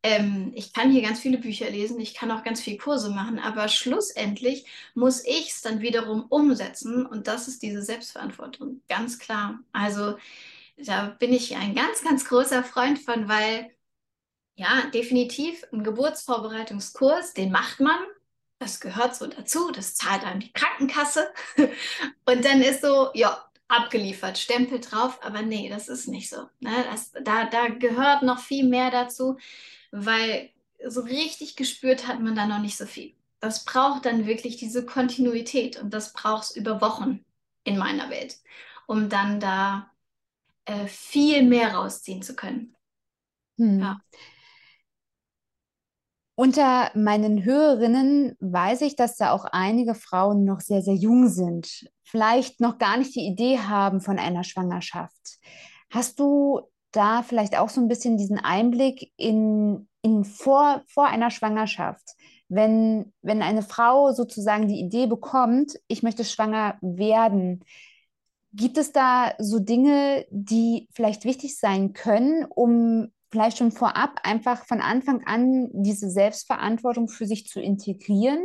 ähm, 0.04 0.52
ich 0.56 0.74
kann 0.74 0.92
hier 0.92 1.02
ganz 1.02 1.20
viele 1.20 1.38
Bücher 1.38 1.70
lesen, 1.70 2.00
ich 2.00 2.14
kann 2.14 2.32
auch 2.32 2.44
ganz 2.44 2.62
viele 2.62 2.78
Kurse 2.78 3.10
machen, 3.10 3.40
aber 3.40 3.68
schlussendlich 3.68 4.66
muss 4.94 5.26
ich 5.26 5.50
es 5.50 5.62
dann 5.62 5.82
wiederum 5.82 6.26
umsetzen 6.30 7.06
und 7.06 7.28
das 7.28 7.48
ist 7.48 7.62
diese 7.62 7.82
Selbstverantwortung, 7.82 8.82
ganz 8.88 9.20
klar. 9.20 9.60
Also 9.74 10.18
da 10.78 11.08
bin 11.20 11.34
ich 11.34 11.58
ein 11.58 11.76
ganz, 11.76 12.04
ganz 12.04 12.26
großer 12.26 12.64
Freund 12.64 13.00
von, 13.00 13.28
weil 13.28 13.72
ja, 14.56 14.90
definitiv 14.94 15.64
ein 15.72 15.84
Geburtsvorbereitungskurs, 15.84 17.34
den 17.34 17.52
macht 17.52 17.80
man. 17.80 17.98
Das 18.60 18.82
gehört 18.82 19.16
so 19.16 19.28
dazu, 19.28 19.72
das 19.72 19.96
zahlt 19.96 20.26
einem 20.26 20.42
die 20.42 20.52
Krankenkasse. 20.52 21.30
Und 22.26 22.44
dann 22.44 22.62
ist 22.62 22.82
so, 22.82 23.10
ja, 23.14 23.50
abgeliefert, 23.70 24.38
Stempel 24.38 24.82
drauf, 24.82 25.20
aber 25.22 25.44
nee, 25.44 25.70
das 25.70 25.88
ist 25.88 26.08
nicht 26.08 26.30
so. 26.30 26.50
Ne? 26.60 26.72
Das, 26.92 27.12
da, 27.24 27.46
da 27.46 27.70
gehört 27.70 28.24
noch 28.24 28.40
viel 28.40 28.68
mehr 28.68 28.92
dazu 28.92 29.38
weil 29.91 30.49
so 30.88 31.02
richtig 31.02 31.56
gespürt 31.56 32.08
hat 32.08 32.19
man 32.19 32.36
da 32.36 32.45
noch 32.45 32.60
nicht 32.60 32.78
so 32.78 32.86
viel. 32.86 33.13
Das 33.39 33.65
braucht 33.65 34.06
dann 34.06 34.25
wirklich 34.25 34.58
diese 34.58 34.86
Kontinuität 34.86 35.82
und 35.82 35.93
das 35.93 36.13
braucht 36.13 36.43
es 36.43 36.56
über 36.56 36.82
Wochen 36.82 37.23
in 37.63 37.78
meiner 37.78 38.10
Welt, 38.10 38.38
um 38.88 39.10
dann 39.10 39.39
da 39.39 39.91
äh, 40.65 40.88
viel 40.88 41.43
mehr 41.43 41.75
rausziehen 41.75 42.21
zu 42.21 42.36
können. 42.36 42.75
Hm. 43.58 43.80
Ja. 43.80 44.02
Unter 46.36 46.89
meinen 46.95 47.43
Hörerinnen 47.43 48.38
weiß 48.39 48.82
ich, 48.82 48.95
dass 48.95 49.17
da 49.17 49.32
auch 49.32 49.43
einige 49.43 49.93
Frauen 49.93 50.45
noch 50.45 50.62
sehr, 50.62 50.82
sehr 50.82 50.95
jung 50.95 51.28
sind, 51.28 51.89
vielleicht 52.02 52.62
noch 52.62 52.78
gar 52.78 52.95
nicht 52.95 53.13
die 53.13 53.28
Idee 53.28 53.60
haben 53.60 53.99
von 53.99 54.17
einer 54.17 54.45
Schwangerschaft. 54.45 55.38
Hast 55.89 56.17
du 56.17 56.62
da 56.91 57.23
vielleicht 57.23 57.58
auch 57.58 57.69
so 57.69 57.82
ein 57.82 57.88
bisschen 57.88 58.17
diesen 58.17 58.39
Einblick 58.39 59.12
in, 59.17 59.88
in 60.02 60.23
vor, 60.23 60.84
vor 60.88 61.08
einer 61.08 61.32
Schwangerschaft. 61.32 62.15
Wenn, 62.47 63.13
wenn 63.21 63.41
eine 63.41 63.62
Frau 63.62 64.12
sozusagen 64.12 64.67
die 64.67 64.80
Idee 64.80 65.06
bekommt, 65.06 65.73
ich 65.88 66.02
möchte 66.02 66.23
schwanger 66.23 66.78
werden, 66.82 67.63
gibt 68.54 68.78
es 68.78 68.91
da 68.91 69.34
so 69.38 69.60
Dinge, 69.60 70.25
die 70.32 70.88
vielleicht 70.91 71.25
wichtig 71.25 71.58
sein 71.58 71.93
können, 71.93 72.45
um 72.45 73.10
vielleicht 73.32 73.60
schon 73.60 73.71
vorab 73.71 74.19
einfach 74.23 74.65
von 74.65 74.82
Anfang 74.82 75.23
an 75.25 75.69
diese 75.71 76.10
Selbstverantwortung 76.10 77.10
für 77.10 77.28
sich 77.28 77.47
zu 77.47 77.62
integrieren? 77.62 78.43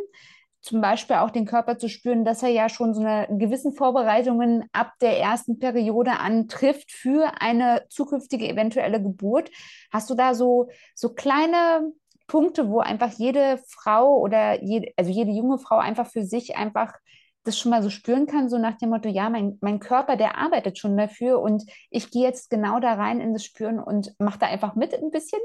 Zum 0.64 0.81
Beispiel 0.81 1.16
auch 1.16 1.29
den 1.29 1.44
Körper 1.44 1.77
zu 1.77 1.90
spüren, 1.90 2.24
dass 2.24 2.42
er 2.42 2.48
ja 2.48 2.70
schon 2.70 2.94
so 2.94 3.03
eine 3.03 3.29
gewissen 3.38 3.74
Vorbereitungen 3.74 4.64
ab 4.72 4.92
der 5.03 5.20
ersten 5.20 5.59
Periode 5.59 6.12
antrifft 6.12 6.90
für 6.90 7.31
eine 7.38 7.85
zukünftige 7.90 8.48
eventuelle 8.48 9.03
Geburt. 9.03 9.50
Hast 9.92 10.09
du 10.09 10.14
da 10.14 10.35
so, 10.35 10.70
so 10.94 11.12
kleine 11.12 11.92
Punkte, 12.29 12.70
wo 12.70 12.81
einfach 12.81 13.12
jede 13.12 13.59
Frau 13.68 14.18
oder 14.18 14.62
jede, 14.64 14.90
also 14.96 15.11
jede 15.11 15.33
junge 15.33 15.59
Frau 15.59 15.77
einfach 15.77 16.06
für 16.06 16.25
sich 16.25 16.56
einfach 16.56 16.94
das 17.42 17.58
schon 17.58 17.69
mal 17.69 17.83
so 17.83 17.90
spüren 17.90 18.27
kann, 18.27 18.48
so 18.48 18.56
nach 18.56 18.79
dem 18.79 18.88
Motto, 18.88 19.10
ja, 19.10 19.29
mein, 19.29 19.58
mein 19.60 19.81
Körper, 19.81 20.17
der 20.17 20.38
arbeitet 20.38 20.79
schon 20.79 20.96
dafür 20.96 21.42
und 21.42 21.62
ich 21.90 22.10
gehe 22.10 22.23
jetzt 22.23 22.48
genau 22.48 22.81
da 22.81 22.94
rein 22.94 23.21
in 23.21 23.35
das 23.35 23.44
Spüren 23.44 23.79
und 23.79 24.15
mache 24.19 24.38
da 24.38 24.46
einfach 24.46 24.77
mit 24.77 24.94
ein 24.94 25.10
bisschen? 25.10 25.40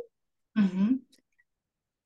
Mhm. 0.53 1.05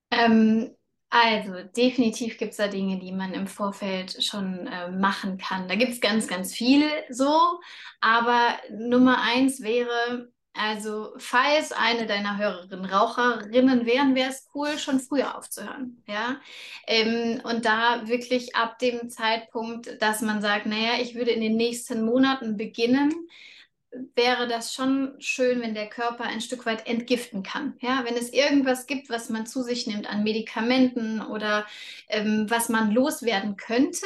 Ähm, 0.09 0.76
also, 1.16 1.53
definitiv 1.78 2.38
gibt 2.39 2.51
es 2.51 2.57
da 2.57 2.68
Dinge, 2.68 2.97
die 2.99 3.11
man 3.11 3.34
im 3.34 3.45
Vorfeld 3.47 4.24
schon 4.24 4.66
äh, 4.68 4.89
machen 4.89 5.38
kann. 5.38 5.68
Da 5.68 5.76
gibt 5.76 5.91
es 5.91 6.01
ganz, 6.01 6.28
ganz 6.28 6.53
viel 6.53 6.86
so. 7.09 7.59
Aber 8.01 8.57
Nummer 8.72 9.22
eins 9.22 9.61
wäre, 9.61 10.32
Also, 10.55 11.14
falls 11.18 11.72
eine 11.72 12.05
deiner 12.05 12.38
Hörerinnen 12.38 12.86
Raucherinnen 12.86 13.86
wären, 13.88 14.14
wäre 14.16 14.30
es 14.30 14.47
cool, 14.53 14.78
schon 14.78 14.99
früher 14.99 15.36
aufzuhören. 15.38 16.03
Ja? 16.07 16.39
Ähm, 16.88 17.41
und 17.43 17.66
da 17.66 18.07
wirklich 18.07 18.55
ab 18.55 18.78
dem 18.80 19.09
Zeitpunkt, 19.09 20.01
dass 20.01 20.22
man 20.22 20.41
sagt, 20.41 20.68
naja, 20.68 21.01
ich 21.01 21.16
würde 21.16 21.32
in 21.32 21.41
den 21.41 21.55
nächsten 21.57 22.05
Monaten 22.05 22.55
beginnen, 22.57 23.11
wäre 24.16 24.48
das 24.48 24.74
schon 24.74 25.16
schön, 25.20 25.62
wenn 25.62 25.74
der 25.74 25.89
Körper 25.89 26.24
ein 26.24 26.41
Stück 26.41 26.66
weit 26.66 26.88
entgiften 26.88 27.44
kann. 27.44 27.76
Ja, 27.80 28.04
wenn 28.06 28.16
es 28.16 28.32
irgendwas 28.32 28.88
gibt, 28.88 29.10
was 29.10 29.30
man 29.30 29.46
zu 29.46 29.64
sich 29.64 29.88
nimmt 29.88 30.10
an 30.10 30.24
Medikamenten 30.24 31.22
oder 31.22 31.66
ähm, 32.08 32.50
was 32.50 32.70
man 32.70 32.91
loswerden 32.91 33.58
könnte, 33.58 34.06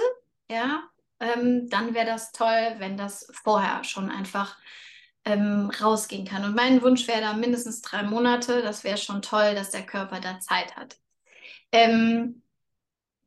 ja, 0.49 0.83
ähm, 1.19 1.69
dann 1.69 1.93
wäre 1.93 2.05
das 2.05 2.31
toll, 2.31 2.75
wenn 2.77 2.97
das 2.97 3.27
vorher 3.43 3.83
schon 3.83 4.09
einfach 4.09 4.57
ähm, 5.25 5.71
rausgehen 5.81 6.25
kann. 6.25 6.45
Und 6.45 6.55
mein 6.55 6.81
Wunsch 6.81 7.07
wäre 7.07 7.21
da 7.21 7.33
mindestens 7.33 7.81
drei 7.81 8.03
Monate. 8.03 8.61
Das 8.61 8.83
wäre 8.83 8.97
schon 8.97 9.21
toll, 9.21 9.55
dass 9.55 9.71
der 9.71 9.85
Körper 9.85 10.19
da 10.19 10.39
Zeit 10.39 10.75
hat. 10.75 10.97
Ähm, 11.71 12.43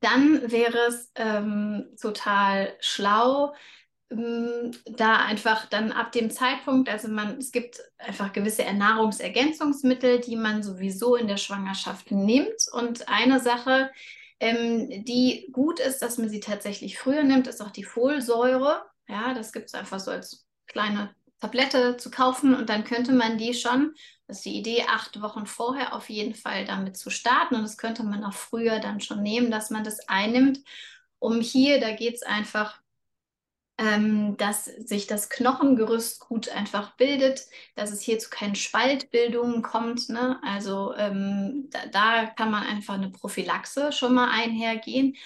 dann 0.01 0.51
wäre 0.51 0.79
es 0.89 1.11
ähm, 1.15 1.95
total 2.01 2.75
schlau, 2.81 3.55
da 4.11 5.17
einfach 5.19 5.67
dann 5.67 5.93
ab 5.93 6.11
dem 6.11 6.31
Zeitpunkt, 6.31 6.89
also 6.89 7.07
man, 7.09 7.39
es 7.39 7.53
gibt 7.53 7.81
einfach 7.97 8.33
gewisse 8.33 8.65
Ernährungsergänzungsmittel, 8.65 10.21
die 10.21 10.35
man 10.35 10.65
sowieso 10.65 11.15
in 11.15 11.29
der 11.29 11.37
Schwangerschaft 11.37 12.11
nimmt. 12.11 12.67
Und 12.73 13.09
eine 13.09 13.39
Sache, 13.39 13.91
ähm, 14.41 15.05
die 15.05 15.49
gut 15.53 15.79
ist, 15.79 16.01
dass 16.01 16.19
man 16.19 16.29
sie 16.29 16.41
tatsächlich 16.41 16.99
früher 16.99 17.23
nimmt, 17.23 17.47
ist 17.47 17.61
auch 17.61 17.71
die 17.71 17.85
Folsäure. 17.85 18.83
Ja, 19.07 19.33
das 19.33 19.53
gibt 19.53 19.67
es 19.67 19.75
einfach 19.75 20.01
so 20.01 20.11
als 20.11 20.45
kleine 20.67 21.15
Tablette 21.41 21.97
zu 21.97 22.11
kaufen 22.11 22.55
und 22.55 22.69
dann 22.69 22.85
könnte 22.85 23.13
man 23.13 23.39
die 23.39 23.55
schon, 23.55 23.95
das 24.27 24.39
ist 24.39 24.45
die 24.45 24.59
Idee, 24.59 24.85
acht 24.89 25.23
Wochen 25.23 25.47
vorher 25.47 25.95
auf 25.95 26.11
jeden 26.11 26.35
Fall 26.35 26.65
damit 26.65 26.97
zu 26.97 27.11
starten 27.11 27.55
und 27.55 27.63
das 27.63 27.79
könnte 27.79 28.03
man 28.03 28.25
auch 28.25 28.35
früher 28.35 28.79
dann 28.79 29.01
schon 29.01 29.23
nehmen, 29.23 29.51
dass 29.51 29.71
man 29.71 29.83
das 29.83 30.07
einnimmt, 30.09 30.59
um 31.19 31.41
hier, 31.41 31.81
da 31.81 31.93
geht 31.93 32.15
es 32.15 32.23
einfach 32.23 32.81
ähm, 33.81 34.37
dass 34.37 34.66
sich 34.66 35.07
das 35.07 35.31
Knochengerüst 35.31 36.20
gut 36.20 36.51
einfach 36.51 36.97
bildet, 36.97 37.47
dass 37.76 37.91
es 37.91 38.03
hier 38.03 38.18
zu 38.18 38.28
keinen 38.28 38.55
Spaltbildungen 38.55 39.62
kommt. 39.62 40.11
Ne? 40.11 40.39
Also 40.43 40.95
ähm, 40.97 41.68
da, 41.70 41.78
da, 41.91 42.26
kann 42.26 42.51
man 42.51 42.64
einfach 42.64 42.95
eine 42.95 43.09
Prophylaxe 43.09 43.91
schon 43.93 44.12
mal 44.12 44.28
einhergehen. 44.31 45.16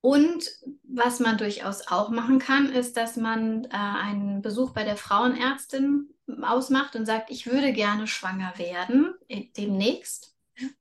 Und 0.00 0.50
was 0.84 1.20
man 1.20 1.36
durchaus 1.36 1.86
auch 1.86 2.08
machen 2.08 2.38
kann, 2.38 2.72
ist, 2.72 2.96
dass 2.96 3.16
man 3.16 3.64
äh, 3.66 3.68
einen 3.72 4.40
Besuch 4.40 4.72
bei 4.72 4.84
der 4.84 4.96
Frauenärztin 4.96 6.08
ausmacht 6.40 6.96
und 6.96 7.04
sagt, 7.04 7.30
ich 7.30 7.46
würde 7.46 7.74
gerne 7.74 8.06
schwanger 8.06 8.54
werden 8.56 9.14
äh, 9.28 9.48
demnächst, 9.56 10.34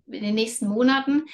in 0.07 0.23
den 0.23 0.35
nächsten 0.35 0.69
Monaten. 0.69 1.25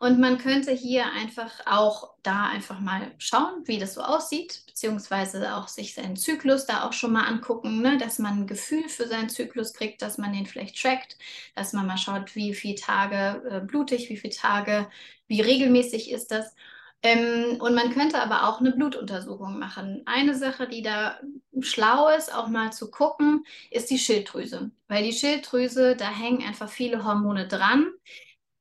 Und 0.00 0.20
man 0.20 0.38
könnte 0.38 0.70
hier 0.70 1.06
einfach 1.12 1.52
auch 1.66 2.14
da 2.22 2.46
einfach 2.46 2.78
mal 2.78 3.12
schauen, 3.18 3.66
wie 3.66 3.78
das 3.78 3.94
so 3.94 4.02
aussieht, 4.02 4.62
beziehungsweise 4.66 5.56
auch 5.56 5.66
sich 5.66 5.94
seinen 5.94 6.16
Zyklus 6.16 6.66
da 6.66 6.84
auch 6.84 6.92
schon 6.92 7.12
mal 7.12 7.24
angucken, 7.24 7.82
ne? 7.82 7.98
dass 7.98 8.20
man 8.20 8.40
ein 8.42 8.46
Gefühl 8.46 8.88
für 8.88 9.08
seinen 9.08 9.28
Zyklus 9.28 9.74
kriegt, 9.74 10.00
dass 10.02 10.16
man 10.16 10.32
den 10.32 10.46
vielleicht 10.46 10.80
trackt, 10.80 11.16
dass 11.56 11.72
man 11.72 11.86
mal 11.86 11.98
schaut, 11.98 12.36
wie 12.36 12.54
viele 12.54 12.76
Tage 12.76 13.42
äh, 13.50 13.60
blutig, 13.60 14.08
wie 14.08 14.16
viele 14.16 14.34
Tage, 14.34 14.88
wie 15.26 15.40
regelmäßig 15.40 16.12
ist 16.12 16.30
das. 16.30 16.54
Ähm, 17.02 17.56
und 17.60 17.74
man 17.74 17.92
könnte 17.92 18.20
aber 18.20 18.48
auch 18.48 18.60
eine 18.60 18.72
Blutuntersuchung 18.72 19.58
machen. 19.58 20.02
Eine 20.06 20.34
Sache, 20.36 20.68
die 20.68 20.82
da 20.82 21.18
schlau 21.60 22.08
ist, 22.08 22.32
auch 22.34 22.48
mal 22.48 22.72
zu 22.72 22.90
gucken, 22.90 23.44
ist 23.70 23.90
die 23.90 23.98
Schilddrüse. 23.98 24.70
Weil 24.88 25.04
die 25.04 25.12
Schilddrüse, 25.12 25.96
da 25.96 26.08
hängen 26.10 26.46
einfach 26.46 26.68
viele 26.68 27.04
Hormone 27.04 27.46
dran 27.48 27.86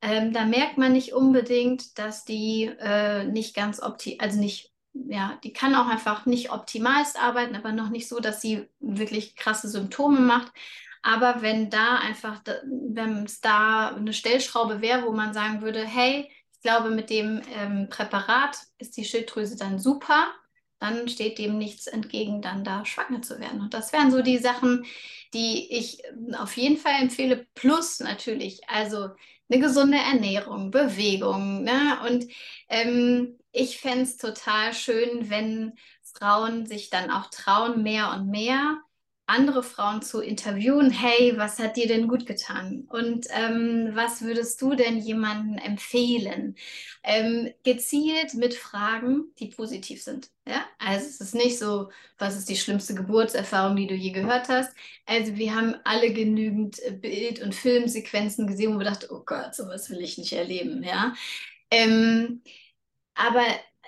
ähm, 0.02 0.32
da 0.34 0.46
merkt 0.46 0.78
man 0.78 0.94
nicht 0.94 1.14
unbedingt, 1.14 1.98
dass 1.98 2.26
die 2.26 2.66
äh, 2.80 3.26
nicht 3.26 3.56
ganz 3.56 3.82
optimal, 3.82 4.28
also 4.28 4.40
nicht, 4.40 4.72
ja, 4.94 5.40
die 5.44 5.54
kann 5.54 5.76
auch 5.76 5.88
einfach 5.88 6.26
nicht 6.26 6.52
optimalst 6.52 7.20
arbeiten, 7.20 7.56
aber 7.56 7.72
noch 7.72 7.90
nicht 7.90 8.08
so, 8.08 8.20
dass 8.20 8.42
sie 8.42 8.68
wirklich 8.80 9.36
krasse 9.36 9.68
Symptome 9.68 10.20
macht. 10.20 10.52
Aber 11.02 11.42
wenn 11.42 11.70
da 11.70 11.98
einfach, 11.98 12.42
wenn 12.66 13.24
es 13.24 13.40
da 13.42 13.96
eine 13.96 14.14
Stellschraube 14.14 14.82
wäre, 14.82 15.06
wo 15.06 15.12
man 15.12 15.34
sagen 15.34 15.62
würde, 15.62 15.86
hey, 15.86 16.30
ich 16.54 16.62
glaube, 16.62 16.90
mit 16.90 17.10
dem 17.10 17.42
ähm, 17.56 17.88
Präparat 17.90 18.58
ist 18.78 18.98
die 18.98 19.06
Schilddrüse 19.06 19.56
dann 19.58 19.80
super, 19.80 20.28
dann 20.80 21.08
steht 21.08 21.40
dem 21.40 21.58
nichts 21.58 21.88
entgegen, 21.88 22.42
dann 22.42 22.64
da 22.64 22.86
schwanger 22.86 23.22
zu 23.22 23.40
werden. 23.40 23.62
Und 23.62 23.74
das 23.74 23.94
wären 23.94 24.12
so 24.12 24.22
die 24.22 24.38
Sachen, 24.38 24.86
die 25.34 25.72
ich 25.76 26.02
auf 26.38 26.56
jeden 26.58 26.78
Fall 26.78 27.02
empfehle. 27.02 27.48
Plus 27.56 28.00
natürlich, 28.00 28.70
also 28.70 29.10
eine 29.50 29.62
gesunde 29.62 29.98
Ernährung, 29.98 30.72
Bewegung. 30.72 31.64
Ne? 31.64 32.00
Und 32.08 32.26
ähm, 32.70 33.38
ich 33.52 33.80
fände 33.80 34.04
es 34.04 34.18
total 34.18 34.74
schön, 34.74 35.30
wenn 35.30 35.74
Frauen 36.04 36.66
sich 36.66 36.90
dann 36.90 37.12
auch 37.12 37.30
trauen, 37.30 37.84
mehr 37.84 38.12
und 38.12 38.30
mehr 38.30 38.78
andere 39.28 39.62
Frauen 39.62 40.02
zu 40.02 40.22
interviewen, 40.22 40.90
hey, 40.90 41.34
was 41.38 41.60
hat 41.60 41.76
dir 41.78 41.88
denn 41.88 42.08
gut 42.08 42.26
getan? 42.26 42.88
Und 42.90 43.28
ähm, 43.32 43.92
was 43.94 44.22
würdest 44.22 44.62
du 44.62 44.74
denn 44.74 44.98
jemandem 44.98 45.58
empfehlen? 45.58 46.56
Ähm, 47.04 47.54
gezielt 47.64 48.34
mit 48.34 48.54
Fragen, 48.56 49.26
die 49.40 49.48
positiv 49.48 50.02
sind. 50.02 50.32
Ja? 50.48 50.66
Also 50.80 51.06
es 51.08 51.22
ist 51.22 51.36
nicht 51.36 51.60
so, 51.60 51.92
was 52.18 52.38
ist 52.38 52.50
die 52.50 52.56
schlimmste 52.56 52.96
Geburtserfahrung, 52.96 53.76
die 53.76 53.88
du 53.88 53.96
je 53.96 54.12
gehört 54.12 54.50
hast. 54.50 54.74
Also 55.06 55.36
wir 55.36 55.54
haben 55.54 55.76
alle 55.84 56.14
genügend 56.14 56.82
äh, 56.84 56.92
Bild- 56.92 57.42
und 57.42 57.54
Filmsequenzen 57.54 58.48
gesehen, 58.48 58.74
wo 58.76 58.80
wir 58.80 58.86
dachten, 58.86 59.08
oh 59.10 59.24
Gott, 59.26 59.56
sowas 59.56 59.90
will 59.90 60.02
ich 60.02 60.18
nicht 60.18 60.34
erleben. 60.34 60.84
Ja? 60.84 61.14
Ähm, 61.72 62.42
aber 63.16 63.44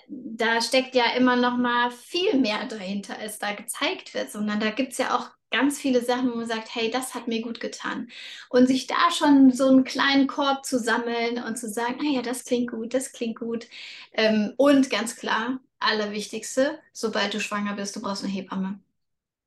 da 0.10 0.62
steckt 0.62 0.96
ja 0.96 1.12
immer 1.16 1.36
noch 1.36 1.58
mal 1.58 1.92
viel 1.92 2.38
mehr 2.40 2.66
dahinter, 2.66 3.18
als 3.20 3.40
da 3.40 3.54
gezeigt 3.54 4.14
wird, 4.14 4.32
sondern 4.32 4.60
da 4.60 4.72
gibt 4.72 4.94
es 4.94 4.98
ja 4.98 5.16
auch 5.16 5.30
ganz 5.52 5.80
viele 5.80 6.04
Sachen, 6.04 6.32
wo 6.32 6.36
man 6.38 6.48
sagt, 6.48 6.74
hey, 6.76 6.92
das 6.92 7.14
hat 7.16 7.28
mir 7.28 7.42
gut 7.42 7.60
getan. 7.60 8.10
Und 8.50 8.68
sich 8.68 8.88
da 8.88 9.12
schon 9.12 9.52
so 9.52 9.68
einen 9.68 9.84
kleinen 9.84 10.28
Korb 10.28 10.66
zu 10.66 10.80
sammeln 10.80 11.44
und 11.44 11.58
zu 11.58 11.70
sagen, 11.70 12.00
ah 12.02 12.12
ja, 12.12 12.22
das 12.22 12.44
klingt 12.46 12.72
gut, 12.72 12.94
das 12.94 13.12
klingt 13.12 13.40
gut. 13.40 13.68
Ähm, 14.14 14.54
und 14.58 14.90
ganz 14.90 15.16
klar, 15.16 15.60
allerwichtigste, 15.80 16.80
sobald 16.94 17.34
du 17.34 17.40
schwanger 17.40 17.76
bist, 17.76 17.96
du 17.96 18.02
brauchst 18.02 18.24
eine 18.24 18.34
Hebamme. 18.34 18.80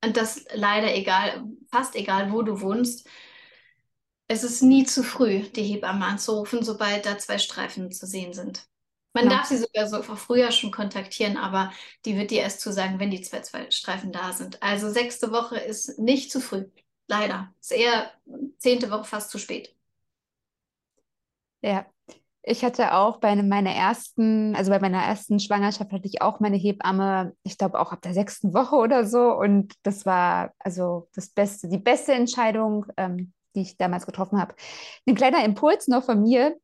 Und 0.05 0.17
das 0.17 0.45
leider 0.55 0.95
egal, 0.95 1.45
fast 1.71 1.95
egal, 1.97 2.33
wo 2.33 2.43
du 2.43 2.61
wohnst. 2.61 3.09
Es 4.29 4.43
ist 4.45 4.63
nie 4.63 4.85
zu 4.85 5.05
früh, 5.05 5.43
die 5.51 5.63
Hebamme 5.63 6.05
anzurufen, 6.07 6.65
sobald 6.65 7.07
da 7.07 7.19
zwei 7.19 7.39
Streifen 7.39 7.93
zu 7.93 8.07
sehen 8.07 8.33
sind. 8.33 8.67
Man 9.15 9.25
ja. 9.25 9.31
darf 9.31 9.47
sie 9.47 9.59
sogar 9.59 9.87
so 9.87 10.03
früher 10.03 10.51
schon 10.53 10.71
kontaktieren, 10.71 11.37
aber 11.37 11.73
die 12.05 12.17
wird 12.17 12.31
dir 12.31 12.41
erst 12.41 12.61
zusagen, 12.61 12.99
wenn 12.99 13.11
die 13.11 13.21
zwei, 13.21 13.41
zwei 13.41 13.71
Streifen 13.71 14.13
da 14.13 14.33
sind. 14.33 14.63
Also 14.63 14.91
sechste 14.91 15.33
Woche 15.33 15.59
ist 15.59 15.99
nicht 15.99 16.33
zu 16.33 16.41
früh. 16.41 16.65
Leider. 17.09 17.53
Ist 17.61 17.73
eher 17.73 18.11
zehnte 18.59 18.91
Woche 18.91 19.05
fast 19.05 19.31
zu 19.31 19.39
spät. 19.39 19.75
Ja, 21.61 21.87
ich 22.43 22.65
hatte 22.65 22.95
auch 22.95 23.19
bei 23.19 23.37
meiner 23.37 23.71
ersten, 23.71 24.57
also 24.57 24.71
bei 24.71 24.81
meiner 24.81 25.03
ersten 25.03 25.39
Schwangerschaft 25.39 25.93
hatte 25.93 26.09
ich 26.09 26.23
auch 26.23 26.41
meine 26.41 26.57
Hebamme, 26.57 27.37
ich 27.45 27.57
glaube 27.57 27.79
auch 27.79 27.93
ab 27.93 28.03
der 28.03 28.15
sechsten 28.15 28.53
Woche 28.53 28.75
oder 28.77 29.07
so. 29.07 29.33
Und 29.33 29.75
das 29.85 30.07
war 30.07 30.53
also 30.59 31.09
das 31.15 31.29
Beste, 31.29 31.69
die 31.69 31.79
beste 31.79 32.15
Entscheidung, 32.15 32.87
ähm, 32.97 33.33
die 33.55 33.61
ich 33.61 33.77
damals 33.77 34.07
getroffen 34.07 34.41
habe. 34.41 34.55
Ein 35.07 35.15
kleiner 35.15 35.45
Impuls 35.45 35.87
noch 35.87 36.05
von 36.05 36.23
mir. 36.23 36.57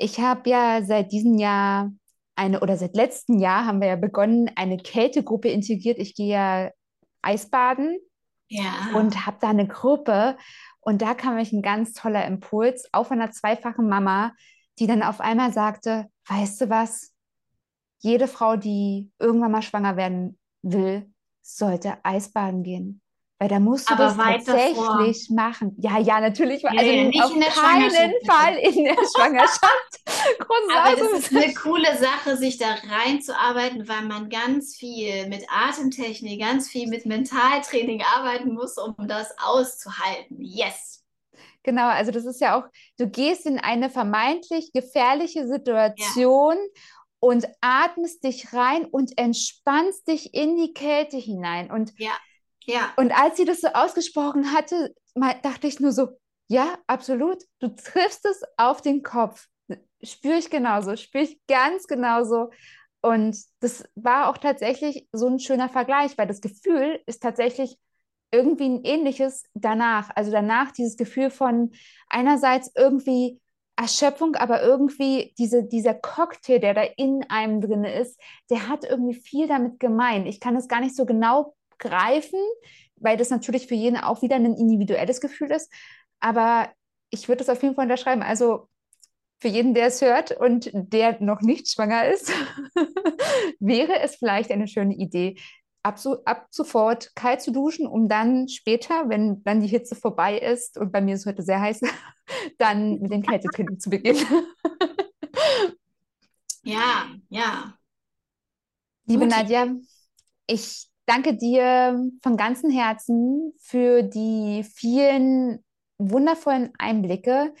Ich 0.00 0.18
habe 0.18 0.48
ja 0.48 0.82
seit 0.82 1.12
diesem 1.12 1.36
Jahr 1.36 1.92
eine, 2.34 2.60
oder 2.60 2.78
seit 2.78 2.96
letztem 2.96 3.38
Jahr 3.38 3.66
haben 3.66 3.82
wir 3.82 3.88
ja 3.88 3.96
begonnen, 3.96 4.50
eine 4.56 4.78
Kältegruppe 4.78 5.50
integriert. 5.50 5.98
Ich 5.98 6.14
gehe 6.14 6.32
ja 6.32 6.70
Eisbaden 7.20 7.98
ja. 8.48 8.88
und 8.94 9.26
habe 9.26 9.36
da 9.42 9.50
eine 9.50 9.68
Gruppe. 9.68 10.38
Und 10.80 11.02
da 11.02 11.12
kam 11.12 11.34
mich 11.34 11.52
ein 11.52 11.60
ganz 11.60 11.92
toller 11.92 12.24
Impuls, 12.26 12.88
auch 12.92 13.08
von 13.08 13.20
einer 13.20 13.30
zweifachen 13.30 13.90
Mama, 13.90 14.32
die 14.78 14.86
dann 14.86 15.02
auf 15.02 15.20
einmal 15.20 15.52
sagte, 15.52 16.06
weißt 16.28 16.62
du 16.62 16.70
was, 16.70 17.14
jede 17.98 18.26
Frau, 18.26 18.56
die 18.56 19.12
irgendwann 19.18 19.52
mal 19.52 19.60
schwanger 19.60 19.98
werden 19.98 20.38
will, 20.62 21.12
sollte 21.42 22.02
Eisbaden 22.02 22.62
gehen. 22.62 22.99
Weil 23.40 23.48
da 23.48 23.58
musst 23.58 23.88
du 23.88 23.94
Aber 23.94 24.08
das 24.08 24.16
tatsächlich 24.18 24.76
vor. 24.76 25.34
machen. 25.34 25.74
Ja, 25.78 25.98
ja, 25.98 26.20
natürlich. 26.20 26.62
Also 26.68 26.84
nicht 26.84 27.22
auf 27.22 27.32
in 27.32 27.40
der 27.40 27.48
keinen 27.48 28.12
Fall 28.26 28.54
in 28.58 28.84
der 28.84 28.94
Schwangerschaft. 29.16 30.00
Aber 30.76 31.16
es 31.16 31.24
ist 31.24 31.34
eine 31.34 31.54
coole 31.54 31.96
Sache, 31.96 32.36
sich 32.36 32.58
da 32.58 32.66
reinzuarbeiten, 32.90 33.88
weil 33.88 34.02
man 34.02 34.28
ganz 34.28 34.76
viel 34.76 35.26
mit 35.28 35.46
Atemtechnik, 35.48 36.38
ganz 36.38 36.68
viel 36.68 36.86
mit 36.88 37.06
Mentaltraining 37.06 38.02
arbeiten 38.14 38.52
muss, 38.52 38.76
um 38.76 38.94
das 39.08 39.34
auszuhalten. 39.42 40.42
Yes. 40.42 41.02
Genau, 41.62 41.88
also 41.88 42.10
das 42.10 42.26
ist 42.26 42.42
ja 42.42 42.60
auch, 42.60 42.64
du 42.98 43.08
gehst 43.08 43.46
in 43.46 43.58
eine 43.58 43.88
vermeintlich 43.88 44.70
gefährliche 44.74 45.46
Situation 45.46 46.56
ja. 46.56 46.82
und 47.20 47.48
atmest 47.62 48.22
dich 48.22 48.52
rein 48.52 48.84
und 48.84 49.16
entspannst 49.16 50.08
dich 50.08 50.34
in 50.34 50.58
die 50.58 50.74
Kälte 50.74 51.16
hinein. 51.16 51.70
Und 51.70 51.94
ja 51.96 52.12
Ja. 52.70 52.92
Und 52.96 53.12
als 53.12 53.36
sie 53.36 53.44
das 53.44 53.60
so 53.60 53.68
ausgesprochen 53.68 54.52
hatte, 54.52 54.94
dachte 55.42 55.66
ich 55.66 55.80
nur 55.80 55.92
so, 55.92 56.08
ja, 56.48 56.78
absolut. 56.86 57.42
Du 57.60 57.68
triffst 57.68 58.24
es 58.24 58.42
auf 58.56 58.82
den 58.82 59.02
Kopf. 59.02 59.46
Spüre 60.02 60.38
ich 60.38 60.50
genauso, 60.50 60.96
spüre 60.96 61.24
ich 61.24 61.40
ganz 61.46 61.86
genauso. 61.86 62.50
Und 63.02 63.36
das 63.60 63.84
war 63.94 64.28
auch 64.28 64.38
tatsächlich 64.38 65.08
so 65.12 65.26
ein 65.26 65.38
schöner 65.38 65.68
Vergleich, 65.68 66.16
weil 66.18 66.26
das 66.26 66.40
Gefühl 66.40 67.00
ist 67.06 67.22
tatsächlich 67.22 67.76
irgendwie 68.32 68.68
ein 68.68 68.84
ähnliches 68.84 69.44
danach. 69.54 70.10
Also 70.14 70.30
danach 70.30 70.72
dieses 70.72 70.96
Gefühl 70.96 71.30
von 71.30 71.72
einerseits 72.08 72.70
irgendwie 72.76 73.40
Erschöpfung, 73.76 74.36
aber 74.36 74.62
irgendwie 74.62 75.34
diese, 75.38 75.64
dieser 75.64 75.94
Cocktail, 75.94 76.58
der 76.58 76.74
da 76.74 76.82
in 76.96 77.24
einem 77.30 77.60
drin 77.60 77.84
ist, 77.84 78.20
der 78.50 78.68
hat 78.68 78.84
irgendwie 78.84 79.14
viel 79.14 79.48
damit 79.48 79.80
gemeint. 79.80 80.26
Ich 80.26 80.38
kann 80.38 80.54
es 80.56 80.68
gar 80.68 80.80
nicht 80.80 80.94
so 80.94 81.06
genau 81.06 81.54
greifen, 81.80 82.38
weil 82.96 83.16
das 83.16 83.30
natürlich 83.30 83.66
für 83.66 83.74
jeden 83.74 83.96
auch 83.96 84.22
wieder 84.22 84.36
ein 84.36 84.44
individuelles 84.44 85.20
Gefühl 85.20 85.50
ist. 85.50 85.72
Aber 86.20 86.68
ich 87.10 87.28
würde 87.28 87.42
es 87.42 87.48
auf 87.48 87.62
jeden 87.62 87.74
Fall 87.74 87.86
unterschreiben. 87.86 88.22
Also 88.22 88.68
für 89.40 89.48
jeden, 89.48 89.74
der 89.74 89.86
es 89.86 90.02
hört 90.02 90.32
und 90.32 90.70
der 90.72 91.20
noch 91.20 91.40
nicht 91.40 91.68
schwanger 91.68 92.08
ist, 92.08 92.30
wäre 93.58 94.00
es 94.00 94.16
vielleicht 94.16 94.50
eine 94.50 94.68
schöne 94.68 94.94
Idee, 94.94 95.36
ab, 95.82 95.98
so, 95.98 96.22
ab 96.24 96.48
sofort 96.50 97.14
kalt 97.14 97.40
zu 97.40 97.52
duschen, 97.52 97.86
um 97.86 98.08
dann 98.08 98.48
später, 98.48 99.08
wenn 99.08 99.42
dann 99.44 99.60
die 99.60 99.68
Hitze 99.68 99.94
vorbei 99.94 100.38
ist, 100.38 100.78
und 100.78 100.92
bei 100.92 101.00
mir 101.00 101.14
ist 101.14 101.20
es 101.20 101.26
heute 101.26 101.42
sehr 101.42 101.60
heiß, 101.60 101.80
dann 102.58 103.00
mit 103.00 103.12
dem 103.12 103.22
Kältetrinken 103.22 103.80
zu 103.80 103.90
beginnen. 103.90 104.20
ja, 106.62 107.08
ja. 107.28 107.74
Liebe 109.06 109.24
Gut. 109.24 109.30
Nadja, 109.30 109.66
ich 110.46 110.89
danke 111.10 111.34
dir 111.34 112.08
von 112.22 112.36
ganzem 112.36 112.70
Herzen 112.70 113.52
für 113.58 114.02
die 114.02 114.62
vielen 114.62 115.64
wundervollen 115.98 116.72
Einblicke. 116.78 117.52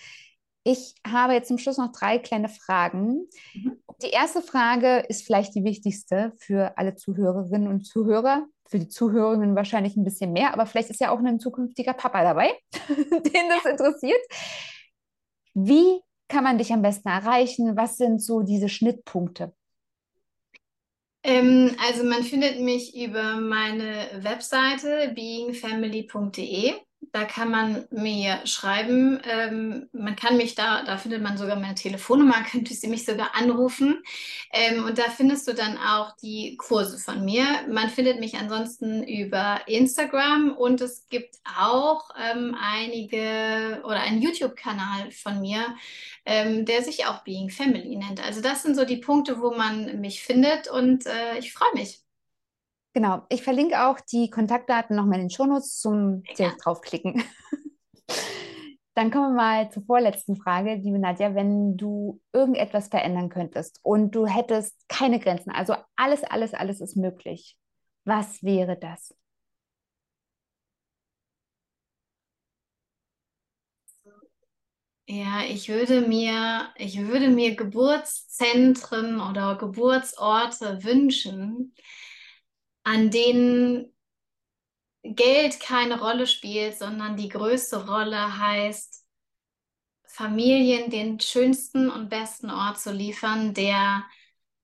Ich 0.62 0.94
habe 1.04 1.32
jetzt 1.32 1.48
zum 1.48 1.58
Schluss 1.58 1.76
noch 1.76 1.90
drei 1.90 2.18
kleine 2.18 2.48
Fragen. 2.48 3.28
Mhm. 3.54 3.82
Die 4.02 4.10
erste 4.10 4.40
Frage 4.40 4.98
ist 5.08 5.26
vielleicht 5.26 5.54
die 5.56 5.64
wichtigste 5.64 6.32
für 6.38 6.78
alle 6.78 6.94
Zuhörerinnen 6.94 7.66
und 7.66 7.84
Zuhörer. 7.84 8.46
Für 8.68 8.78
die 8.78 8.88
Zuhörerinnen 8.88 9.56
wahrscheinlich 9.56 9.96
ein 9.96 10.04
bisschen 10.04 10.32
mehr, 10.32 10.54
aber 10.54 10.64
vielleicht 10.64 10.90
ist 10.90 11.00
ja 11.00 11.10
auch 11.10 11.18
ein 11.18 11.40
zukünftiger 11.40 11.92
Papa 11.92 12.22
dabei, 12.22 12.52
den 12.88 13.48
das 13.48 13.64
interessiert. 13.68 14.20
Wie 15.54 16.00
kann 16.28 16.44
man 16.44 16.58
dich 16.58 16.72
am 16.72 16.82
besten 16.82 17.08
erreichen? 17.08 17.76
Was 17.76 17.96
sind 17.96 18.22
so 18.22 18.42
diese 18.42 18.68
Schnittpunkte? 18.68 19.52
Ähm, 21.22 21.76
also 21.86 22.04
man 22.04 22.22
findet 22.22 22.60
mich 22.60 22.96
über 22.96 23.36
meine 23.36 24.08
Webseite 24.22 25.12
beingfamily.de 25.14 26.74
da 27.12 27.24
kann 27.24 27.50
man 27.50 27.86
mir 27.90 28.46
schreiben. 28.46 29.20
Ähm, 29.24 29.88
man 29.92 30.16
kann 30.16 30.36
mich 30.36 30.54
da, 30.54 30.82
da 30.84 30.96
findet 30.96 31.22
man 31.22 31.38
sogar 31.38 31.56
meine 31.56 31.74
Telefonnummer, 31.74 32.42
könnte 32.50 32.74
sie 32.74 32.88
mich 32.88 33.04
sogar 33.04 33.34
anrufen. 33.34 34.02
Ähm, 34.52 34.84
und 34.84 34.98
da 34.98 35.04
findest 35.04 35.48
du 35.48 35.54
dann 35.54 35.78
auch 35.78 36.16
die 36.16 36.56
Kurse 36.56 36.98
von 36.98 37.24
mir. 37.24 37.44
Man 37.68 37.88
findet 37.88 38.20
mich 38.20 38.36
ansonsten 38.36 39.02
über 39.02 39.60
Instagram 39.66 40.52
und 40.56 40.80
es 40.80 41.08
gibt 41.08 41.36
auch 41.58 42.10
ähm, 42.18 42.56
einige 42.60 43.82
oder 43.84 44.00
einen 44.00 44.22
YouTube-Kanal 44.22 45.10
von 45.10 45.40
mir, 45.40 45.64
ähm, 46.26 46.64
der 46.64 46.82
sich 46.82 47.06
auch 47.06 47.24
Being 47.24 47.50
Family 47.50 47.96
nennt. 47.96 48.24
Also 48.24 48.40
das 48.40 48.62
sind 48.62 48.76
so 48.76 48.84
die 48.84 48.98
Punkte, 48.98 49.40
wo 49.40 49.52
man 49.52 50.00
mich 50.00 50.22
findet 50.22 50.68
und 50.68 51.06
äh, 51.06 51.38
ich 51.38 51.52
freue 51.52 51.72
mich. 51.74 52.00
Genau, 52.92 53.22
ich 53.28 53.42
verlinke 53.42 53.86
auch 53.86 54.00
die 54.00 54.30
Kontaktdaten 54.30 54.96
nochmal 54.96 55.20
in 55.20 55.26
den 55.26 55.30
Shownotes 55.30 55.78
zum 55.78 56.24
ja. 56.36 56.52
draufklicken. 56.60 57.22
Dann 58.94 59.12
kommen 59.12 59.34
wir 59.34 59.42
mal 59.42 59.70
zur 59.70 59.84
vorletzten 59.84 60.36
Frage, 60.36 60.74
liebe 60.74 60.98
Nadja. 60.98 61.34
Wenn 61.34 61.76
du 61.76 62.20
irgendetwas 62.32 62.88
verändern 62.88 63.28
könntest 63.28 63.78
und 63.82 64.14
du 64.14 64.26
hättest 64.26 64.88
keine 64.88 65.20
Grenzen, 65.20 65.52
also 65.52 65.74
alles, 65.96 66.24
alles, 66.24 66.52
alles 66.54 66.80
ist 66.80 66.96
möglich, 66.96 67.56
was 68.04 68.42
wäre 68.42 68.76
das? 68.76 69.14
Ja, 75.06 75.42
ich 75.48 75.68
würde 75.68 76.02
mir, 76.02 76.68
ich 76.76 76.98
würde 77.00 77.30
mir 77.30 77.56
Geburtszentren 77.56 79.20
oder 79.20 79.56
Geburtsorte 79.56 80.84
wünschen, 80.84 81.74
an 82.90 83.10
denen 83.10 83.92
Geld 85.04 85.60
keine 85.60 86.00
Rolle 86.00 86.26
spielt, 86.26 86.76
sondern 86.76 87.16
die 87.16 87.28
größte 87.28 87.86
Rolle 87.86 88.38
heißt, 88.38 89.04
Familien 90.06 90.90
den 90.90 91.20
schönsten 91.20 91.88
und 91.88 92.08
besten 92.10 92.50
Ort 92.50 92.80
zu 92.80 92.90
liefern, 92.92 93.54
der 93.54 94.04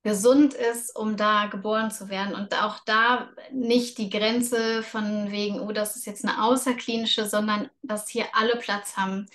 gesund 0.03 0.55
ist, 0.55 0.95
um 0.97 1.17
da 1.17 1.47
geboren 1.47 1.93
zu 1.93 2.09
werden. 2.09 2.35
Und 2.35 2.53
auch 2.61 2.81
da 2.85 3.31
nicht 3.53 3.97
die 3.99 4.11
Grenze 4.11 4.83
von 4.83 5.31
wegen, 5.31 5.61
oh, 5.61 5.71
das 5.71 5.95
ist 5.95 6.05
jetzt 6.07 6.25
eine 6.25 6.43
außerklinische, 6.43 7.29
sondern 7.29 7.71
dass 7.83 8.09
hier 8.09 8.27
alle 8.33 8.57
Platz 8.57 8.97
haben. 8.97 9.27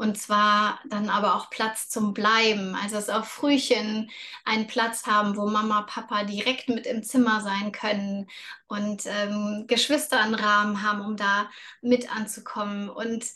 Und 0.00 0.16
zwar 0.16 0.80
dann 0.88 1.10
aber 1.10 1.34
auch 1.34 1.50
Platz 1.50 1.90
zum 1.90 2.14
Bleiben. 2.14 2.74
Also 2.74 2.94
dass 2.94 3.10
auch 3.10 3.26
Frühchen 3.26 4.10
einen 4.46 4.66
Platz 4.66 5.04
haben, 5.04 5.36
wo 5.36 5.46
Mama, 5.46 5.82
Papa 5.82 6.24
direkt 6.24 6.70
mit 6.70 6.86
im 6.86 7.02
Zimmer 7.02 7.42
sein 7.42 7.70
können 7.70 8.26
und 8.66 9.02
ähm, 9.04 9.66
Geschwister 9.66 10.18
einen 10.18 10.34
Rahmen 10.34 10.82
haben, 10.82 11.02
um 11.02 11.18
da 11.18 11.50
mit 11.82 12.10
anzukommen. 12.16 12.88
Und 12.88 13.26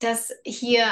dass 0.00 0.30
hier 0.44 0.84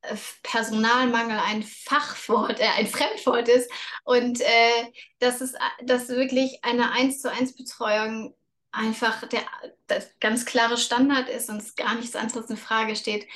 äh, 0.00 0.16
Personalmangel 0.42 1.38
ein 1.38 1.62
Fachwort, 1.62 2.58
äh, 2.58 2.68
ein 2.78 2.86
Fremdwort 2.86 3.48
ist 3.50 3.70
und 4.04 4.40
äh, 4.40 4.90
dass 5.18 5.42
es 5.42 5.52
dass 5.82 6.08
wirklich 6.08 6.64
eine 6.64 6.92
1 6.92 7.20
zu 7.20 7.30
1 7.30 7.56
Betreuung 7.56 8.34
einfach 8.70 9.28
der, 9.28 9.42
der 9.90 10.02
ganz 10.18 10.46
klare 10.46 10.78
Standard 10.78 11.28
ist 11.28 11.50
und 11.50 11.58
es 11.58 11.76
gar 11.76 11.94
nichts 11.94 12.16
anderes 12.16 12.48
in 12.48 12.56
Frage 12.56 12.96
steht. 12.96 13.28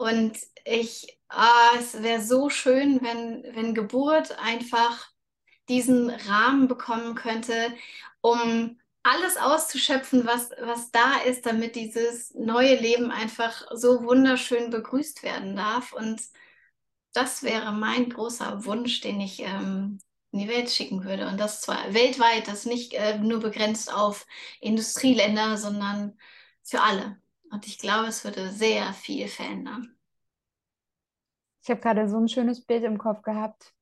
Und 0.00 0.38
ich, 0.64 1.20
ah, 1.28 1.72
es 1.78 2.02
wäre 2.02 2.22
so 2.22 2.48
schön, 2.48 3.02
wenn, 3.02 3.44
wenn 3.54 3.74
Geburt 3.74 4.32
einfach 4.38 5.10
diesen 5.68 6.08
Rahmen 6.08 6.68
bekommen 6.68 7.14
könnte, 7.14 7.74
um 8.22 8.78
alles 9.02 9.36
auszuschöpfen, 9.36 10.26
was, 10.26 10.52
was 10.58 10.90
da 10.90 11.16
ist, 11.26 11.44
damit 11.44 11.76
dieses 11.76 12.32
neue 12.34 12.76
Leben 12.76 13.10
einfach 13.10 13.66
so 13.74 14.02
wunderschön 14.02 14.70
begrüßt 14.70 15.22
werden 15.22 15.54
darf. 15.54 15.92
Und 15.92 16.22
das 17.12 17.42
wäre 17.42 17.70
mein 17.72 18.08
großer 18.08 18.64
Wunsch, 18.64 19.02
den 19.02 19.20
ich 19.20 19.40
ähm, 19.40 19.98
in 20.32 20.38
die 20.38 20.48
Welt 20.48 20.70
schicken 20.70 21.04
würde. 21.04 21.28
Und 21.28 21.36
das 21.38 21.60
zwar 21.60 21.92
weltweit, 21.92 22.48
das 22.48 22.64
nicht 22.64 22.94
äh, 22.94 23.18
nur 23.18 23.40
begrenzt 23.40 23.92
auf 23.92 24.26
Industrieländer, 24.60 25.58
sondern 25.58 26.18
für 26.62 26.80
alle. 26.80 27.20
Und 27.50 27.66
ich 27.66 27.78
glaube, 27.78 28.08
es 28.08 28.24
würde 28.24 28.50
sehr 28.50 28.92
viel 28.92 29.28
verändern. 29.28 29.96
Ich 31.62 31.70
habe 31.70 31.80
gerade 31.80 32.08
so 32.08 32.16
ein 32.16 32.28
schönes 32.28 32.64
Bild 32.64 32.84
im 32.84 32.98
Kopf 32.98 33.22
gehabt. 33.22 33.74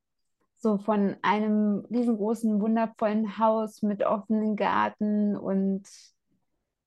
So 0.56 0.78
von 0.78 1.16
einem 1.22 1.86
riesengroßen, 1.90 2.60
wundervollen 2.60 3.38
Haus 3.38 3.82
mit 3.82 4.02
offenen 4.02 4.56
Garten 4.56 5.36
und 5.36 5.86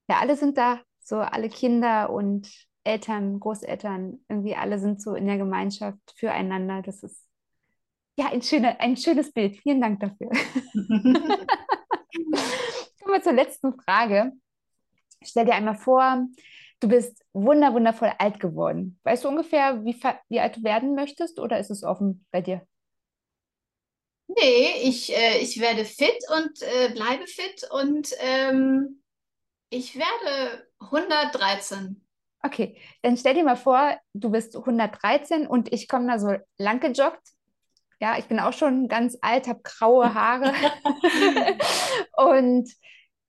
ja, 0.09 0.19
alle 0.19 0.35
sind 0.35 0.57
da. 0.57 0.81
So 0.99 1.19
alle 1.19 1.47
Kinder 1.47 2.09
und 2.09 2.51
Eltern, 2.83 3.39
Großeltern, 3.39 4.25
irgendwie 4.27 4.55
alle 4.55 4.77
sind 4.79 5.01
so 5.01 5.15
in 5.15 5.25
der 5.25 5.37
Gemeinschaft 5.37 5.99
füreinander. 6.15 6.81
Das 6.81 7.01
ist 7.03 7.27
ja 8.17 8.27
ein, 8.27 8.41
schöner, 8.41 8.79
ein 8.79 8.97
schönes 8.97 9.31
Bild. 9.31 9.57
Vielen 9.57 9.79
Dank 9.79 10.01
dafür. 10.01 10.29
Kommen 13.01 13.13
wir 13.13 13.21
zur 13.23 13.33
letzten 13.33 13.79
Frage. 13.79 14.33
Stell 15.23 15.45
dir 15.45 15.53
einmal 15.53 15.75
vor, 15.75 16.27
du 16.81 16.89
bist 16.89 17.23
wunder, 17.31 17.73
wundervoll 17.73 18.11
alt 18.17 18.39
geworden. 18.39 18.99
Weißt 19.03 19.23
du 19.23 19.29
ungefähr, 19.29 19.85
wie, 19.85 19.97
wie 20.27 20.39
alt 20.39 20.57
du 20.57 20.63
werden 20.63 20.95
möchtest 20.95 21.39
oder 21.39 21.59
ist 21.59 21.69
es 21.69 21.83
offen 21.83 22.25
bei 22.31 22.41
dir? 22.41 22.67
Nee, 24.27 24.81
ich, 24.83 25.15
äh, 25.15 25.39
ich 25.39 25.59
werde 25.59 25.85
fit 25.85 26.17
und 26.35 26.61
äh, 26.61 26.89
bleibe 26.93 27.27
fit 27.27 27.67
und 27.69 28.09
ähm, 28.19 29.01
ich 29.69 29.95
werde 29.95 30.67
113. 30.79 32.03
Okay, 32.43 32.77
dann 33.03 33.17
stell 33.17 33.35
dir 33.35 33.43
mal 33.43 33.57
vor, 33.57 33.97
du 34.13 34.31
bist 34.31 34.55
113 34.55 35.45
und 35.45 35.71
ich 35.71 35.87
komme 35.87 36.07
da 36.07 36.17
so 36.17 36.35
lang 36.57 36.79
gejoggt. 36.79 37.21
Ja, 37.99 38.17
ich 38.17 38.25
bin 38.25 38.39
auch 38.39 38.53
schon 38.53 38.87
ganz 38.87 39.17
alt, 39.21 39.47
habe 39.47 39.61
graue 39.63 40.13
Haare. 40.13 40.53
und 42.17 42.67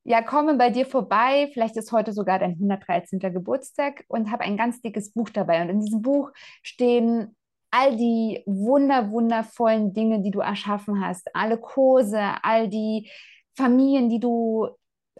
ja, 0.04 0.20
komme 0.22 0.54
bei 0.56 0.70
dir 0.70 0.86
vorbei. 0.86 1.48
Vielleicht 1.52 1.76
ist 1.76 1.92
heute 1.92 2.12
sogar 2.12 2.38
dein 2.38 2.52
113. 2.52 3.20
Geburtstag 3.20 4.04
und 4.08 4.30
habe 4.30 4.44
ein 4.44 4.56
ganz 4.56 4.80
dickes 4.80 5.12
Buch 5.12 5.30
dabei. 5.30 5.62
Und 5.62 5.68
in 5.68 5.80
diesem 5.80 6.02
Buch 6.02 6.30
stehen 6.62 7.36
all 7.70 7.96
die 7.96 8.42
wunder, 8.46 9.10
wundervollen 9.10 9.94
Dinge, 9.94 10.20
die 10.20 10.30
du 10.30 10.40
erschaffen 10.40 11.04
hast, 11.04 11.34
alle 11.34 11.56
Kurse, 11.58 12.20
all 12.42 12.68
die 12.68 13.10
Familien, 13.56 14.08
die 14.08 14.20
du 14.20 14.68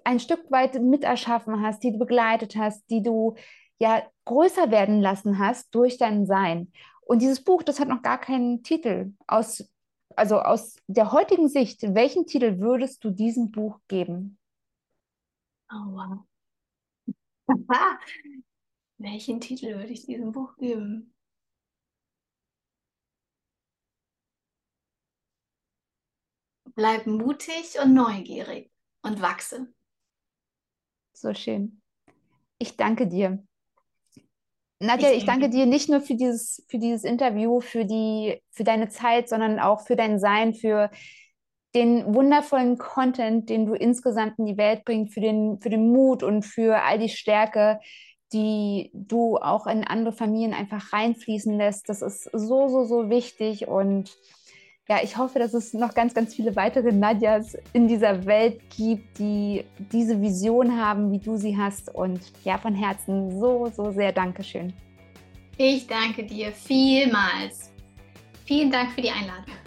ein 0.05 0.21
Stück 0.21 0.51
weit 0.51 0.81
miterschaffen 0.81 1.63
hast, 1.63 1.83
die 1.83 1.93
du 1.93 1.99
begleitet 1.99 2.57
hast, 2.57 2.83
die 2.91 3.03
du 3.03 3.37
ja 3.79 4.03
größer 4.25 4.71
werden 4.71 5.01
lassen 5.01 5.39
hast 5.39 5.75
durch 5.75 5.97
dein 5.97 6.27
Sein. 6.27 6.73
Und 7.03 7.23
dieses 7.23 7.43
Buch, 7.43 7.63
das 7.63 7.81
hat 7.81 7.89
noch 7.89 8.03
gar 8.03 8.19
keinen 8.19 8.63
Titel. 8.63 9.13
Aus, 9.27 9.69
also 10.17 10.41
aus 10.41 10.77
der 10.89 11.13
heutigen 11.13 11.49
Sicht, 11.49 11.83
welchen 11.95 12.27
Titel 12.27 12.59
würdest 12.59 13.05
du 13.05 13.11
diesem 13.11 13.51
Buch 13.51 13.79
geben? 13.89 14.39
Wow. 15.73 16.27
welchen 18.99 19.41
Titel 19.41 19.75
würde 19.75 19.93
ich 19.93 20.05
diesem 20.05 20.33
Buch 20.33 20.57
geben? 20.57 21.15
Bleib 26.75 27.07
mutig 27.07 27.79
und 27.83 27.95
neugierig 27.95 28.71
und 29.03 29.21
wachse. 29.21 29.73
So 31.13 31.35
schön. 31.35 31.83
Ich 32.59 32.77
danke 32.77 33.07
dir. 33.07 33.45
Nadja, 34.79 35.11
ich, 35.11 35.19
ich 35.19 35.25
danke 35.25 35.49
dir 35.49 35.67
nicht 35.67 35.89
nur 35.89 36.01
für 36.01 36.17
dieses, 36.17 36.65
für 36.69 36.79
dieses 36.79 37.05
Interview, 37.05 37.61
für 37.61 37.85
die, 37.85 38.43
für 38.51 38.65
deine 38.65 38.89
Zeit, 38.89 39.29
sondern 39.29 39.61
auch 39.61 39.87
für 39.87 39.97
dein 39.97 40.19
Sein, 40.19 40.55
für 40.55 40.91
den 41.75 42.15
wundervollen 42.15 42.79
Content, 42.79 43.49
den 43.49 43.67
du 43.67 43.75
insgesamt 43.75 44.39
in 44.39 44.47
die 44.47 44.57
Welt 44.57 44.85
bringst, 44.85 45.15
für 45.15 45.21
den, 45.21 45.61
für 45.61 45.71
den 45.71 45.91
Mut 45.91 46.23
und 46.23 46.43
für 46.43 46.83
all 46.83 46.99
die 46.99 47.09
Stärke, 47.09 47.81
die 48.33 48.91
du 48.93 49.37
auch 49.37 49.67
in 49.67 49.85
andere 49.85 50.13
Familien 50.13 50.55
einfach 50.55 50.93
reinfließen 50.93 51.57
lässt. 51.57 51.89
Das 51.89 52.03
ist 52.03 52.25
so, 52.33 52.69
so, 52.69 52.85
so 52.85 53.11
wichtig 53.11 53.69
und 53.69 54.11
ja, 54.89 54.99
ich 55.03 55.17
hoffe, 55.17 55.39
dass 55.39 55.55
es 55.55 55.73
noch 55.75 55.95
ganz, 55.95 56.13
ganz 56.13 56.35
viele 56.35 56.57
weitere 56.57 56.93
Nadjas 56.93 57.57
in 57.73 57.87
dieser 57.87 58.27
Welt 58.27 58.61
gibt, 58.77 59.19
die 59.19 59.65
diese 59.79 60.21
Vision 60.21 60.77
haben, 60.77 61.13
wie 61.13 61.19
du 61.19 61.37
sie 61.37 61.57
hast. 61.57 61.95
Und 61.95 62.21
ja, 62.45 62.59
von 62.59 62.75
Herzen 62.75 63.31
so, 63.41 63.71
so 63.75 63.93
sehr 63.93 64.13
Dankeschön. 64.13 64.73
Ich 65.57 65.87
danke 65.87 66.25
dir 66.25 66.51
vielmals. 66.53 67.71
Vielen 68.45 68.71
Dank 68.71 68.91
für 68.91 69.03
die 69.03 69.11
Einladung. 69.11 69.62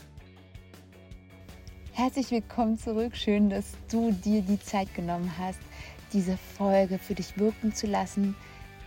Herzlich 1.98 2.30
willkommen 2.30 2.78
zurück. 2.78 3.16
Schön, 3.16 3.50
dass 3.50 3.72
du 3.90 4.12
dir 4.12 4.42
die 4.42 4.60
Zeit 4.60 4.94
genommen 4.94 5.32
hast, 5.40 5.60
diese 6.12 6.36
Folge 6.58 7.00
für 7.00 7.16
dich 7.16 7.40
wirken 7.40 7.74
zu 7.74 7.88
lassen. 7.88 8.36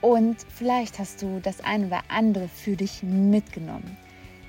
Und 0.02 0.36
vielleicht 0.54 0.98
hast 0.98 1.22
du 1.22 1.40
das 1.42 1.62
eine 1.62 1.86
oder 1.86 2.02
andere 2.08 2.48
für 2.48 2.76
dich 2.76 3.02
mitgenommen. 3.02 3.96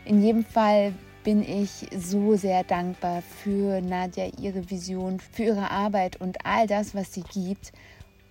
In 0.03 0.22
jedem 0.22 0.43
Fall 0.43 0.91
bin 1.24 1.41
ich 1.41 1.88
so 1.97 2.36
sehr 2.36 2.66
dankbar 2.66 3.22
für 3.22 3.80
Nadja, 3.80 4.28
ihre 4.41 4.70
Vision, 4.70 5.22
für 5.22 5.43
ihre 5.43 5.72
Arbeit 5.72 6.20
und 6.20 6.45
all 6.45 6.68
das, 6.68 6.93
was 6.93 7.14
sie 7.14 7.24
gibt. 7.34 7.72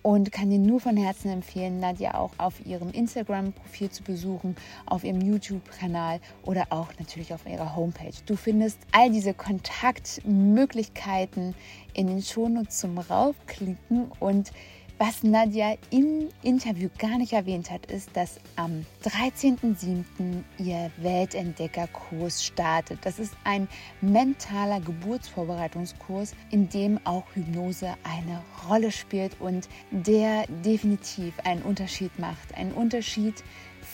Und 0.01 0.31
kann 0.31 0.49
dir 0.49 0.59
nur 0.59 0.79
von 0.79 0.95
Herzen 0.95 1.29
empfehlen, 1.29 1.81
Nadja 1.81 2.15
auch 2.15 2.31
auf 2.37 2.65
ihrem 2.65 2.91
Instagram-Profil 2.91 3.89
zu 3.89 4.01
besuchen, 4.03 4.55
auf 4.85 5.03
ihrem 5.03 5.19
YouTube-Kanal 5.19 6.21
oder 6.43 6.67
auch 6.69 6.87
natürlich 6.99 7.33
auf 7.33 7.45
ihrer 7.45 7.75
Homepage. 7.75 8.13
Du 8.25 8.37
findest 8.37 8.79
all 8.93 9.11
diese 9.11 9.33
Kontaktmöglichkeiten 9.33 11.53
in 11.93 12.07
den 12.07 12.21
Shownotes 12.21 12.79
zum 12.79 12.97
Raufklicken 12.97 14.09
und 14.19 14.53
was 14.99 15.23
Nadja 15.23 15.75
im 15.91 16.27
Interview 16.43 16.89
gar 16.97 17.17
nicht 17.17 17.31
erwähnt 17.31 17.71
hat, 17.71 17.85
ist, 17.85 18.09
dass 18.17 18.37
am 18.57 18.85
13.07. 19.05 20.43
ihr 20.57 20.91
Weltentdeckerkurs 20.97 22.43
startet. 22.43 22.99
Das 23.03 23.17
ist 23.17 23.33
ein 23.45 23.69
mentaler 24.01 24.81
Geburtsvorbereitungskurs, 24.81 26.35
in 26.51 26.67
dem 26.67 26.99
auch 27.05 27.23
Hypnose 27.33 27.93
eine 28.03 28.43
Rolle 28.69 28.91
spielt 28.91 29.39
und 29.39 29.69
der 29.89 30.45
definitiv 30.65 31.33
einen 31.45 31.61
Unterschied 31.61 32.19
macht. 32.19 32.53
Einen 32.55 32.73
Unterschied 32.73 33.35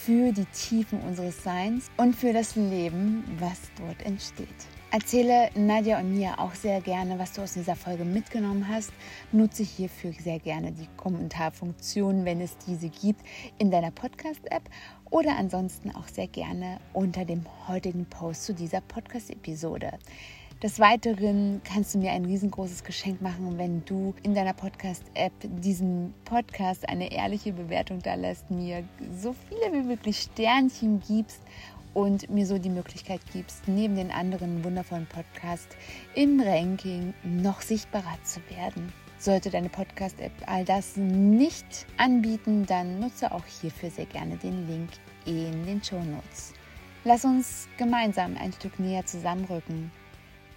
für 0.06 0.32
die 0.32 0.46
Tiefen 0.46 1.00
unseres 1.02 1.44
Seins 1.44 1.90
und 1.98 2.16
für 2.16 2.32
das 2.32 2.56
Leben, 2.56 3.24
was 3.40 3.60
dort 3.80 4.06
entsteht. 4.06 4.48
Erzähle 4.92 5.50
Nadja 5.56 6.00
und 6.00 6.16
mir 6.16 6.40
auch 6.40 6.54
sehr 6.54 6.80
gerne, 6.80 7.18
was 7.18 7.34
du 7.34 7.42
aus 7.42 7.54
dieser 7.54 7.76
Folge 7.76 8.06
mitgenommen 8.06 8.68
hast. 8.70 8.94
Nutze 9.32 9.64
hierfür 9.64 10.14
sehr 10.14 10.38
gerne 10.38 10.72
die 10.72 10.88
Kommentarfunktion, 10.96 12.24
wenn 12.24 12.40
es 12.40 12.56
diese 12.68 12.90
gibt, 12.90 13.22
in 13.58 13.72
deiner 13.72 13.90
Podcast-App 13.90 14.70
oder 15.10 15.36
ansonsten 15.38 15.90
auch 15.90 16.08
sehr 16.08 16.28
gerne 16.28 16.80
unter 16.94 17.26
dem 17.26 17.44
heutigen 17.68 18.06
Post 18.06 18.46
zu 18.46 18.54
dieser 18.54 18.82
Podcast-Episode. 18.82 19.94
Des 20.64 20.80
Weiteren 20.80 21.62
kannst 21.66 21.94
du 21.94 22.00
mir 22.00 22.12
ein 22.12 22.24
riesengroßes 22.24 22.86
Geschenk 22.86 23.22
machen, 23.22 23.58
wenn 23.58 23.84
du 23.84 24.16
in 24.24 24.34
deiner 24.34 24.54
Podcast-App 24.54 25.34
diesen 25.42 26.14
Podcast 26.24 26.88
eine 26.88 27.12
ehrliche 27.12 27.52
Bewertung 27.52 28.00
da 28.02 28.16
lässt, 28.16 28.50
mir 28.50 28.88
so 29.20 29.36
viele 29.50 29.74
wie 29.74 29.86
möglich 29.86 30.18
Sternchen 30.18 31.02
gibst 31.06 31.42
und 31.94 32.30
mir 32.30 32.46
so 32.46 32.58
die 32.58 32.70
Möglichkeit 32.70 33.20
gibst, 33.34 33.68
neben 33.68 33.98
den 33.98 34.12
anderen 34.12 34.64
wundervollen 34.64 35.08
Podcasts 35.08 35.76
im 36.16 36.40
Ranking 36.40 37.14
noch 37.24 37.62
sichtbarer 37.62 38.18
zu 38.24 38.40
werden. 38.50 38.94
Sollte 39.18 39.50
deine 39.50 39.70
Podcast-App 39.70 40.32
all 40.46 40.64
das 40.64 40.96
nicht 40.96 41.86
anbieten, 41.98 42.66
dann 42.66 43.02
nutze 43.02 43.34
auch 43.34 43.46
hierfür 43.46 43.90
sehr 43.90 44.06
gerne 44.06 44.38
den 44.38 44.70
Link 44.70 44.90
in 45.26 45.66
den 45.66 45.84
Show 45.84 46.02
Notes. 46.02 46.54
Lass 47.04 47.26
uns 47.26 47.68
gemeinsam 47.78 48.38
ein 48.38 48.54
Stück 48.54 48.80
näher 48.80 49.06
zusammenrücken, 49.06 49.92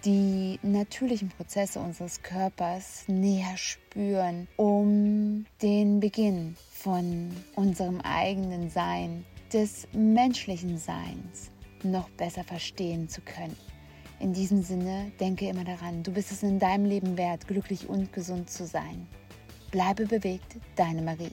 die 0.05 0.59
natürlichen 0.63 1.29
Prozesse 1.29 1.79
unseres 1.79 2.21
Körpers 2.21 3.03
näher 3.07 3.57
spüren, 3.57 4.47
um 4.55 5.45
den 5.61 5.99
Beginn 5.99 6.55
von 6.71 7.31
unserem 7.55 7.99
eigenen 8.01 8.69
Sein 8.69 9.25
des 9.51 9.87
menschlichen 9.93 10.77
Seins 10.77 11.51
noch 11.83 12.09
besser 12.11 12.43
verstehen 12.43 13.09
zu 13.09 13.21
können. 13.21 13.55
In 14.19 14.33
diesem 14.33 14.63
Sinne, 14.63 15.11
denke 15.19 15.47
immer 15.47 15.63
daran, 15.63 16.03
du 16.03 16.11
bist 16.11 16.31
es 16.31 16.43
in 16.43 16.59
deinem 16.59 16.85
Leben 16.85 17.17
wert, 17.17 17.47
glücklich 17.47 17.87
und 17.87 18.11
gesund 18.11 18.49
zu 18.49 18.65
sein. 18.65 19.07
Bleibe 19.71 20.05
bewegt, 20.05 20.57
deine 20.75 21.01
Marie. 21.01 21.31